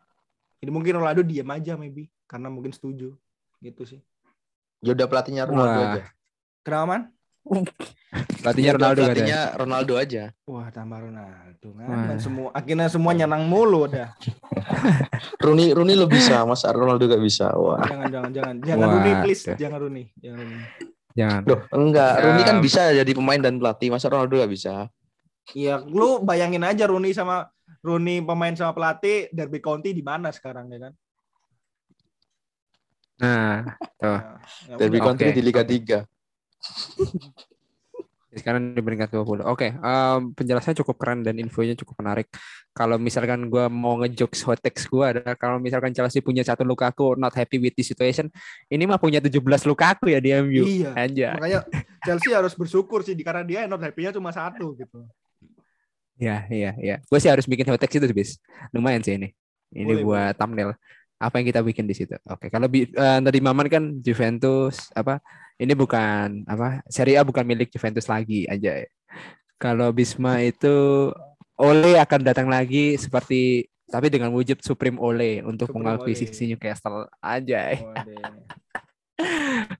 Ini 0.64 0.72
mungkin 0.72 1.00
Ronaldo 1.00 1.24
diam 1.24 1.48
aja 1.52 1.76
maybe 1.76 2.08
karena 2.28 2.48
mungkin 2.48 2.72
setuju 2.72 3.12
gitu 3.60 3.84
sih. 3.88 4.00
Ya 4.84 4.92
udah 4.92 5.08
pelatihnya 5.08 5.48
Ronaldo 5.48 5.80
Wah. 5.80 5.88
aja. 5.96 6.04
Kenapa 6.64 6.86
man? 6.88 7.02
Pelatihnya 8.44 8.72
Ya 8.72 8.76
udah 8.76 8.80
Ronaldo 8.80 9.02
katanya. 9.02 9.08
pelatihnya 9.08 9.40
Ronaldo 9.56 9.94
aja. 9.98 10.24
Wah 10.46 10.68
tambah 10.70 11.00
Ronaldo 11.00 11.68
kan. 11.76 12.18
Semua 12.20 12.48
akhirnya 12.52 12.88
semua 12.88 13.12
nyenang 13.16 13.44
mulu 13.48 13.88
udah. 13.88 14.16
Rooney 15.44 15.76
Rooney 15.76 15.96
lo 15.96 16.08
bisa, 16.08 16.44
masa 16.48 16.72
Ronaldo 16.72 17.04
gak 17.08 17.24
bisa. 17.24 17.52
Wah. 17.56 17.84
Jangan 17.84 18.08
jangan 18.12 18.32
jangan 18.32 18.56
jangan 18.64 18.86
Wah, 18.86 18.94
Rooney 18.96 19.14
please, 19.24 19.44
udah. 19.44 19.58
jangan 19.60 19.78
Rooney, 19.80 20.06
jangan 20.20 20.38
Rooney. 20.40 20.62
Jangan. 21.14 21.42
Loh, 21.46 21.60
enggak. 21.70 22.14
Rooney 22.20 22.44
kan 22.44 22.58
bisa 22.58 22.82
jadi 22.90 23.12
pemain 23.12 23.42
dan 23.42 23.56
pelatih, 23.60 23.88
masa 23.92 24.08
Ronaldo 24.10 24.34
gak 24.40 24.52
bisa? 24.52 24.74
Iya, 25.52 25.84
lu 25.84 26.24
bayangin 26.24 26.64
aja 26.64 26.88
Rooney 26.88 27.12
sama 27.12 27.52
Rooney 27.84 28.24
pemain 28.24 28.56
sama 28.56 28.72
pelatih 28.72 29.28
Derby 29.36 29.60
County 29.60 29.92
di 29.92 30.00
mana 30.00 30.32
sekarang 30.32 30.72
ya 30.72 30.80
kan? 30.90 30.94
Nah, 33.20 33.56
tuh. 33.96 34.10
Nah, 34.10 34.40
ya 34.68 34.76
Derby. 34.80 35.00
County 35.00 35.24
Oke. 35.28 35.36
di 35.36 35.42
Liga 35.44 35.64
3. 35.64 36.13
Sekarang 38.34 38.74
di 38.74 38.82
peringkat 38.82 39.14
20. 39.14 39.46
Oke, 39.46 39.78
em, 39.78 40.20
penjelasannya 40.34 40.82
cukup 40.82 40.98
keren 40.98 41.22
dan 41.22 41.38
infonya 41.38 41.78
cukup 41.78 42.02
menarik. 42.02 42.34
Kalau 42.74 42.98
misalkan 42.98 43.46
gue 43.46 43.70
mau 43.70 44.02
ngejokes 44.02 44.42
hot 44.50 44.58
takes 44.58 44.90
gue 44.90 45.08
kalau 45.38 45.62
misalkan 45.62 45.94
Chelsea 45.94 46.18
punya 46.18 46.42
satu 46.42 46.66
Lukaku 46.66 47.14
not 47.14 47.30
happy 47.38 47.62
with 47.62 47.78
the 47.78 47.86
situation, 47.86 48.34
ini 48.74 48.90
mah 48.90 48.98
punya 48.98 49.22
17 49.22 49.38
Lukaku 49.70 50.10
ya 50.10 50.18
di 50.18 50.34
MU. 50.34 50.66
Iya. 50.66 50.90
Aja. 50.98 51.30
Makanya 51.38 51.60
Chelsea 52.02 52.34
harus 52.34 52.58
bersyukur 52.58 53.06
sih 53.06 53.14
karena 53.22 53.46
dia 53.46 53.70
not 53.70 53.78
happy-nya 53.78 54.10
cuma 54.10 54.34
satu 54.34 54.74
gitu. 54.82 55.06
Ya, 56.18 56.50
iya, 56.50 56.74
iya. 56.82 56.96
Gue 57.06 57.22
sih 57.22 57.30
harus 57.30 57.46
bikin 57.46 57.70
hot 57.70 57.78
takes 57.78 58.02
itu, 58.02 58.10
bis. 58.10 58.42
Lumayan 58.74 59.06
sih 59.06 59.14
ini. 59.14 59.30
Ini 59.70 59.94
Boleh, 59.94 60.04
buat 60.06 60.34
thumbnail. 60.42 60.74
apa 61.24 61.40
yang 61.40 61.48
kita 61.56 61.62
bikin 61.64 61.88
di 61.88 61.96
situ. 61.96 62.20
Oke, 62.28 62.52
kalau 62.52 62.68
bi- 62.68 62.84
eh, 62.90 63.20
tadi 63.24 63.40
Maman 63.40 63.72
kan 63.72 63.84
Juventus 64.04 64.92
apa? 64.92 65.24
Ini 65.58 65.74
bukan 65.78 66.50
apa? 66.50 66.82
Serie 66.90 67.20
A 67.20 67.24
bukan 67.24 67.46
milik 67.46 67.70
Juventus 67.70 68.10
lagi 68.10 68.50
aja. 68.50 68.84
Kalau 69.62 69.94
Bisma 69.94 70.42
itu 70.42 71.10
Ole 71.54 71.96
akan 72.02 72.22
datang 72.26 72.50
lagi 72.50 72.98
seperti 72.98 73.70
tapi 73.88 74.10
dengan 74.10 74.34
wujud 74.34 74.58
Supreme 74.66 74.98
Ole 74.98 75.46
untuk 75.46 75.70
Supreme 75.70 75.94
mengakuisisi 75.94 76.50
Newcastle 76.50 77.06
aja. 77.22 77.70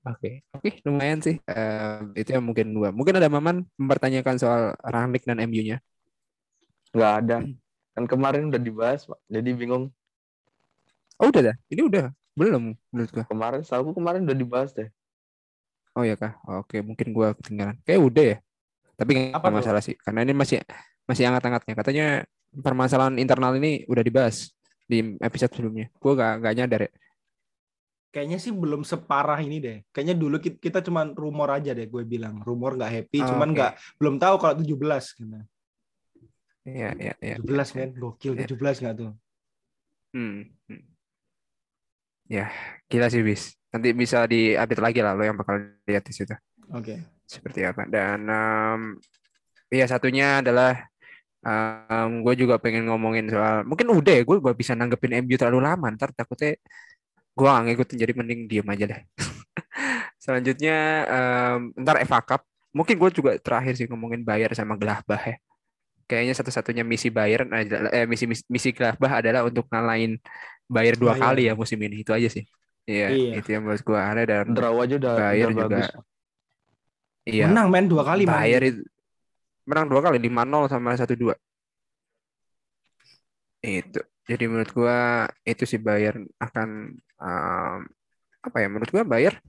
Oke, 0.04 0.46
oke, 0.54 0.70
lumayan 0.86 1.20
sih. 1.20 1.42
Eh, 1.50 2.00
itu 2.22 2.38
yang 2.38 2.46
mungkin 2.46 2.70
dua. 2.70 2.94
Mungkin 2.94 3.18
ada 3.18 3.28
Maman 3.28 3.66
mempertanyakan 3.76 4.36
soal 4.38 4.62
Rangnick 4.80 5.26
dan 5.26 5.42
MU-nya. 5.42 5.82
Nggak 6.94 7.14
ada. 7.26 7.38
Kan 7.98 8.06
kemarin 8.06 8.54
udah 8.54 8.62
dibahas, 8.62 9.10
Pak. 9.10 9.20
Jadi 9.28 9.50
bingung. 9.58 9.90
Oh, 11.18 11.28
udah 11.34 11.52
dah. 11.52 11.56
Ini 11.68 11.82
udah 11.82 12.14
belum 12.38 12.78
menurut 12.94 13.10
gua. 13.10 13.26
Kemarin, 13.26 13.62
aku 13.66 13.92
kemarin 13.98 14.22
udah 14.26 14.38
dibahas 14.38 14.72
deh. 14.78 14.90
Oh 15.94 16.04
ya 16.06 16.18
kah? 16.18 16.38
Oke, 16.62 16.82
mungkin 16.82 17.14
gua 17.14 17.38
ketinggalan. 17.38 17.78
Kayak 17.86 18.02
udah 18.02 18.26
ya. 18.26 18.38
Tapi 18.98 19.12
nggak 19.34 19.54
masalah 19.54 19.82
sih, 19.82 19.98
karena 19.98 20.22
ini 20.26 20.34
masih 20.34 20.62
masih 21.06 21.24
hangat-hangatnya. 21.30 21.74
Katanya 21.74 22.08
permasalahan 22.54 23.18
internal 23.18 23.58
ini 23.58 23.86
udah 23.90 24.04
dibahas 24.06 24.54
di 24.86 25.18
episode 25.22 25.54
sebelumnya. 25.54 25.90
Gua 25.98 26.14
gak, 26.14 26.34
gak 26.46 26.54
nyadar 26.58 26.82
ya. 26.86 26.92
Kayaknya 28.14 28.38
sih 28.38 28.54
belum 28.54 28.86
separah 28.86 29.42
ini 29.42 29.58
deh. 29.58 29.78
Kayaknya 29.90 30.16
dulu 30.22 30.38
kita, 30.38 30.58
kita 30.62 30.80
cuman 30.86 31.18
rumor 31.18 31.50
aja 31.50 31.74
deh 31.74 31.90
gue 31.90 32.06
bilang. 32.06 32.46
Rumor 32.46 32.78
nggak 32.78 32.92
happy, 32.94 33.26
Oh, 33.26 33.34
cuman 33.34 33.58
nggak 33.58 33.72
belum 33.98 34.22
tahu 34.22 34.36
kalau 34.38 34.54
17 34.54 35.18
gitu. 35.18 35.42
Iya, 36.64 36.90
iya, 36.96 37.14
iya. 37.18 37.36
17 37.42 37.74
men, 37.74 37.90
gokil 37.98 38.38
Iya. 38.38 38.46
17 38.46 38.86
nggak 38.86 38.96
tuh? 39.02 39.12
Hmm. 40.14 40.46
hmm. 40.70 40.82
Ya, 42.30 42.54
gila 42.88 43.10
sih 43.10 43.26
bis. 43.26 43.58
Nanti 43.74 43.90
bisa 43.98 44.30
diupdate 44.30 44.84
lagi 44.86 45.00
lah 45.02 45.18
lo 45.18 45.24
yang 45.26 45.34
bakal 45.34 45.58
lihat 45.90 46.06
di 46.06 46.14
situ. 46.14 46.34
Oke. 46.74 47.02
seperti 47.26 47.66
apa. 47.66 47.90
Dan 47.90 48.30
em, 48.30 48.82
ya 49.74 49.86
satunya 49.90 50.46
adalah 50.46 50.86
gue 52.24 52.34
juga 52.40 52.56
pengen 52.56 52.88
ngomongin 52.88 53.28
soal 53.28 53.68
mungkin 53.68 53.92
udah 53.92 54.14
ya 54.16 54.24
gue 54.24 54.38
gak 54.40 54.56
bisa 54.56 54.74
nanggepin 54.78 55.26
MU 55.26 55.36
terlalu 55.36 55.66
lama. 55.66 55.88
Ntar 55.90 56.14
takutnya 56.14 56.54
gue 57.34 57.48
gak 57.50 57.64
ngikutin 57.66 57.98
jadi 57.98 58.14
mending 58.14 58.40
diem 58.46 58.68
aja 58.70 58.86
deh. 58.94 59.02
Selanjutnya 60.24 60.78
em, 61.10 61.60
ntar 61.82 61.98
FA 62.06 62.20
Cup. 62.22 62.42
Mungkin 62.78 62.96
gue 63.02 63.10
juga 63.14 63.32
terakhir 63.42 63.74
sih 63.78 63.86
ngomongin 63.90 64.22
Bayar 64.26 64.54
sama 64.54 64.78
Gladbach 64.78 65.26
ya. 65.26 65.38
Kayaknya 66.10 66.34
satu-satunya 66.38 66.84
misi 66.86 67.10
Bayern 67.10 67.50
adalah 67.50 67.90
eh, 67.90 68.06
misi 68.06 68.26
misi, 68.30 68.44
misi 68.50 68.70
Gladbach 68.76 69.22
adalah 69.24 69.42
untuk 69.50 69.66
ngalahin 69.74 70.22
Bayar 70.70 70.96
dua 71.02 71.18
Bayern. 71.18 71.24
kali 71.26 71.42
ya 71.50 71.54
musim 71.58 71.80
ini. 71.82 72.06
Itu 72.06 72.14
aja 72.14 72.30
sih 72.30 72.46
iya 72.84 73.08
Iya. 73.12 73.32
itu 73.40 73.50
yang 73.56 73.64
menurut 73.64 73.84
gue 73.84 74.00
aneh 74.00 74.26
dan 74.28 74.46
Draw 74.52 74.76
aja 74.84 74.96
udah, 75.00 75.14
Bayar 75.16 75.48
udah 75.48 75.56
juga. 75.56 75.66
bagus. 75.72 75.88
iya 77.24 77.46
Menang 77.48 77.68
men 77.72 77.86
dua 77.88 78.04
kali. 78.04 78.24
Bayar 78.28 78.62
itu 78.64 78.82
menang 79.64 79.88
dua 79.88 80.02
kali 80.04 80.20
5-0 80.20 80.68
sama 80.68 80.92
1-2. 80.92 81.32
Itu. 83.64 84.02
Jadi 84.24 84.44
menurut 84.48 84.72
gua 84.72 85.28
itu 85.44 85.64
sih 85.68 85.80
Bayern 85.80 86.28
akan 86.40 86.96
um, 87.20 87.80
apa 88.44 88.58
ya 88.60 88.68
menurut 88.68 88.92
gua 88.92 89.04
Bayern 89.04 89.40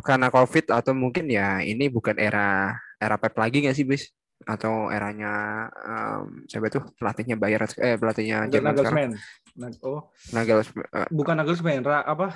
karena 0.00 0.28
Covid 0.28 0.68
atau 0.72 0.92
mungkin 0.92 1.28
ya 1.28 1.60
ini 1.60 1.88
bukan 1.92 2.16
era 2.16 2.72
era 2.96 3.16
Pep 3.20 3.36
lagi 3.36 3.64
nggak 3.64 3.76
sih 3.76 3.84
bis 3.84 4.08
atau 4.46 4.86
eranya 4.88 5.66
um, 5.72 6.44
siapa 6.46 6.70
tuh 6.70 6.84
pelatihnya 6.94 7.34
Bayern 7.36 7.66
eh 7.80 7.96
pelatihnya 7.98 8.46
Jerman 8.48 8.76
sekarang 8.76 9.12
oh, 9.82 10.08
Nagels 10.30 10.70
eh, 10.70 11.08
bukan 11.10 11.34
Nagelsmann, 11.34 11.82
Ra, 11.82 12.02
apa? 12.02 12.34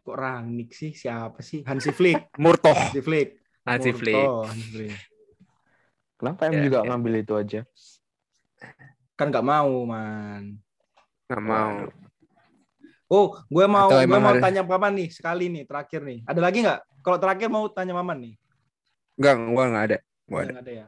Kok 0.00 0.16
Rangnick 0.16 0.72
sih? 0.72 0.94
Siapa 0.94 1.42
sih? 1.42 1.60
Hansi 1.66 1.90
Flick. 1.90 2.30
Murtoh 2.42 2.72
Hansi 2.72 3.00
Flick. 3.02 3.28
Hansi 3.66 3.90
Flick 3.92 4.16
Oh, 4.16 4.46
Hansi 4.46 4.68
Flick. 4.70 4.94
Kenapa 6.16 6.48
Ya, 6.48 6.50
em 6.50 6.58
juga 6.64 6.78
ya. 6.80 6.86
ngambil 6.88 7.12
itu 7.20 7.34
aja? 7.34 7.60
Kan 9.14 9.28
nggak 9.28 9.44
mau, 9.44 9.84
man. 9.84 10.58
nggak 11.28 11.42
mau 11.44 11.74
Oh, 13.08 13.40
gue 13.48 13.64
mau 13.64 13.88
Atau 13.88 14.04
gue 14.04 14.18
mau 14.20 14.36
ada- 14.36 14.44
tanya 14.44 14.60
Paman 14.62 14.92
nih 14.92 15.08
sekali 15.08 15.48
nih 15.48 15.64
terakhir 15.64 16.04
nih. 16.04 16.28
Ada 16.28 16.40
lagi 16.44 16.58
nggak? 16.60 16.80
Kalau 17.00 17.16
terakhir 17.16 17.48
mau 17.48 17.64
tanya 17.68 17.96
Maman 17.96 18.20
nih. 18.20 18.34
nggak 19.18 19.34
gua 19.50 19.64
nggak 19.66 19.84
ada 19.90 19.98
gua 20.28 20.38
ada 20.44 20.52
Nggak 20.52 20.62
ada 20.62 20.72
ya. 20.72 20.86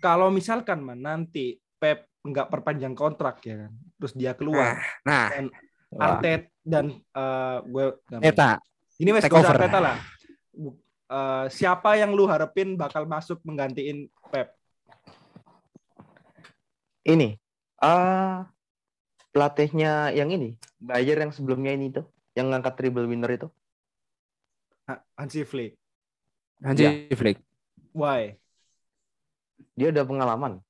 Kalau 0.00 0.28
misalkan 0.32 0.80
man 0.80 0.98
nanti 0.98 1.60
Pep 1.80 2.04
nggak 2.20 2.52
perpanjang 2.52 2.92
kontrak 2.92 3.40
ya 3.40 3.66
kan, 3.66 3.72
terus 3.96 4.12
dia 4.12 4.36
keluar, 4.36 4.76
nah 5.00 5.32
dan 5.32 5.46
Wah. 5.90 6.20
Artet 6.20 6.54
dan 6.62 7.00
eh, 7.00 7.58
gue 7.66 7.86
Eta 8.22 8.62
ini 9.00 9.16
wes. 9.16 9.24
Arteta 9.24 9.80
lah. 9.80 9.96
Eh, 11.10 11.46
siapa 11.50 11.96
yang 11.96 12.12
lu 12.12 12.28
harapin 12.28 12.76
bakal 12.76 13.08
masuk 13.08 13.40
menggantiin 13.42 14.06
Pep? 14.28 14.54
Ini. 17.02 17.34
Ah, 17.80 18.46
pelatihnya 19.32 20.12
yang 20.12 20.28
ini, 20.28 20.54
Bayer 20.76 21.16
yang 21.16 21.32
sebelumnya 21.32 21.72
ini 21.72 21.88
tuh, 21.88 22.04
yang 22.36 22.52
ngangkat 22.52 22.76
treble 22.76 23.08
winner 23.08 23.32
itu. 23.32 23.48
Ha- 24.84 25.02
Hansi 25.16 25.48
Flick. 25.48 25.80
Hansi 26.60 27.08
Flick 27.16 27.40
Why? 27.96 28.36
Dia 29.74 29.90
udah 29.90 30.04
pengalaman. 30.04 30.60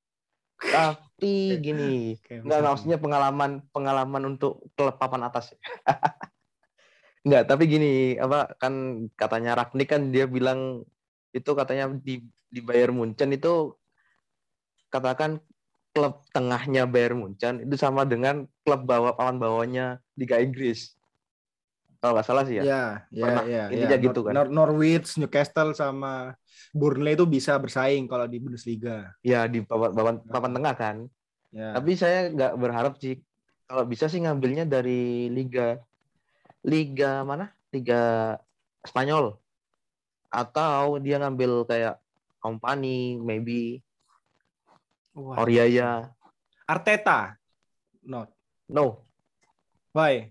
Tapi 0.61 1.57
gini, 1.65 2.21
Oke, 2.21 2.45
Enggak, 2.45 2.61
maksudnya 2.61 3.01
pengalaman 3.01 3.65
pengalaman 3.73 4.37
untuk 4.37 4.61
klub 4.77 5.01
papan 5.01 5.25
atas. 5.25 5.57
Enggak, 7.25 7.49
tapi 7.49 7.65
gini, 7.65 8.17
apa 8.21 8.53
kan 8.61 9.05
katanya 9.17 9.57
Ragnik 9.57 9.89
kan 9.89 10.13
dia 10.13 10.29
bilang 10.29 10.85
itu 11.33 11.51
katanya 11.57 11.89
di 11.97 12.29
di 12.51 12.61
Bayern 12.61 12.97
Munchen 12.97 13.33
itu 13.33 13.73
katakan 14.91 15.41
klub 15.97 16.27
tengahnya 16.35 16.85
Bayern 16.85 17.25
Munchen 17.25 17.65
itu 17.65 17.75
sama 17.79 18.05
dengan 18.05 18.45
klub 18.63 18.85
bawah 18.85 19.17
papan 19.17 19.41
bawahnya 19.41 19.87
Liga 20.19 20.39
Inggris. 20.39 21.00
Kalau 22.01 22.17
nggak 22.17 22.27
salah 22.27 22.45
sih 22.49 22.57
ya. 22.57 22.65
Ya, 22.65 22.85
ya, 23.13 23.25
Pernah 23.29 23.45
ya, 23.45 23.65
intinya 23.69 23.97
ya. 24.01 24.05
gitu 24.09 24.21
kan. 24.25 24.33
Nor- 24.33 24.49
Norwich, 24.49 25.21
Newcastle 25.21 25.77
sama 25.77 26.33
Burnley 26.73 27.13
itu 27.13 27.29
bisa 27.29 27.61
bersaing 27.61 28.09
kalau 28.09 28.25
di 28.25 28.41
Bundesliga. 28.41 29.13
Ya 29.21 29.45
di 29.45 29.61
papan, 29.61 29.93
papan, 29.93 30.15
papan 30.25 30.53
tengah 30.57 30.75
kan. 30.81 30.97
Ya. 31.53 31.77
Tapi 31.77 31.93
saya 32.01 32.33
nggak 32.33 32.57
berharap 32.57 32.97
sih 32.97 33.21
kalau 33.69 33.85
bisa 33.85 34.09
sih 34.09 34.25
ngambilnya 34.25 34.65
dari 34.65 35.29
liga 35.29 35.77
liga 36.65 37.21
mana? 37.21 37.53
Liga 37.69 38.35
Spanyol. 38.89 39.37
Atau 40.33 41.05
dia 41.05 41.21
ngambil 41.21 41.69
kayak 41.69 42.01
Company, 42.41 43.21
maybe 43.21 43.85
Wah. 45.13 45.37
Oriaya. 45.45 46.09
Arteta. 46.65 47.37
Not. 48.01 48.33
No, 48.71 49.05
Why? 49.93 50.31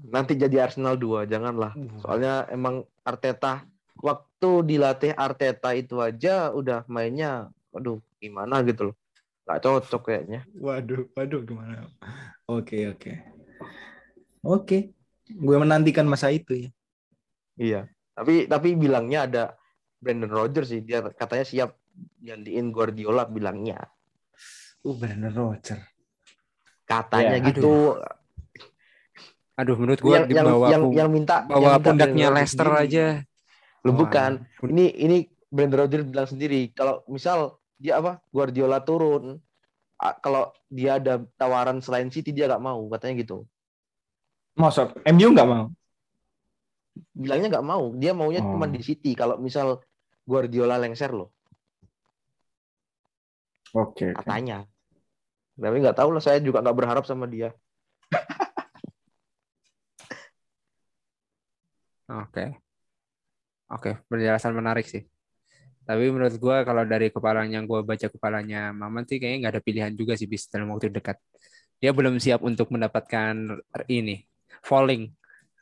Nanti 0.00 0.36
jadi 0.36 0.68
Arsenal 0.68 0.96
2, 0.96 1.28
janganlah. 1.28 1.72
Uh. 1.76 2.00
Soalnya 2.00 2.48
emang 2.48 2.84
Arteta 3.04 3.64
waktu 4.00 4.50
dilatih 4.64 5.12
Arteta 5.12 5.76
itu 5.76 6.00
aja 6.00 6.50
udah 6.56 6.88
mainnya 6.88 7.52
aduh 7.70 8.00
gimana 8.18 8.64
gitu 8.64 8.92
loh. 8.92 8.96
Nggak 9.44 9.60
cocok 9.60 10.02
kayaknya. 10.06 10.40
Waduh, 10.56 11.08
waduh 11.16 11.40
gimana? 11.44 11.88
Oke, 12.48 12.88
oke. 12.90 13.12
Oke. 14.44 14.78
Gue 15.30 15.56
menantikan 15.60 16.08
masa 16.08 16.32
itu 16.32 16.66
ya. 16.66 16.70
Iya. 17.60 17.80
Tapi 18.16 18.48
tapi 18.50 18.74
bilangnya 18.74 19.26
ada 19.28 19.44
Brandon 20.00 20.32
Rodgers 20.32 20.72
sih. 20.72 20.80
Dia 20.82 21.04
katanya 21.12 21.44
siap 21.46 21.70
gantiin 22.20 22.72
Guardiola 22.72 23.28
bilangnya. 23.28 23.78
Uh, 24.80 24.96
Brandon 24.96 25.32
Rodgers. 25.34 25.82
Katanya 26.88 27.38
Ya, 27.38 27.46
gitu. 27.52 27.62
aduh 27.62 28.19
menurut 29.76 30.00
gua 30.00 30.24
yang, 30.24 30.28
yang, 30.68 30.82
yang, 30.94 31.10
minta 31.10 31.44
bawa 31.44 31.60
yang 31.60 31.72
minta 31.76 31.84
pundaknya 31.84 32.26
Leicester 32.32 32.68
sendiri. 32.68 32.84
aja 32.86 33.06
Wah, 33.84 33.94
bukan. 33.96 34.30
Ini 34.64 34.84
ini 35.00 35.16
Brandon 35.48 35.84
Rodgers 35.84 36.06
bilang 36.06 36.28
sendiri 36.28 36.70
kalau 36.76 37.00
misal 37.08 37.58
dia 37.80 37.96
apa 37.96 38.20
Guardiola 38.28 38.84
turun 38.84 39.40
kalau 40.20 40.52
dia 40.68 40.96
ada 40.96 41.20
tawaran 41.36 41.80
selain 41.80 42.08
City 42.12 42.32
dia 42.32 42.48
nggak 42.48 42.62
mau 42.62 42.80
katanya 42.92 43.24
gitu. 43.24 43.44
Masuk. 44.56 44.96
MU 45.08 45.28
nggak 45.32 45.48
mau. 45.48 45.64
Bilangnya 47.16 47.48
nggak 47.56 47.66
mau. 47.66 47.84
Dia 47.96 48.12
maunya 48.12 48.40
Oh. 48.44 48.56
cuma 48.56 48.68
di 48.68 48.80
City 48.84 49.12
kalau 49.16 49.40
misal 49.40 49.80
Guardiola 50.28 50.76
lengser 50.76 51.10
loh 51.12 51.32
Oke. 53.74 54.12
katanya. 54.16 54.64
Tapi 55.60 55.76
nggak 55.80 55.96
tahu 55.96 56.16
lah 56.16 56.22
saya 56.24 56.40
juga 56.40 56.64
nggak 56.64 56.76
berharap 56.76 57.04
sama 57.04 57.28
dia. 57.28 57.52
Oke. 62.10 62.58
Oke, 63.70 64.02
penjelasan 64.10 64.50
menarik 64.50 64.82
sih. 64.82 65.06
Tapi 65.86 66.10
menurut 66.10 66.34
gua 66.42 66.66
kalau 66.66 66.82
dari 66.82 67.14
kepalanya 67.14 67.62
gua 67.62 67.86
baca 67.86 68.10
kepalanya 68.10 68.74
Maman 68.74 69.06
sih 69.06 69.22
kayaknya 69.22 69.46
nggak 69.46 69.54
ada 69.58 69.62
pilihan 69.62 69.92
juga 69.94 70.18
sih 70.18 70.26
bis 70.26 70.50
dalam 70.50 70.74
waktu 70.74 70.90
dekat. 70.90 71.18
dia 71.80 71.96
belum 71.96 72.20
siap 72.20 72.44
untuk 72.44 72.68
mendapatkan 72.68 73.32
ini 73.88 74.26
falling. 74.60 75.08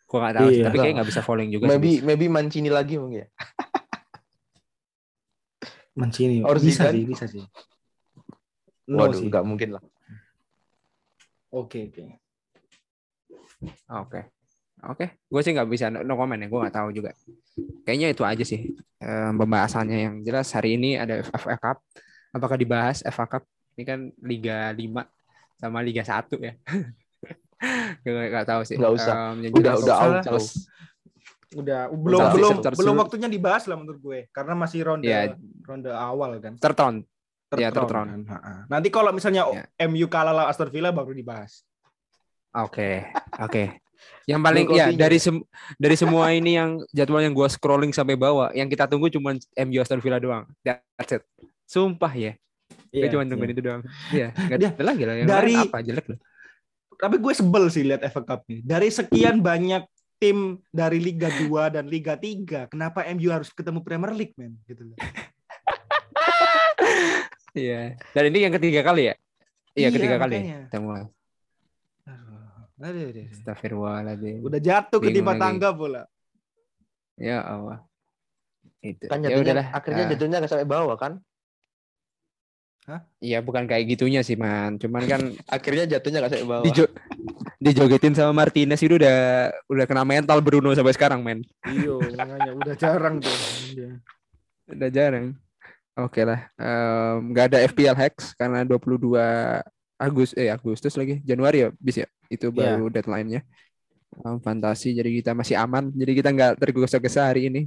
Gua 0.09 0.19
nggak 0.27 0.35
tahu, 0.35 0.49
sih, 0.51 0.57
Iya. 0.59 0.65
tapi 0.67 0.77
kayak 0.83 0.95
nggak 0.99 1.09
bisa 1.15 1.23
falling 1.23 1.49
juga. 1.55 1.65
sih, 1.69 1.71
maybe 1.79 1.91
Bis. 1.95 2.03
maybe 2.03 2.27
Mancini 2.27 2.71
lagi 2.73 2.99
mungkin 2.99 3.23
ya. 3.23 3.29
Mancini. 6.01 6.43
Harus 6.43 6.65
bisa 6.65 6.91
sih, 6.91 7.05
bisa 7.07 7.25
sih. 7.31 7.45
No 8.91 9.05
Waduh, 9.05 9.21
sih. 9.21 9.29
nggak 9.31 9.45
mungkin 9.47 9.79
lah. 9.79 9.83
Oke, 11.55 11.87
oke. 11.93 12.03
Oke. 13.89 14.21
Oke, 14.87 15.19
gue 15.27 15.41
sih 15.43 15.51
nggak 15.51 15.67
bisa 15.67 15.91
no 15.91 16.15
comment 16.15 16.39
ya, 16.39 16.47
gue 16.47 16.61
nggak 16.63 16.77
tahu 16.77 16.89
juga. 16.95 17.11
Kayaknya 17.83 18.09
itu 18.15 18.23
aja 18.23 18.45
sih 18.47 18.61
eh, 18.99 19.31
pembahasannya 19.35 19.99
yang 19.99 20.15
jelas 20.23 20.55
hari 20.55 20.79
ini 20.79 20.95
ada 20.95 21.19
FA 21.35 21.59
Cup. 21.59 21.83
Apakah 22.31 22.55
dibahas 22.55 23.03
FA 23.03 23.27
Cup? 23.27 23.43
Ini 23.75 23.83
kan 23.83 24.01
Liga 24.23 24.71
5 24.71 25.03
sama 25.59 25.83
Liga 25.83 26.07
1 26.07 26.31
ya. 26.39 26.55
Gue 28.07 28.13
nggak 28.31 28.47
tahu 28.47 28.63
sih. 28.63 28.79
Nggak 28.79 28.93
usah. 28.95 29.35
Yang 29.35 29.53
Udah 29.59 29.73
jelas- 29.75 29.83
udah 29.83 29.97
out. 29.99 30.43
Udah 31.49 31.83
belum 31.89 32.21
Udah, 32.21 32.31
belum 32.37 32.51
belum 32.61 32.77
terus- 32.77 33.03
waktunya 33.03 33.27
dibahas 33.27 33.65
lah 33.67 33.81
menurut 33.81 33.99
gue 33.99 34.19
karena 34.31 34.53
masih 34.53 34.85
ronde 34.85 35.09
Iya. 35.09 35.33
ronde 35.65 35.89
awal 35.91 36.37
kan. 36.39 36.55
Iya, 36.55 36.61
Third 36.61 36.77
third 37.49 37.89
round 37.91 37.91
round. 37.91 38.11
kan. 38.29 38.69
Nanti 38.69 38.89
kalau 38.93 39.11
misalnya 39.11 39.49
Iya. 39.49 39.65
MU 39.89 40.07
kalah 40.07 40.37
lawan 40.37 40.53
Aston 40.53 40.69
Villa 40.69 40.93
baru 40.93 41.11
dibahas. 41.11 41.65
Oke, 42.53 43.09
oke. 43.41 43.81
Yang 44.25 44.41
paling 44.41 44.65
Belum 44.67 44.79
ya 44.79 44.87
dari 44.93 45.19
sem- 45.19 45.47
dari 45.77 45.97
semua 45.97 46.31
ini 46.31 46.55
yang 46.55 46.71
jadwal 46.91 47.21
yang 47.21 47.33
gua 47.33 47.49
scrolling 47.49 47.91
sampai 47.91 48.15
bawah, 48.15 48.53
yang 48.53 48.67
kita 48.67 48.85
tunggu 48.85 49.09
cuma 49.09 49.33
MU 49.57 49.79
Aston 49.79 49.99
Villa 49.99 50.19
doang. 50.19 50.45
That's 50.63 51.13
it. 51.13 51.23
Sumpah 51.65 52.13
ya. 52.13 52.33
Gue 52.89 53.05
Iya, 53.05 53.13
cuma 53.13 53.21
iya. 53.21 53.29
nungguin 53.29 53.53
itu 53.53 53.63
doang. 53.63 53.83
Iya, 54.11 54.29
enggak 54.49 54.59
Dia- 54.59 54.73
ada 54.73 54.85
lagi 54.85 55.03
lah 55.05 55.15
yang 55.17 55.27
dari- 55.27 55.57
apa 55.59 55.79
jelek 55.81 56.07
loh. 56.09 56.19
Tapi 56.95 57.17
gue 57.17 57.33
sebel 57.33 57.65
sih 57.69 57.85
lihat 57.85 58.03
FA 58.05 58.23
Cup 58.23 58.43
nih. 58.45 58.61
Dari 58.61 58.89
sekian 58.89 59.39
banyak 59.39 59.85
tim 60.19 60.59
dari 60.69 60.99
Liga 60.99 61.31
2 61.31 61.47
dan 61.71 61.87
Liga 61.87 62.19
3, 62.19 62.67
kenapa 62.67 63.07
MU 63.09 63.31
harus 63.31 63.49
ketemu 63.49 63.81
Premier 63.81 64.11
League, 64.11 64.35
men? 64.35 64.59
Gitu 64.65 64.83
loh. 64.83 64.99
Iya. 67.53 67.99
Dan 68.15 68.25
ini 68.31 68.39
yang 68.47 68.55
ketiga 68.55 68.81
kali 68.83 69.11
ya? 69.11 69.15
Iya, 69.75 69.89
Iya, 69.89 69.89
ketiga 69.91 70.17
kali. 70.21 70.37
makanya. 70.39 70.59
Kita 70.71 70.79
mulai. 70.79 71.05
Aduh, 72.79 73.11
aduh. 73.11 73.27
Astagfirullahaladzim. 73.35 74.39
Udah 74.47 74.61
jatuh 74.63 74.99
ke 75.03 75.11
lagi. 75.11 75.23
tangga 75.43 75.69
pula. 75.75 76.03
Ya 77.19 77.43
Allah. 77.43 77.83
Itu. 78.79 79.11
Kan 79.11 79.27
ya 79.27 79.35
jatuhnya, 79.35 79.43
udahlah. 79.43 79.67
akhirnya 79.75 80.05
Ah, 80.07 80.11
jatuhnya 80.15 80.37
nggak 80.39 80.51
sampai 80.55 80.69
bawah 80.71 80.97
kan? 80.97 81.13
Iya, 83.21 83.45
bukan 83.45 83.69
kayak 83.69 83.85
gitunya 83.85 84.25
sih, 84.25 84.39
Man. 84.39 84.81
Cuman 84.81 85.05
kan 85.05 85.21
Akhirnya 85.55 85.85
jatuhnya 85.85 86.25
nggak 86.25 86.33
sampai 86.33 86.49
bawah. 86.49 86.65
dijo 86.65 86.85
dijogetin 87.59 88.15
sama 88.15 88.31
Martinez 88.33 88.79
itu 88.79 88.95
udah 88.97 89.51
udah 89.67 89.85
kena 89.85 90.07
mental 90.07 90.39
Bruno 90.41 90.71
sampai 90.73 90.95
sekarang, 90.95 91.21
men. 91.27 91.43
Iya, 91.67 91.99
makanya 92.15 92.53
udah 92.55 92.75
jarang 92.79 93.19
tuh. 93.19 93.35
Udah 94.71 94.89
jarang. 94.95 95.35
Oke 95.99 96.23
lah. 96.23 96.47
Em, 96.55 97.35
nggak 97.35 97.45
ada 97.51 97.59
FPL 97.67 97.99
Hex 97.99 98.39
karena 98.39 98.63
22 98.63 99.19
Agustus 99.99 100.39
eh 100.39 100.49
Agustus 100.49 100.95
lagi 100.95 101.19
Januari 101.21 101.67
ya 101.67 101.69
bis 101.77 101.99
ya? 101.99 102.07
Itu 102.31 102.55
Iya. 102.55 102.79
baru 102.79 102.87
deadline-nya. 102.89 103.43
Em, 104.19 104.37
fantasi 104.41 104.97
jadi 104.97 105.11
kita 105.21 105.31
masih 105.37 105.59
aman 105.59 105.93
jadi 105.93 106.13
kita 106.17 106.29
nggak 106.33 106.53
tergesa-gesa 106.59 107.29
hari 107.29 107.51
ini. 107.51 107.67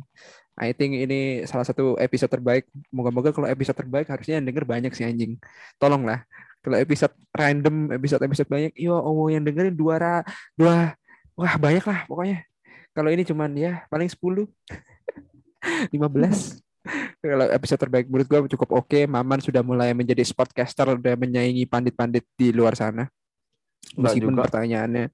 I 0.59 0.75
think 0.75 0.95
ini 0.95 1.43
salah 1.47 1.63
satu 1.63 1.95
episode 1.95 2.27
terbaik. 2.27 2.67
Moga-moga 2.91 3.32
kalau 3.32 3.47
episode 3.47 3.77
terbaik 3.77 4.07
harusnya 4.07 4.39
yang 4.39 4.47
denger 4.47 4.65
banyak 4.67 4.91
sih 4.91 5.05
anjing. 5.05 5.38
Tolonglah 5.77 6.23
kalau 6.61 6.77
episode 6.77 7.13
random 7.34 7.89
episode 7.89 8.21
episode 8.21 8.45
banyak 8.45 8.71
yo 8.77 8.93
oh 8.93 9.25
yang 9.27 9.41
dengerin 9.41 9.73
dua 9.73 9.95
ra- 9.97 10.25
dua 10.53 10.93
wah 11.36 11.53
banyak 11.59 11.84
lah 11.84 12.05
pokoknya. 12.05 12.45
Kalau 12.91 13.09
ini 13.09 13.23
cuman 13.23 13.49
ya 13.55 13.73
paling 13.88 14.11
10 14.11 14.45
15 15.93 16.59
kalau 17.21 17.45
episode 17.49 17.79
terbaik 17.82 18.07
menurut 18.09 18.27
gua 18.27 18.45
cukup 18.47 18.69
oke. 18.84 18.99
Maman 19.05 19.39
sudah 19.39 19.61
mulai 19.61 19.93
menjadi 19.93 20.21
sportcaster 20.25 20.97
udah 20.97 21.15
menyaingi 21.17 21.65
pandit-pandit 21.69 22.25
di 22.34 22.51
luar 22.51 22.73
sana. 22.77 23.05
Meskipun 23.97 24.38
juga. 24.38 24.45
pertanyaannya 24.47 25.05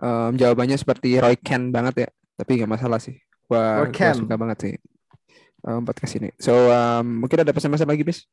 em, 0.00 0.30
jawabannya 0.38 0.76
seperti 0.78 1.18
Roy 1.18 1.36
Ken 1.38 1.70
banget 1.70 2.06
ya. 2.06 2.08
Tapi 2.36 2.50
nggak 2.62 2.70
masalah 2.70 2.98
sih. 3.02 3.16
Gua, 3.46 3.86
gua 3.86 4.12
suka 4.14 4.34
banget 4.34 4.58
sih 4.62 4.74
em, 5.66 5.80
podcast 5.86 6.12
ini. 6.18 6.28
So 6.38 6.54
em, 6.70 7.06
mungkin 7.22 7.42
ada 7.42 7.52
pesan-pesan 7.54 7.88
lagi 7.88 8.02
bis 8.06 8.26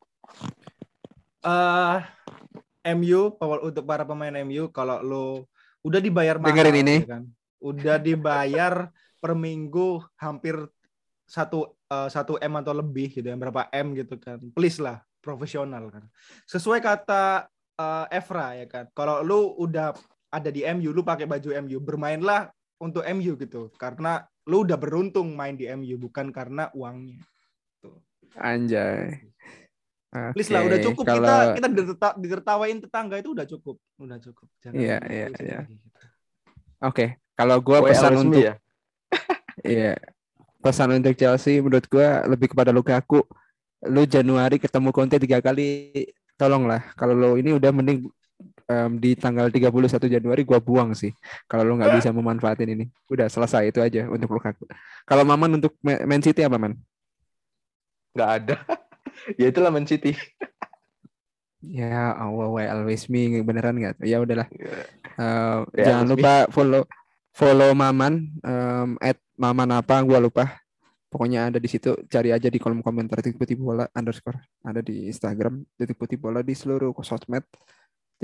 eh 1.43 1.99
MU 2.95 3.35
untuk 3.39 3.83
para 3.83 4.07
pemain 4.07 4.31
MU 4.47 4.71
kalau 4.71 5.03
lo 5.03 5.25
udah 5.83 5.99
dibayar 5.99 6.39
mahal 6.39 6.55
Dengerin 6.55 6.77
ini. 6.79 6.97
ya 7.03 7.19
kan? 7.19 7.23
udah 7.63 7.95
dibayar 7.95 8.91
per 9.23 9.31
minggu 9.39 10.03
hampir 10.19 10.67
satu 11.23 11.79
eh, 11.87 12.09
satu 12.11 12.35
m 12.37 12.53
atau 12.59 12.73
lebih 12.75 13.11
gitu 13.15 13.27
ya 13.27 13.35
berapa 13.39 13.67
m 13.71 13.95
gitu 13.95 14.19
kan 14.19 14.39
please 14.53 14.77
lah 14.83 14.99
profesional 15.23 15.87
kan 15.87 16.03
sesuai 16.45 16.83
kata 16.83 17.47
eh, 17.79 18.05
Evra 18.19 18.59
ya 18.59 18.65
kan 18.67 18.85
kalau 18.91 19.23
lu 19.23 19.55
udah 19.57 19.95
ada 20.33 20.49
di 20.49 20.65
MU 20.65 20.89
lu 20.89 21.05
pakai 21.05 21.29
baju 21.29 21.49
MU 21.63 21.77
bermainlah 21.77 22.49
untuk 22.81 23.05
MU 23.05 23.37
gitu 23.37 23.69
karena 23.79 24.25
lu 24.49 24.67
udah 24.67 24.75
beruntung 24.75 25.31
main 25.37 25.55
di 25.55 25.69
MU 25.71 25.95
bukan 25.95 26.33
karena 26.33 26.67
uangnya 26.75 27.21
anjay 28.37 29.21
Please 30.13 30.53
lah, 30.53 30.61
udah 30.61 30.77
cukup 30.77 31.09
kalau 31.09 31.25
kita 31.25 31.37
kita 31.57 31.67
diterta- 31.73 32.17
ditertawain 32.21 32.77
tetangga 32.77 33.17
itu 33.17 33.33
udah 33.33 33.49
cukup, 33.49 33.81
udah 33.97 34.21
cukup. 34.21 34.45
Jangan 34.61 34.77
Iya, 34.77 34.97
iya, 35.09 35.27
iya. 35.41 35.59
gitu. 35.65 35.89
oke 36.85 37.05
kalau 37.33 37.57
gua 37.65 37.81
WL 37.81 37.89
pesan 37.89 38.13
untuk 38.21 38.45
ya? 38.45 38.53
Iya. 39.65 39.97
Pesan 40.63 40.95
untuk 40.95 41.11
Chelsea 41.13 41.59
menurut 41.59 41.83
gua 41.91 42.23
lebih 42.23 42.55
kepada 42.55 42.71
Lukaku. 42.71 43.19
Lu 43.83 44.07
Januari 44.07 44.55
ketemu 44.55 44.95
Conte 44.95 45.19
tiga 45.19 45.43
kali, 45.43 45.91
tolonglah. 46.33 46.95
Kalau 46.95 47.11
lo 47.11 47.35
ini 47.35 47.51
udah 47.51 47.67
mending 47.69 48.07
em, 48.63 48.91
di 48.95 49.11
tanggal 49.13 49.51
31 49.51 50.07
Januari 50.07 50.47
gua 50.47 50.63
buang 50.63 50.95
sih. 50.95 51.11
Kalau 51.45 51.67
lo 51.67 51.75
nggak 51.75 51.99
bisa 51.99 52.09
memanfaatin 52.09 52.71
ini. 52.71 52.85
Udah 53.11 53.27
selesai 53.27 53.67
itu 53.67 53.83
aja 53.83 54.07
untuk 54.07 54.31
Lukaku. 54.31 54.63
Kalau 55.03 55.27
Maman 55.27 55.59
untuk 55.59 55.75
Ma- 55.83 55.99
Man 56.07 56.23
City 56.23 56.47
apa 56.47 56.55
Man? 56.55 56.79
Nggak 58.15 58.29
ada. 58.39 58.55
ya 59.39 59.51
itulah 59.51 59.67
Man 59.69 59.83
City. 59.83 60.15
Ya 61.63 62.11
Allah, 62.11 62.47
why 62.51 62.67
always 62.67 63.07
me 63.07 63.39
beneran 63.39 63.79
nggak? 63.79 63.95
Ya 64.03 64.19
udahlah. 64.19 64.51
Eh, 64.51 65.59
Ya, 65.79 65.83
jangan 65.87 66.11
always 66.11 66.19
me. 66.19 66.19
lupa 66.19 66.33
follow 66.51 66.83
follow 67.31 67.71
Maman 67.71 68.35
em, 68.43 68.99
at 68.99 69.15
Maman 69.43 69.75
apa 69.75 69.99
gua 70.07 70.23
lupa. 70.23 70.55
Pokoknya 71.11 71.51
ada 71.51 71.59
di 71.59 71.67
situ 71.67 71.91
cari 72.07 72.31
aja 72.31 72.47
di 72.47 72.55
kolom 72.63 72.79
komentar 72.79 73.19
titik 73.19 73.35
putih 73.35 73.59
bola 73.59 73.83
underscore. 73.91 74.39
Ada 74.63 74.79
di 74.79 75.11
Instagram 75.11 75.67
titik 75.75 75.99
putih 75.99 76.15
bola 76.15 76.39
di 76.39 76.55
seluruh 76.55 76.95
sosmed 77.03 77.43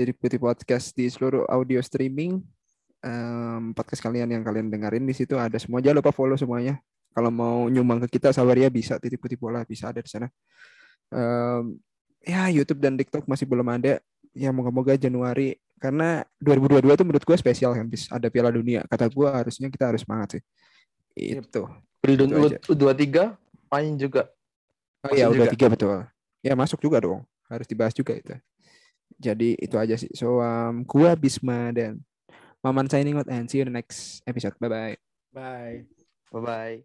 titik 0.00 0.16
putih 0.16 0.40
podcast 0.40 0.96
di 0.96 1.12
seluruh 1.12 1.44
audio 1.44 1.76
streaming. 1.84 2.40
Em, 3.04 3.76
podcast 3.76 4.00
kalian 4.00 4.32
yang 4.32 4.40
kalian 4.40 4.72
dengerin 4.72 5.04
di 5.04 5.12
situ 5.12 5.36
ada 5.36 5.60
semua. 5.60 5.84
Jangan 5.84 6.00
lupa 6.00 6.08
follow 6.08 6.40
semuanya. 6.40 6.80
Kalau 7.12 7.28
mau 7.28 7.68
nyumbang 7.68 8.00
ke 8.08 8.16
kita 8.16 8.32
Sawaria 8.32 8.72
bisa 8.72 8.96
titik 8.96 9.20
putih 9.20 9.36
bola 9.36 9.60
bisa 9.68 9.92
ada 9.92 10.00
di 10.00 10.08
sana. 10.08 10.32
Em, 11.12 11.76
ya 12.24 12.48
YouTube 12.48 12.80
dan 12.80 12.96
TikTok 12.96 13.28
masih 13.28 13.44
belum 13.44 13.68
ada. 13.68 14.00
Ya 14.32 14.56
moga-moga 14.56 14.96
Januari 14.96 15.60
karena 15.76 16.24
2022 16.40 16.96
itu 16.96 17.04
menurut 17.04 17.24
gue 17.28 17.36
spesial 17.36 17.76
kan 17.76 17.84
bis 17.84 18.08
ada 18.08 18.32
Piala 18.32 18.48
Dunia. 18.48 18.88
Kata 18.88 19.12
gue 19.12 19.28
harusnya 19.28 19.68
kita 19.68 19.92
harus 19.92 20.00
semangat 20.00 20.40
sih 20.40 20.44
itu 21.14 21.62
aja. 22.48 22.58
U23 22.70 23.06
main 23.70 23.92
juga. 23.98 24.30
oh 25.04 25.10
Masuk 25.10 25.18
ya 25.18 25.26
udah 25.30 25.46
juga. 25.46 25.52
tiga 25.54 25.66
betul 25.72 25.96
ya 26.40 26.52
masuk 26.56 26.80
juga 26.80 26.98
dong 27.00 27.20
harus 27.48 27.66
dibahas 27.68 27.92
juga 27.92 28.16
itu 28.16 28.32
jadi 29.20 29.56
itu 29.60 29.76
aja 29.76 29.96
sih 29.96 30.08
so 30.16 30.40
um, 30.40 30.84
gua 30.84 31.12
Bisma 31.16 31.72
dan 31.72 32.00
Maman 32.60 32.88
signing 32.92 33.16
out 33.16 33.28
and 33.28 33.48
see 33.48 33.60
you 33.60 33.64
in 33.64 33.72
the 33.72 33.76
next 33.76 34.20
episode 34.28 34.52
bye 34.60 34.68
bye 34.68 34.96
Bye. 35.32 35.86
Bye 36.32 36.40
bye. 36.40 36.84